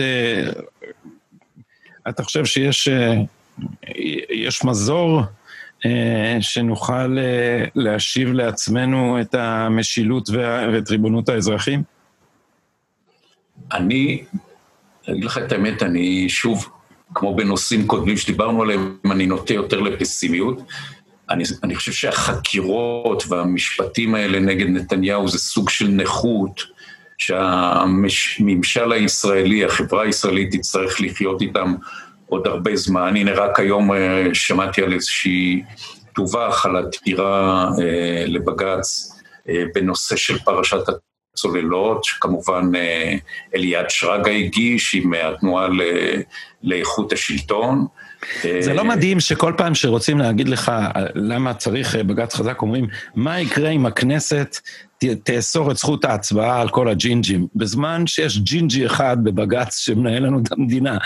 אתה 2.09 2.23
חושב 2.23 2.45
שיש 2.45 2.89
יש 4.29 4.63
מזור 4.63 5.21
שנוכל 6.39 7.17
להשיב 7.75 8.31
לעצמנו 8.31 9.21
את 9.21 9.35
המשילות 9.35 10.29
ואת 10.29 10.89
ריבונות 10.89 11.29
האזרחים? 11.29 11.83
אני 13.73 14.23
להגיד 15.07 15.23
לך 15.23 15.37
את 15.37 15.51
האמת, 15.51 15.83
אני 15.83 16.29
שוב, 16.29 16.69
כמו 17.13 17.35
בנושאים 17.35 17.87
קודמים 17.87 18.17
שדיברנו 18.17 18.61
עליהם, 18.61 18.97
אני 19.11 19.25
נוטה 19.25 19.53
יותר 19.53 19.79
לפסימיות. 19.79 20.61
אני, 21.29 21.43
אני 21.63 21.75
חושב 21.75 21.91
שהחקירות 21.91 23.23
והמשפטים 23.27 24.15
האלה 24.15 24.39
נגד 24.39 24.67
נתניהו 24.69 25.27
זה 25.27 25.37
סוג 25.37 25.69
של 25.69 25.87
נכות 25.87 26.61
שהממשל 27.17 28.91
הישראלי, 28.91 29.65
החברה 29.65 30.03
הישראלית 30.03 30.51
תצטרך 30.51 31.01
לחיות 31.01 31.41
איתם 31.41 31.75
עוד 32.27 32.47
הרבה 32.47 32.75
זמן. 32.75 33.17
הנה, 33.17 33.33
רק 33.33 33.59
היום 33.59 33.93
אה, 33.93 34.27
שמעתי 34.33 34.81
על 34.81 34.93
איזושהי 34.93 35.63
דווח 36.15 36.65
על 36.65 36.75
עתירה 36.75 37.69
אה, 37.81 38.23
לבג"ץ 38.27 39.11
אה, 39.49 39.63
בנושא 39.75 40.15
של 40.15 40.39
פרשת 40.39 40.83
צוללות, 41.35 42.03
שכמובן 42.03 42.71
אה, 42.75 43.15
אליעד 43.55 43.89
שרגא 43.89 44.31
הגיש 44.31 44.95
עם 44.95 45.13
התנועה 45.13 45.67
לאיכות 46.63 47.13
השלטון. 47.13 47.85
זה 48.59 48.73
לא 48.73 48.85
מדהים 48.85 49.19
שכל 49.19 49.53
פעם 49.57 49.75
שרוצים 49.75 50.19
להגיד 50.19 50.49
לך 50.49 50.71
למה 51.15 51.53
צריך 51.53 51.95
אה, 51.95 52.03
בג"ץ 52.03 52.35
חזק, 52.35 52.61
אומרים, 52.61 52.87
מה 53.15 53.39
יקרה 53.39 53.69
אם 53.69 53.85
הכנסת 53.85 54.57
תאסור 55.23 55.71
את 55.71 55.77
זכות 55.77 56.05
ההצבעה 56.05 56.61
על 56.61 56.69
כל 56.69 56.87
הג'ינג'ים, 56.87 57.47
בזמן 57.55 58.07
שיש 58.07 58.39
ג'ינג'י 58.39 58.85
אחד 58.85 59.17
בבג"ץ 59.23 59.77
שמנהל 59.77 60.23
לנו 60.23 60.39
את 60.39 60.51
המדינה. 60.51 60.97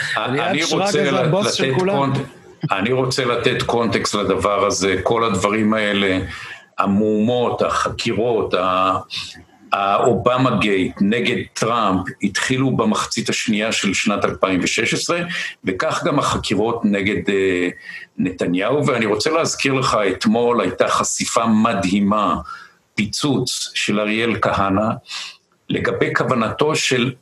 זה 0.89 1.19
הבוס 1.19 1.53
של 1.53 1.73
כולם. 1.79 2.13
אני 2.71 2.91
רוצה 2.91 3.25
לתת 3.25 3.61
קונטקסט 3.61 4.15
לדבר 4.15 4.65
הזה, 4.65 4.95
כל 5.03 5.23
הדברים 5.23 5.73
האלה, 5.73 6.19
המהומות, 6.77 7.61
החקירות, 7.61 8.53
האובמה 9.73 10.57
גייט 10.57 10.95
נגד 11.01 11.37
טראמפ 11.53 12.07
התחילו 12.23 12.77
במחצית 12.77 13.29
השנייה 13.29 13.71
של 13.71 13.93
שנת 13.93 14.25
2016, 14.25 15.21
וכך 15.63 16.03
גם 16.03 16.19
החקירות 16.19 16.81
נגד 16.85 17.29
uh, 17.29 17.31
נתניהו. 18.17 18.87
ואני 18.87 19.05
רוצה 19.05 19.29
להזכיר 19.29 19.73
לך, 19.73 19.97
אתמול 20.11 20.61
הייתה 20.61 20.87
חשיפה 20.87 21.45
מדהימה, 21.45 22.35
פיצוץ 22.95 23.71
של 23.73 23.99
אריאל 23.99 24.39
כהנא, 24.41 24.89
לגבי 25.69 26.13
כוונתו 26.15 26.75
של 26.75 27.13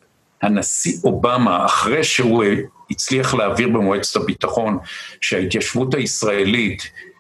הנשיא 0.41 0.97
אובמה, 1.03 1.65
אחרי 1.65 2.03
שהוא 2.03 2.43
הצליח 2.91 3.33
להעביר 3.33 3.67
במועצת 3.67 4.15
הביטחון 4.15 4.77
שההתיישבות 5.21 5.93
הישראלית 5.93 6.81
אה, 6.81 7.14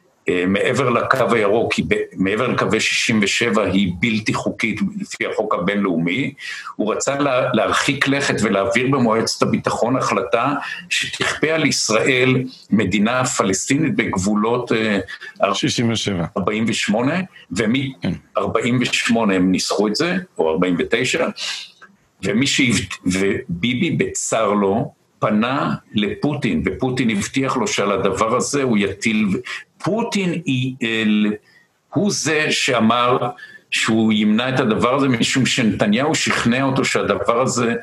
מעבר 0.47 0.89
לקו 0.89 1.17
הירוק, 1.31 1.73
מעבר 2.13 2.47
לקווי 2.47 2.79
67 2.79 3.65
היא 3.65 3.93
בלתי 3.99 4.33
חוקית 4.33 4.79
לפי 5.01 5.25
החוק 5.25 5.55
הבינלאומי, 5.55 6.33
הוא 6.75 6.93
רצה 6.93 7.19
לה, 7.19 7.53
להרחיק 7.53 8.07
לכת 8.07 8.35
ולהעביר 8.41 8.87
במועצת 8.87 9.41
הביטחון 9.41 9.95
החלטה 9.95 10.53
שתכפה 10.89 11.47
על 11.47 11.65
ישראל 11.65 12.43
מדינה 12.71 13.25
פלסטינית 13.25 13.95
בגבולות 13.95 14.71
67. 15.53 16.25
48, 16.37 17.13
ומ-48 17.51 19.15
הם 19.15 19.51
ניסחו 19.51 19.87
את 19.87 19.95
זה, 19.95 20.17
או 20.37 20.49
49, 20.49 21.27
ומי 22.23 22.47
שהבט... 22.47 22.93
וביבי 23.05 23.91
בצר 23.91 24.51
לו, 24.51 24.91
פנה 25.25 25.75
לפוטין, 25.93 26.63
ופוטין 26.65 27.09
הבטיח 27.09 27.57
לו 27.57 27.67
שעל 27.67 27.91
הדבר 27.91 28.35
הזה 28.35 28.63
הוא 28.63 28.77
יטיל, 28.77 29.41
פוטין 29.77 30.41
הוא 31.93 32.11
זה 32.11 32.51
שאמר 32.51 33.17
שהוא 33.71 34.13
ימנע 34.13 34.49
את 34.49 34.59
הדבר 34.59 34.95
הזה, 34.95 35.07
משום 35.07 35.45
שנתניהו 35.45 36.15
שכנע 36.15 36.63
אותו 36.63 36.85
שהדבר 36.85 37.41
הזה, 37.41 37.73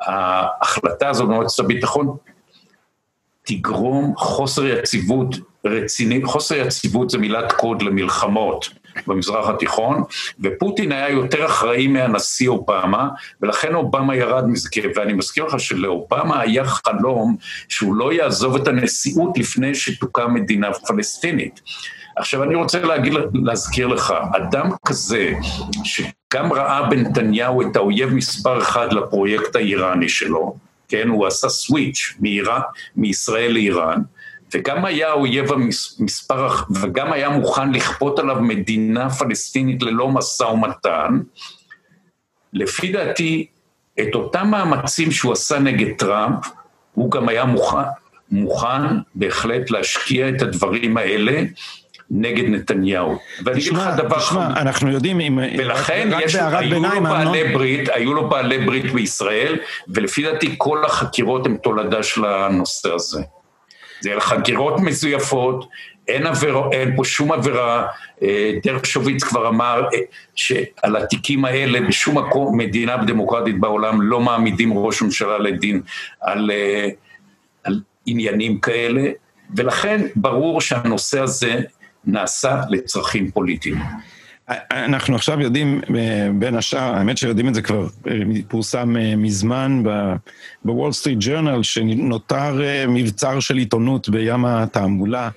ההחלטה 0.00 1.08
הזו 1.08 1.26
במועצת 1.26 1.58
הביטחון, 1.64 2.16
תגרום 3.42 4.14
חוסר 4.16 4.66
יציבות 4.66 5.36
רציני, 5.64 6.24
חוסר 6.24 6.54
יציבות 6.54 7.10
זה 7.10 7.18
מילת 7.18 7.52
קוד 7.52 7.82
למלחמות 7.82 8.68
במזרח 9.06 9.48
התיכון, 9.48 10.02
ופוטין 10.40 10.92
היה 10.92 11.10
יותר 11.10 11.46
אחראי 11.46 11.86
מהנשיא 11.86 12.48
אובמה, 12.48 13.08
ולכן 13.42 13.74
אובמה 13.74 14.16
ירד 14.16 14.48
מזה, 14.48 14.68
ואני 14.94 15.12
מזכיר 15.12 15.44
לך 15.44 15.60
שלאובמה 15.60 16.40
היה 16.40 16.64
חלום 16.64 17.36
שהוא 17.68 17.94
לא 17.94 18.12
יעזוב 18.12 18.56
את 18.56 18.68
הנשיאות 18.68 19.38
לפני 19.38 19.74
שתוקם 19.74 20.34
מדינה 20.34 20.72
פלסטינית. 20.72 21.60
עכשיו 22.16 22.42
אני 22.42 22.54
רוצה 22.54 22.82
להגיד, 22.82 23.12
להזכיר 23.34 23.86
לך, 23.86 24.14
אדם 24.36 24.70
כזה, 24.86 25.32
שגם 25.84 26.52
ראה 26.52 26.88
בנתניהו 26.90 27.62
את 27.62 27.76
האויב 27.76 28.14
מספר 28.14 28.58
אחד 28.58 28.92
לפרויקט 28.92 29.56
האיראני 29.56 30.08
שלו, 30.08 30.56
כן, 30.88 31.08
הוא 31.08 31.26
עשה 31.26 31.48
סוויץ' 31.48 32.14
מישראל 32.96 33.52
לאיראן, 33.52 34.00
וגם 34.54 34.84
היה 34.84 35.08
האויב 35.08 35.52
המספר, 35.52 36.48
וגם 36.82 37.12
היה 37.12 37.28
מוכן 37.28 37.72
לכפות 37.72 38.18
עליו 38.18 38.36
מדינה 38.40 39.10
פלסטינית 39.10 39.82
ללא 39.82 40.08
משא 40.08 40.42
ומתן, 40.42 41.18
לפי 42.52 42.92
דעתי, 42.92 43.46
את 44.00 44.14
אותם 44.14 44.48
מאמצים 44.50 45.10
שהוא 45.10 45.32
עשה 45.32 45.58
נגד 45.58 45.96
טראמפ, 45.98 46.46
הוא 46.94 47.10
גם 47.10 47.28
היה 47.28 47.44
מוכן, 47.44 47.76
מוכן 48.30 48.82
בהחלט 49.14 49.70
להשקיע 49.70 50.28
את 50.28 50.42
הדברים 50.42 50.96
האלה 50.96 51.42
נגד 52.10 52.44
נתניהו. 52.44 53.18
ואני 53.44 53.60
אגיד 53.60 53.72
לך 53.72 53.88
דבר... 53.96 54.18
תשמע, 54.18 54.46
אנחנו 54.46 54.90
יודעים 54.92 55.20
אם... 55.20 55.38
ולכן 55.58 56.10
יש, 56.24 56.34
היו 56.34 56.80
לו 56.80 57.02
בעלי 57.02 57.44
לא... 57.44 57.52
ברית, 57.52 57.88
היו 57.88 58.14
לו 58.14 58.28
בעלי 58.28 58.58
ברית 58.58 58.92
בישראל, 58.92 59.56
ולפי 59.88 60.22
דעתי 60.22 60.54
כל 60.58 60.84
החקירות 60.84 61.46
הן 61.46 61.56
תולדה 61.56 62.02
של 62.02 62.24
הנושא 62.24 62.88
הזה. 62.94 63.22
זה 64.00 64.10
חקירות 64.18 64.80
מזויפות, 64.80 65.68
אין, 66.08 66.26
עבר, 66.26 66.72
אין 66.72 66.96
פה 66.96 67.04
שום 67.04 67.32
עבירה, 67.32 67.86
אה, 68.22 68.52
דרשוביץ 68.64 69.24
כבר 69.24 69.48
אמר 69.48 69.82
אה, 69.94 69.98
שעל 70.34 70.96
התיקים 70.96 71.44
האלה 71.44 71.80
בשום 71.80 72.18
מקום, 72.18 72.58
מדינה 72.58 72.96
דמוקרטית 72.96 73.60
בעולם 73.60 74.02
לא 74.02 74.20
מעמידים 74.20 74.78
ראש 74.78 75.02
ממשלה 75.02 75.38
לדין 75.38 75.80
על, 76.20 76.50
אה, 76.50 76.88
על 77.64 77.80
עניינים 78.06 78.60
כאלה, 78.60 79.10
ולכן 79.56 80.06
ברור 80.16 80.60
שהנושא 80.60 81.20
הזה 81.20 81.60
נעשה 82.04 82.60
לצרכים 82.70 83.30
פוליטיים. 83.30 83.78
אנחנו 84.70 85.14
עכשיו 85.14 85.40
יודעים, 85.40 85.80
בין 86.38 86.54
השאר, 86.54 86.94
האמת 86.94 87.18
שיודעים 87.18 87.48
את 87.48 87.54
זה 87.54 87.62
כבר, 87.62 87.86
פורסם 88.48 88.96
מזמן 89.16 89.82
בוול 90.64 90.92
סטריט 90.92 91.18
ג'ורנל, 91.20 91.62
שנותר 91.62 92.60
מבצר 92.88 93.40
של 93.40 93.56
עיתונות 93.56 94.08
בים 94.08 94.44
התעמולה, 94.44 95.28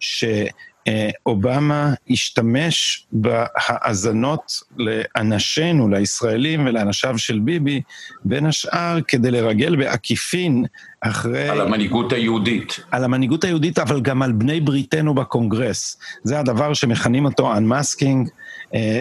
שאובמה 0.00 1.94
השתמש 2.10 3.06
בהאזנות 3.12 4.52
לאנשינו, 4.76 5.88
לישראלים 5.88 6.66
ולאנשיו 6.66 7.18
של 7.18 7.38
ביבי, 7.38 7.80
בין 8.24 8.46
השאר 8.46 8.98
כדי 9.08 9.30
לרגל 9.30 9.76
בעקיפין 9.76 10.64
אחרי... 11.00 11.48
על 11.48 11.60
המנהיגות 11.60 12.12
היהודית. 12.12 12.80
על 12.90 13.04
המנהיגות 13.04 13.44
היהודית, 13.44 13.78
אבל 13.78 14.00
גם 14.00 14.22
על 14.22 14.32
בני 14.32 14.60
בריתנו 14.60 15.14
בקונגרס. 15.14 15.98
זה 16.24 16.38
הדבר 16.38 16.74
שמכנים 16.74 17.24
אותו 17.24 17.54
unmasking, 17.54 18.28
אה, 18.28 18.39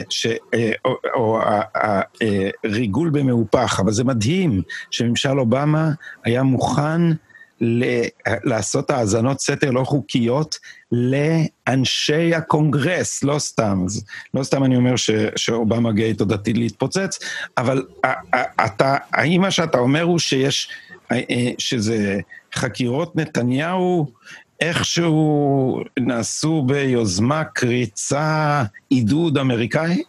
ש... 0.09 0.27
אה, 0.53 0.71
או, 0.85 0.95
או 1.13 1.39
הריגול 2.63 3.09
במהופך. 3.09 3.79
אבל 3.83 3.91
זה 3.91 4.03
מדהים 4.03 4.61
שממשל 4.91 5.39
אובמה 5.39 5.91
היה 6.23 6.43
מוכן 6.43 7.01
ל... 7.61 7.83
לעשות 8.43 8.89
האזנות 8.89 9.39
סתר 9.39 9.71
לא 9.71 9.83
חוקיות 9.83 10.57
לאנשי 10.91 12.35
הקונגרס, 12.35 13.23
לא 13.23 13.39
סתם. 13.39 13.85
לא 14.33 14.43
סתם 14.43 14.63
אני 14.63 14.75
אומר 14.75 14.95
ש... 14.95 15.09
שאובמה 15.35 15.91
גייט 15.91 16.19
עוד 16.19 16.33
עתיד 16.33 16.57
להתפוצץ, 16.57 17.19
אבל 17.57 17.83
אתה, 18.65 18.97
האם 19.13 19.41
מה 19.41 19.51
שאתה 19.51 19.77
אומר 19.77 20.01
הוא 20.01 20.19
שיש... 20.19 20.69
אה, 21.11 21.21
אה, 21.29 21.51
שזה 21.57 22.19
חקירות 22.53 23.15
נתניהו 23.15 24.11
איכשהו 24.61 25.83
נעשו 25.99 26.61
ביוזמה, 26.61 27.43
קריצה, 27.43 28.63
עידוד 28.89 29.37
אמריקאי? 29.37 30.03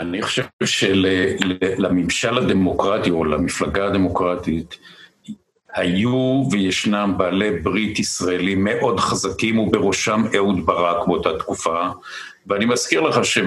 אני 0.00 0.22
חושב 0.22 0.44
שלממשל 0.64 2.38
הדמוקרטי 2.38 3.10
או 3.10 3.24
למפלגה 3.24 3.86
הדמוקרטית 3.86 4.76
היו 5.74 6.42
וישנם 6.50 7.14
בעלי 7.16 7.58
ברית 7.58 7.98
ישראלים 7.98 8.64
מאוד 8.64 9.00
חזקים 9.00 9.58
ובראשם 9.58 10.24
אהוד 10.36 10.66
ברק 10.66 11.06
באותה 11.06 11.38
תקופה 11.38 11.88
ואני 12.46 12.64
מזכיר 12.64 13.00
לך 13.00 13.24
ש... 13.24 13.38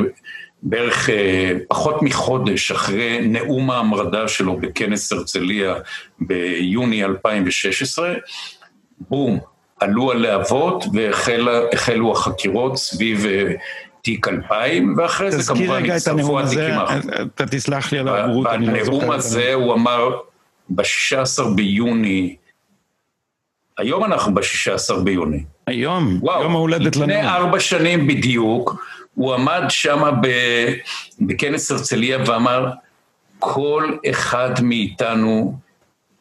בערך 0.64 1.10
אה, 1.10 1.52
פחות 1.68 2.02
מחודש 2.02 2.72
אחרי 2.72 3.28
נאום 3.28 3.72
ההמרדה 3.72 4.28
שלו 4.28 4.58
בכנס 4.58 5.12
הרצליה 5.12 5.76
ביוני 6.20 7.04
2016, 7.04 8.14
בום, 9.10 9.39
עלו 9.80 10.12
הלהבות 10.12 10.86
והחלו 10.93 12.12
החקירות 12.12 12.78
סביב 12.78 13.26
אה, 13.26 13.54
תיק 14.02 14.28
2000, 14.28 14.95
ואחרי 14.97 15.32
זה 15.32 15.54
כמובן 15.54 15.89
הצטרפו 15.89 16.39
התיקים 16.39 16.74
האחרים. 16.74 17.02
אתה 17.36 17.45
תסלח 17.45 17.91
לי 17.91 17.99
על 17.99 18.08
הבורות, 18.08 18.47
אני 18.47 18.66
לא 18.68 18.84
זוכר. 18.84 18.97
בנאום 18.97 19.12
הזה 19.12 19.54
הוא 19.54 19.74
אמר, 19.74 20.10
ב-16 20.70 21.47
ביוני, 21.56 22.36
היום 23.78 24.04
אנחנו 24.04 24.34
ב-16 24.34 24.99
ביוני. 25.04 25.43
היום, 25.68 26.20
וואו, 26.22 26.43
יום 26.43 26.56
ההולדת 26.56 26.95
לנו. 26.95 27.06
לפני 27.06 27.28
ארבע 27.28 27.60
שנים 27.60 28.08
בדיוק, 28.08 28.76
הוא 29.16 29.34
עמד 29.34 29.64
שם 29.70 30.12
בכנס 31.22 31.72
הרצליה 31.72 32.18
ואמר, 32.26 32.72
כל 33.39 33.91
אחד 34.10 34.52
מאיתנו 34.62 35.58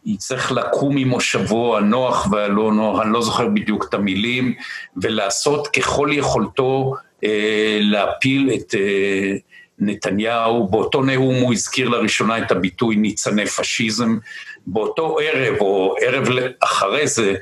יצטרך 0.07 0.53
לקום 0.53 0.97
ממושבו 0.97 1.77
הנוח 1.77 2.29
והלא 2.31 2.73
נוח, 2.73 3.01
אני 3.01 3.13
לא 3.13 3.23
זוכר 3.23 3.49
בדיוק 3.49 3.87
את 3.89 3.95
המילים, 3.95 4.55
ולעשות 4.97 5.69
ככל 5.69 6.09
יכולתו 6.13 6.95
אה, 7.25 7.79
להפיל 7.81 8.51
את 8.55 8.75
אה, 8.75 9.33
נתניהו. 9.79 10.69
באותו 10.69 11.03
נאום 11.03 11.35
הוא 11.35 11.53
הזכיר 11.53 11.89
לראשונה 11.89 12.39
את 12.39 12.51
הביטוי 12.51 12.97
ניצני 12.97 13.47
פשיזם. 13.47 14.19
באותו 14.67 15.19
ערב, 15.23 15.61
או 15.61 15.95
ערב 16.01 16.29
אחרי 16.61 17.07
זה, 17.07 17.35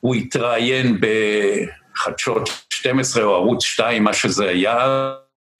הוא 0.00 0.14
התראיין 0.14 1.00
בחדשות 1.00 2.50
12 2.70 3.24
או 3.24 3.34
ערוץ 3.34 3.64
2, 3.64 4.04
מה 4.04 4.12
שזה 4.12 4.48
היה 4.48 5.10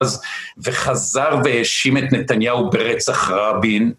אז, 0.00 0.22
וחזר 0.64 1.38
והאשים 1.44 1.96
את 1.96 2.12
נתניהו 2.12 2.70
ברצח 2.70 3.30
רבין. 3.30 3.92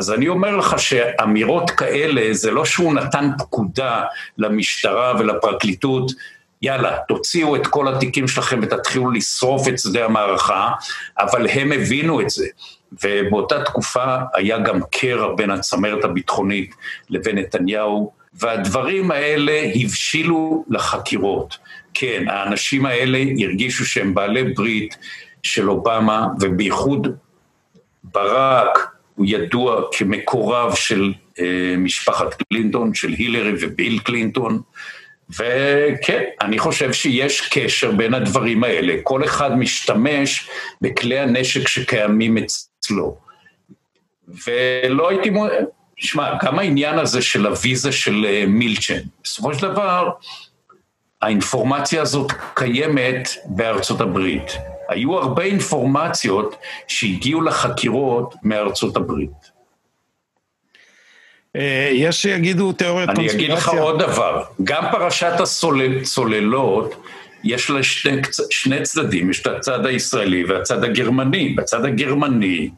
אז 0.00 0.12
אני 0.12 0.28
אומר 0.28 0.56
לך 0.56 0.78
שאמירות 0.78 1.70
כאלה, 1.70 2.32
זה 2.32 2.50
לא 2.50 2.64
שהוא 2.64 2.94
נתן 2.94 3.30
פקודה 3.38 4.02
למשטרה 4.38 5.14
ולפרקליטות, 5.18 6.12
יאללה, 6.62 6.96
תוציאו 7.08 7.56
את 7.56 7.66
כל 7.66 7.88
התיקים 7.88 8.28
שלכם 8.28 8.60
ותתחילו 8.62 9.10
לשרוף 9.10 9.68
את 9.68 9.78
שדה 9.78 10.04
המערכה, 10.04 10.70
אבל 11.18 11.48
הם 11.48 11.72
הבינו 11.72 12.20
את 12.20 12.30
זה. 12.30 12.46
ובאותה 13.04 13.64
תקופה 13.64 14.16
היה 14.34 14.58
גם 14.58 14.80
קרע 14.90 15.34
בין 15.36 15.50
הצמרת 15.50 16.04
הביטחונית 16.04 16.74
לבין 17.10 17.38
נתניהו, 17.38 18.12
והדברים 18.34 19.10
האלה 19.10 19.62
הבשילו 19.74 20.64
לחקירות. 20.68 21.58
כן, 21.94 22.24
האנשים 22.28 22.86
האלה 22.86 23.18
הרגישו 23.42 23.86
שהם 23.86 24.14
בעלי 24.14 24.44
ברית 24.44 24.96
של 25.42 25.70
אובמה, 25.70 26.26
ובייחוד 26.40 27.08
ברק 28.04 28.99
הוא 29.20 29.26
ידוע 29.28 29.82
כמקורב 29.92 30.74
של 30.74 31.12
אה, 31.40 31.74
משפחת 31.78 32.42
קלינטון, 32.42 32.94
של 32.94 33.08
הילרי 33.08 33.52
וביל 33.60 33.98
קלינטון, 33.98 34.60
וכן, 35.30 36.24
אני 36.40 36.58
חושב 36.58 36.92
שיש 36.92 37.48
קשר 37.48 37.92
בין 37.92 38.14
הדברים 38.14 38.64
האלה. 38.64 38.94
כל 39.02 39.24
אחד 39.24 39.58
משתמש 39.58 40.48
בכלי 40.80 41.18
הנשק 41.18 41.68
שקיימים 41.68 42.38
אצלו. 42.38 43.16
ולא 44.28 45.08
הייתי... 45.10 45.30
תשמע, 45.96 46.30
גם 46.42 46.58
העניין 46.58 46.98
הזה 46.98 47.22
של 47.22 47.46
הוויזה 47.46 47.92
של 47.92 48.26
אה, 48.28 48.44
מילצ'ן, 48.46 49.00
בסופו 49.24 49.54
של 49.54 49.68
דבר, 49.68 50.10
האינפורמציה 51.22 52.02
הזאת 52.02 52.32
קיימת 52.54 53.28
בארצות 53.44 54.00
הברית. 54.00 54.52
היו 54.90 55.18
הרבה 55.18 55.42
אינפורמציות 55.42 56.56
שהגיעו 56.88 57.42
לחקירות 57.42 58.34
מארצות 58.42 58.96
הברית. 58.96 59.50
אה, 61.56 61.90
יש 61.92 62.22
שיגידו 62.22 62.72
תיאוריית 62.72 63.10
קונספירציה. 63.10 63.38
אני 63.38 63.44
אגיד 63.44 63.56
לך 63.56 63.68
עוד 63.68 64.02
דבר, 64.02 64.42
גם 64.64 64.84
פרשת 64.92 65.32
הצוללות, 65.40 67.02
יש 67.44 67.70
לה 67.70 67.82
שני, 67.82 68.20
שני 68.50 68.82
צדדים, 68.82 69.30
יש 69.30 69.42
את 69.42 69.46
הצד 69.46 69.86
הישראלי 69.86 70.44
והצד 70.44 70.84
הגרמני. 70.84 71.48
בצד 71.48 71.84
הגרמני 71.84 72.70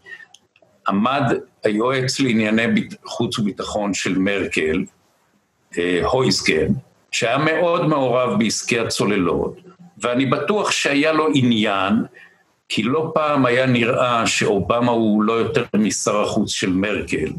עמד 0.88 1.22
היועץ 1.64 2.20
לענייני 2.20 2.88
חוץ 3.04 3.38
וביטחון 3.38 3.94
של 3.94 4.18
מרקל, 4.18 4.84
אה, 5.78 6.00
הויסגן, 6.04 6.72
שהיה 7.10 7.38
מאוד 7.38 7.86
מעורב 7.86 8.38
בעסקי 8.38 8.78
הצוללות, 8.78 9.56
ואני 10.02 10.26
בטוח 10.26 10.70
שהיה 10.70 11.12
לו 11.12 11.28
עניין, 11.34 11.94
כי 12.68 12.82
לא 12.82 13.10
פעם 13.14 13.46
היה 13.46 13.66
נראה 13.66 14.26
שאובמה 14.26 14.92
הוא 14.92 15.22
לא 15.22 15.32
יותר 15.32 15.64
משר 15.76 16.22
החוץ 16.22 16.50
של 16.50 16.72
מרקל. 16.72 17.32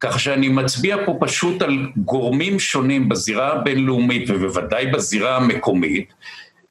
כך 0.00 0.20
שאני 0.20 0.48
מצביע 0.48 0.96
פה 1.06 1.16
פשוט 1.20 1.62
על 1.62 1.78
גורמים 1.96 2.58
שונים 2.58 3.08
בזירה 3.08 3.52
הבינלאומית 3.52 4.30
ובוודאי 4.30 4.86
בזירה 4.86 5.36
המקומית, 5.36 6.12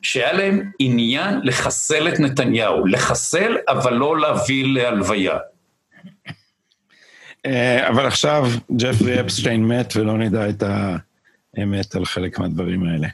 שהיה 0.02 0.34
להם 0.34 0.72
עניין 0.80 1.40
לחסל 1.44 2.08
את 2.08 2.20
נתניהו, 2.20 2.86
לחסל 2.86 3.58
אבל 3.68 3.94
לא 3.94 4.20
להביא 4.20 4.66
להלוויה. 4.74 5.38
אה, 7.46 7.88
אבל 7.88 8.06
עכשיו 8.06 8.46
ג'פרי 8.78 9.22
אפסטיין 9.22 9.66
מת 9.66 9.94
ולא 9.96 10.18
נדע 10.18 10.50
את 10.50 10.64
האמת 11.58 11.96
על 11.96 12.06
חלק 12.06 12.40
מהדברים 12.40 12.84
האלה. 12.84 13.08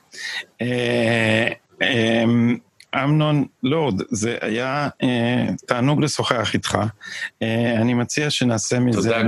אה, 1.81 2.23
אמ, 2.23 2.57
אמנון 3.03 3.45
לורד, 3.63 4.01
זה 4.09 4.37
היה 4.41 4.89
אה, 5.03 5.45
תענוג 5.67 6.01
לשוחח 6.01 6.53
איתך. 6.53 6.77
אה, 7.41 7.73
אני 7.81 7.93
מציע 7.93 8.29
שנעשה 8.29 8.79
מזה 8.79 9.21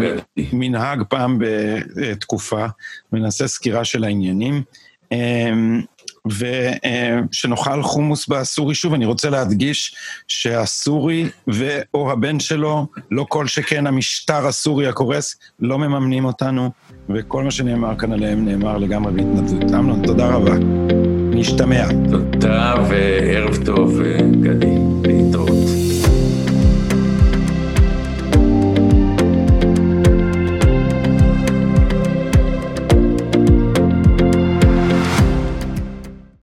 מנהג 0.54 1.04
פעם 1.10 1.39
בתקופה, 1.95 2.66
ונעשה 3.14 3.48
סקירה 3.48 3.86
של 3.86 4.04
העניינים. 4.04 4.62
אה, 5.12 5.52
ושנאכל 6.28 7.84
חומוס 7.84 8.28
בסורי. 8.28 8.76
שוב, 8.76 8.93
אני 8.93 9.06
רוצה 9.06 9.30
להדגיש 9.30 9.95
שהסורי 10.28 11.30
ואו 11.48 12.12
הבן 12.12 12.39
שלו, 12.39 12.88
לא 13.12 13.26
כל 13.30 13.48
שכן 13.48 13.88
המשטר 13.88 14.48
הסורי 14.48 14.88
הקורס, 14.88 15.36
לא 15.60 15.80
מממנים 15.80 16.26
אותנו, 16.26 16.72
וכל 17.10 17.43
מה 17.43 17.52
שנאמר 17.52 17.98
כאן 17.98 18.14
עליהם 18.14 18.45
נאמר 18.45 18.78
לגמרי 18.78 19.14
בהתנדבות. 19.14 19.74
אמנון, 19.74 20.02
תודה 20.06 20.28
רבה. 20.28 20.97
נשתמע. 21.38 21.88
תודה 22.11 22.75
וערב 22.89 23.57
טוב, 23.65 24.01
גדי. 24.41 24.65
להתראות. 24.65 24.97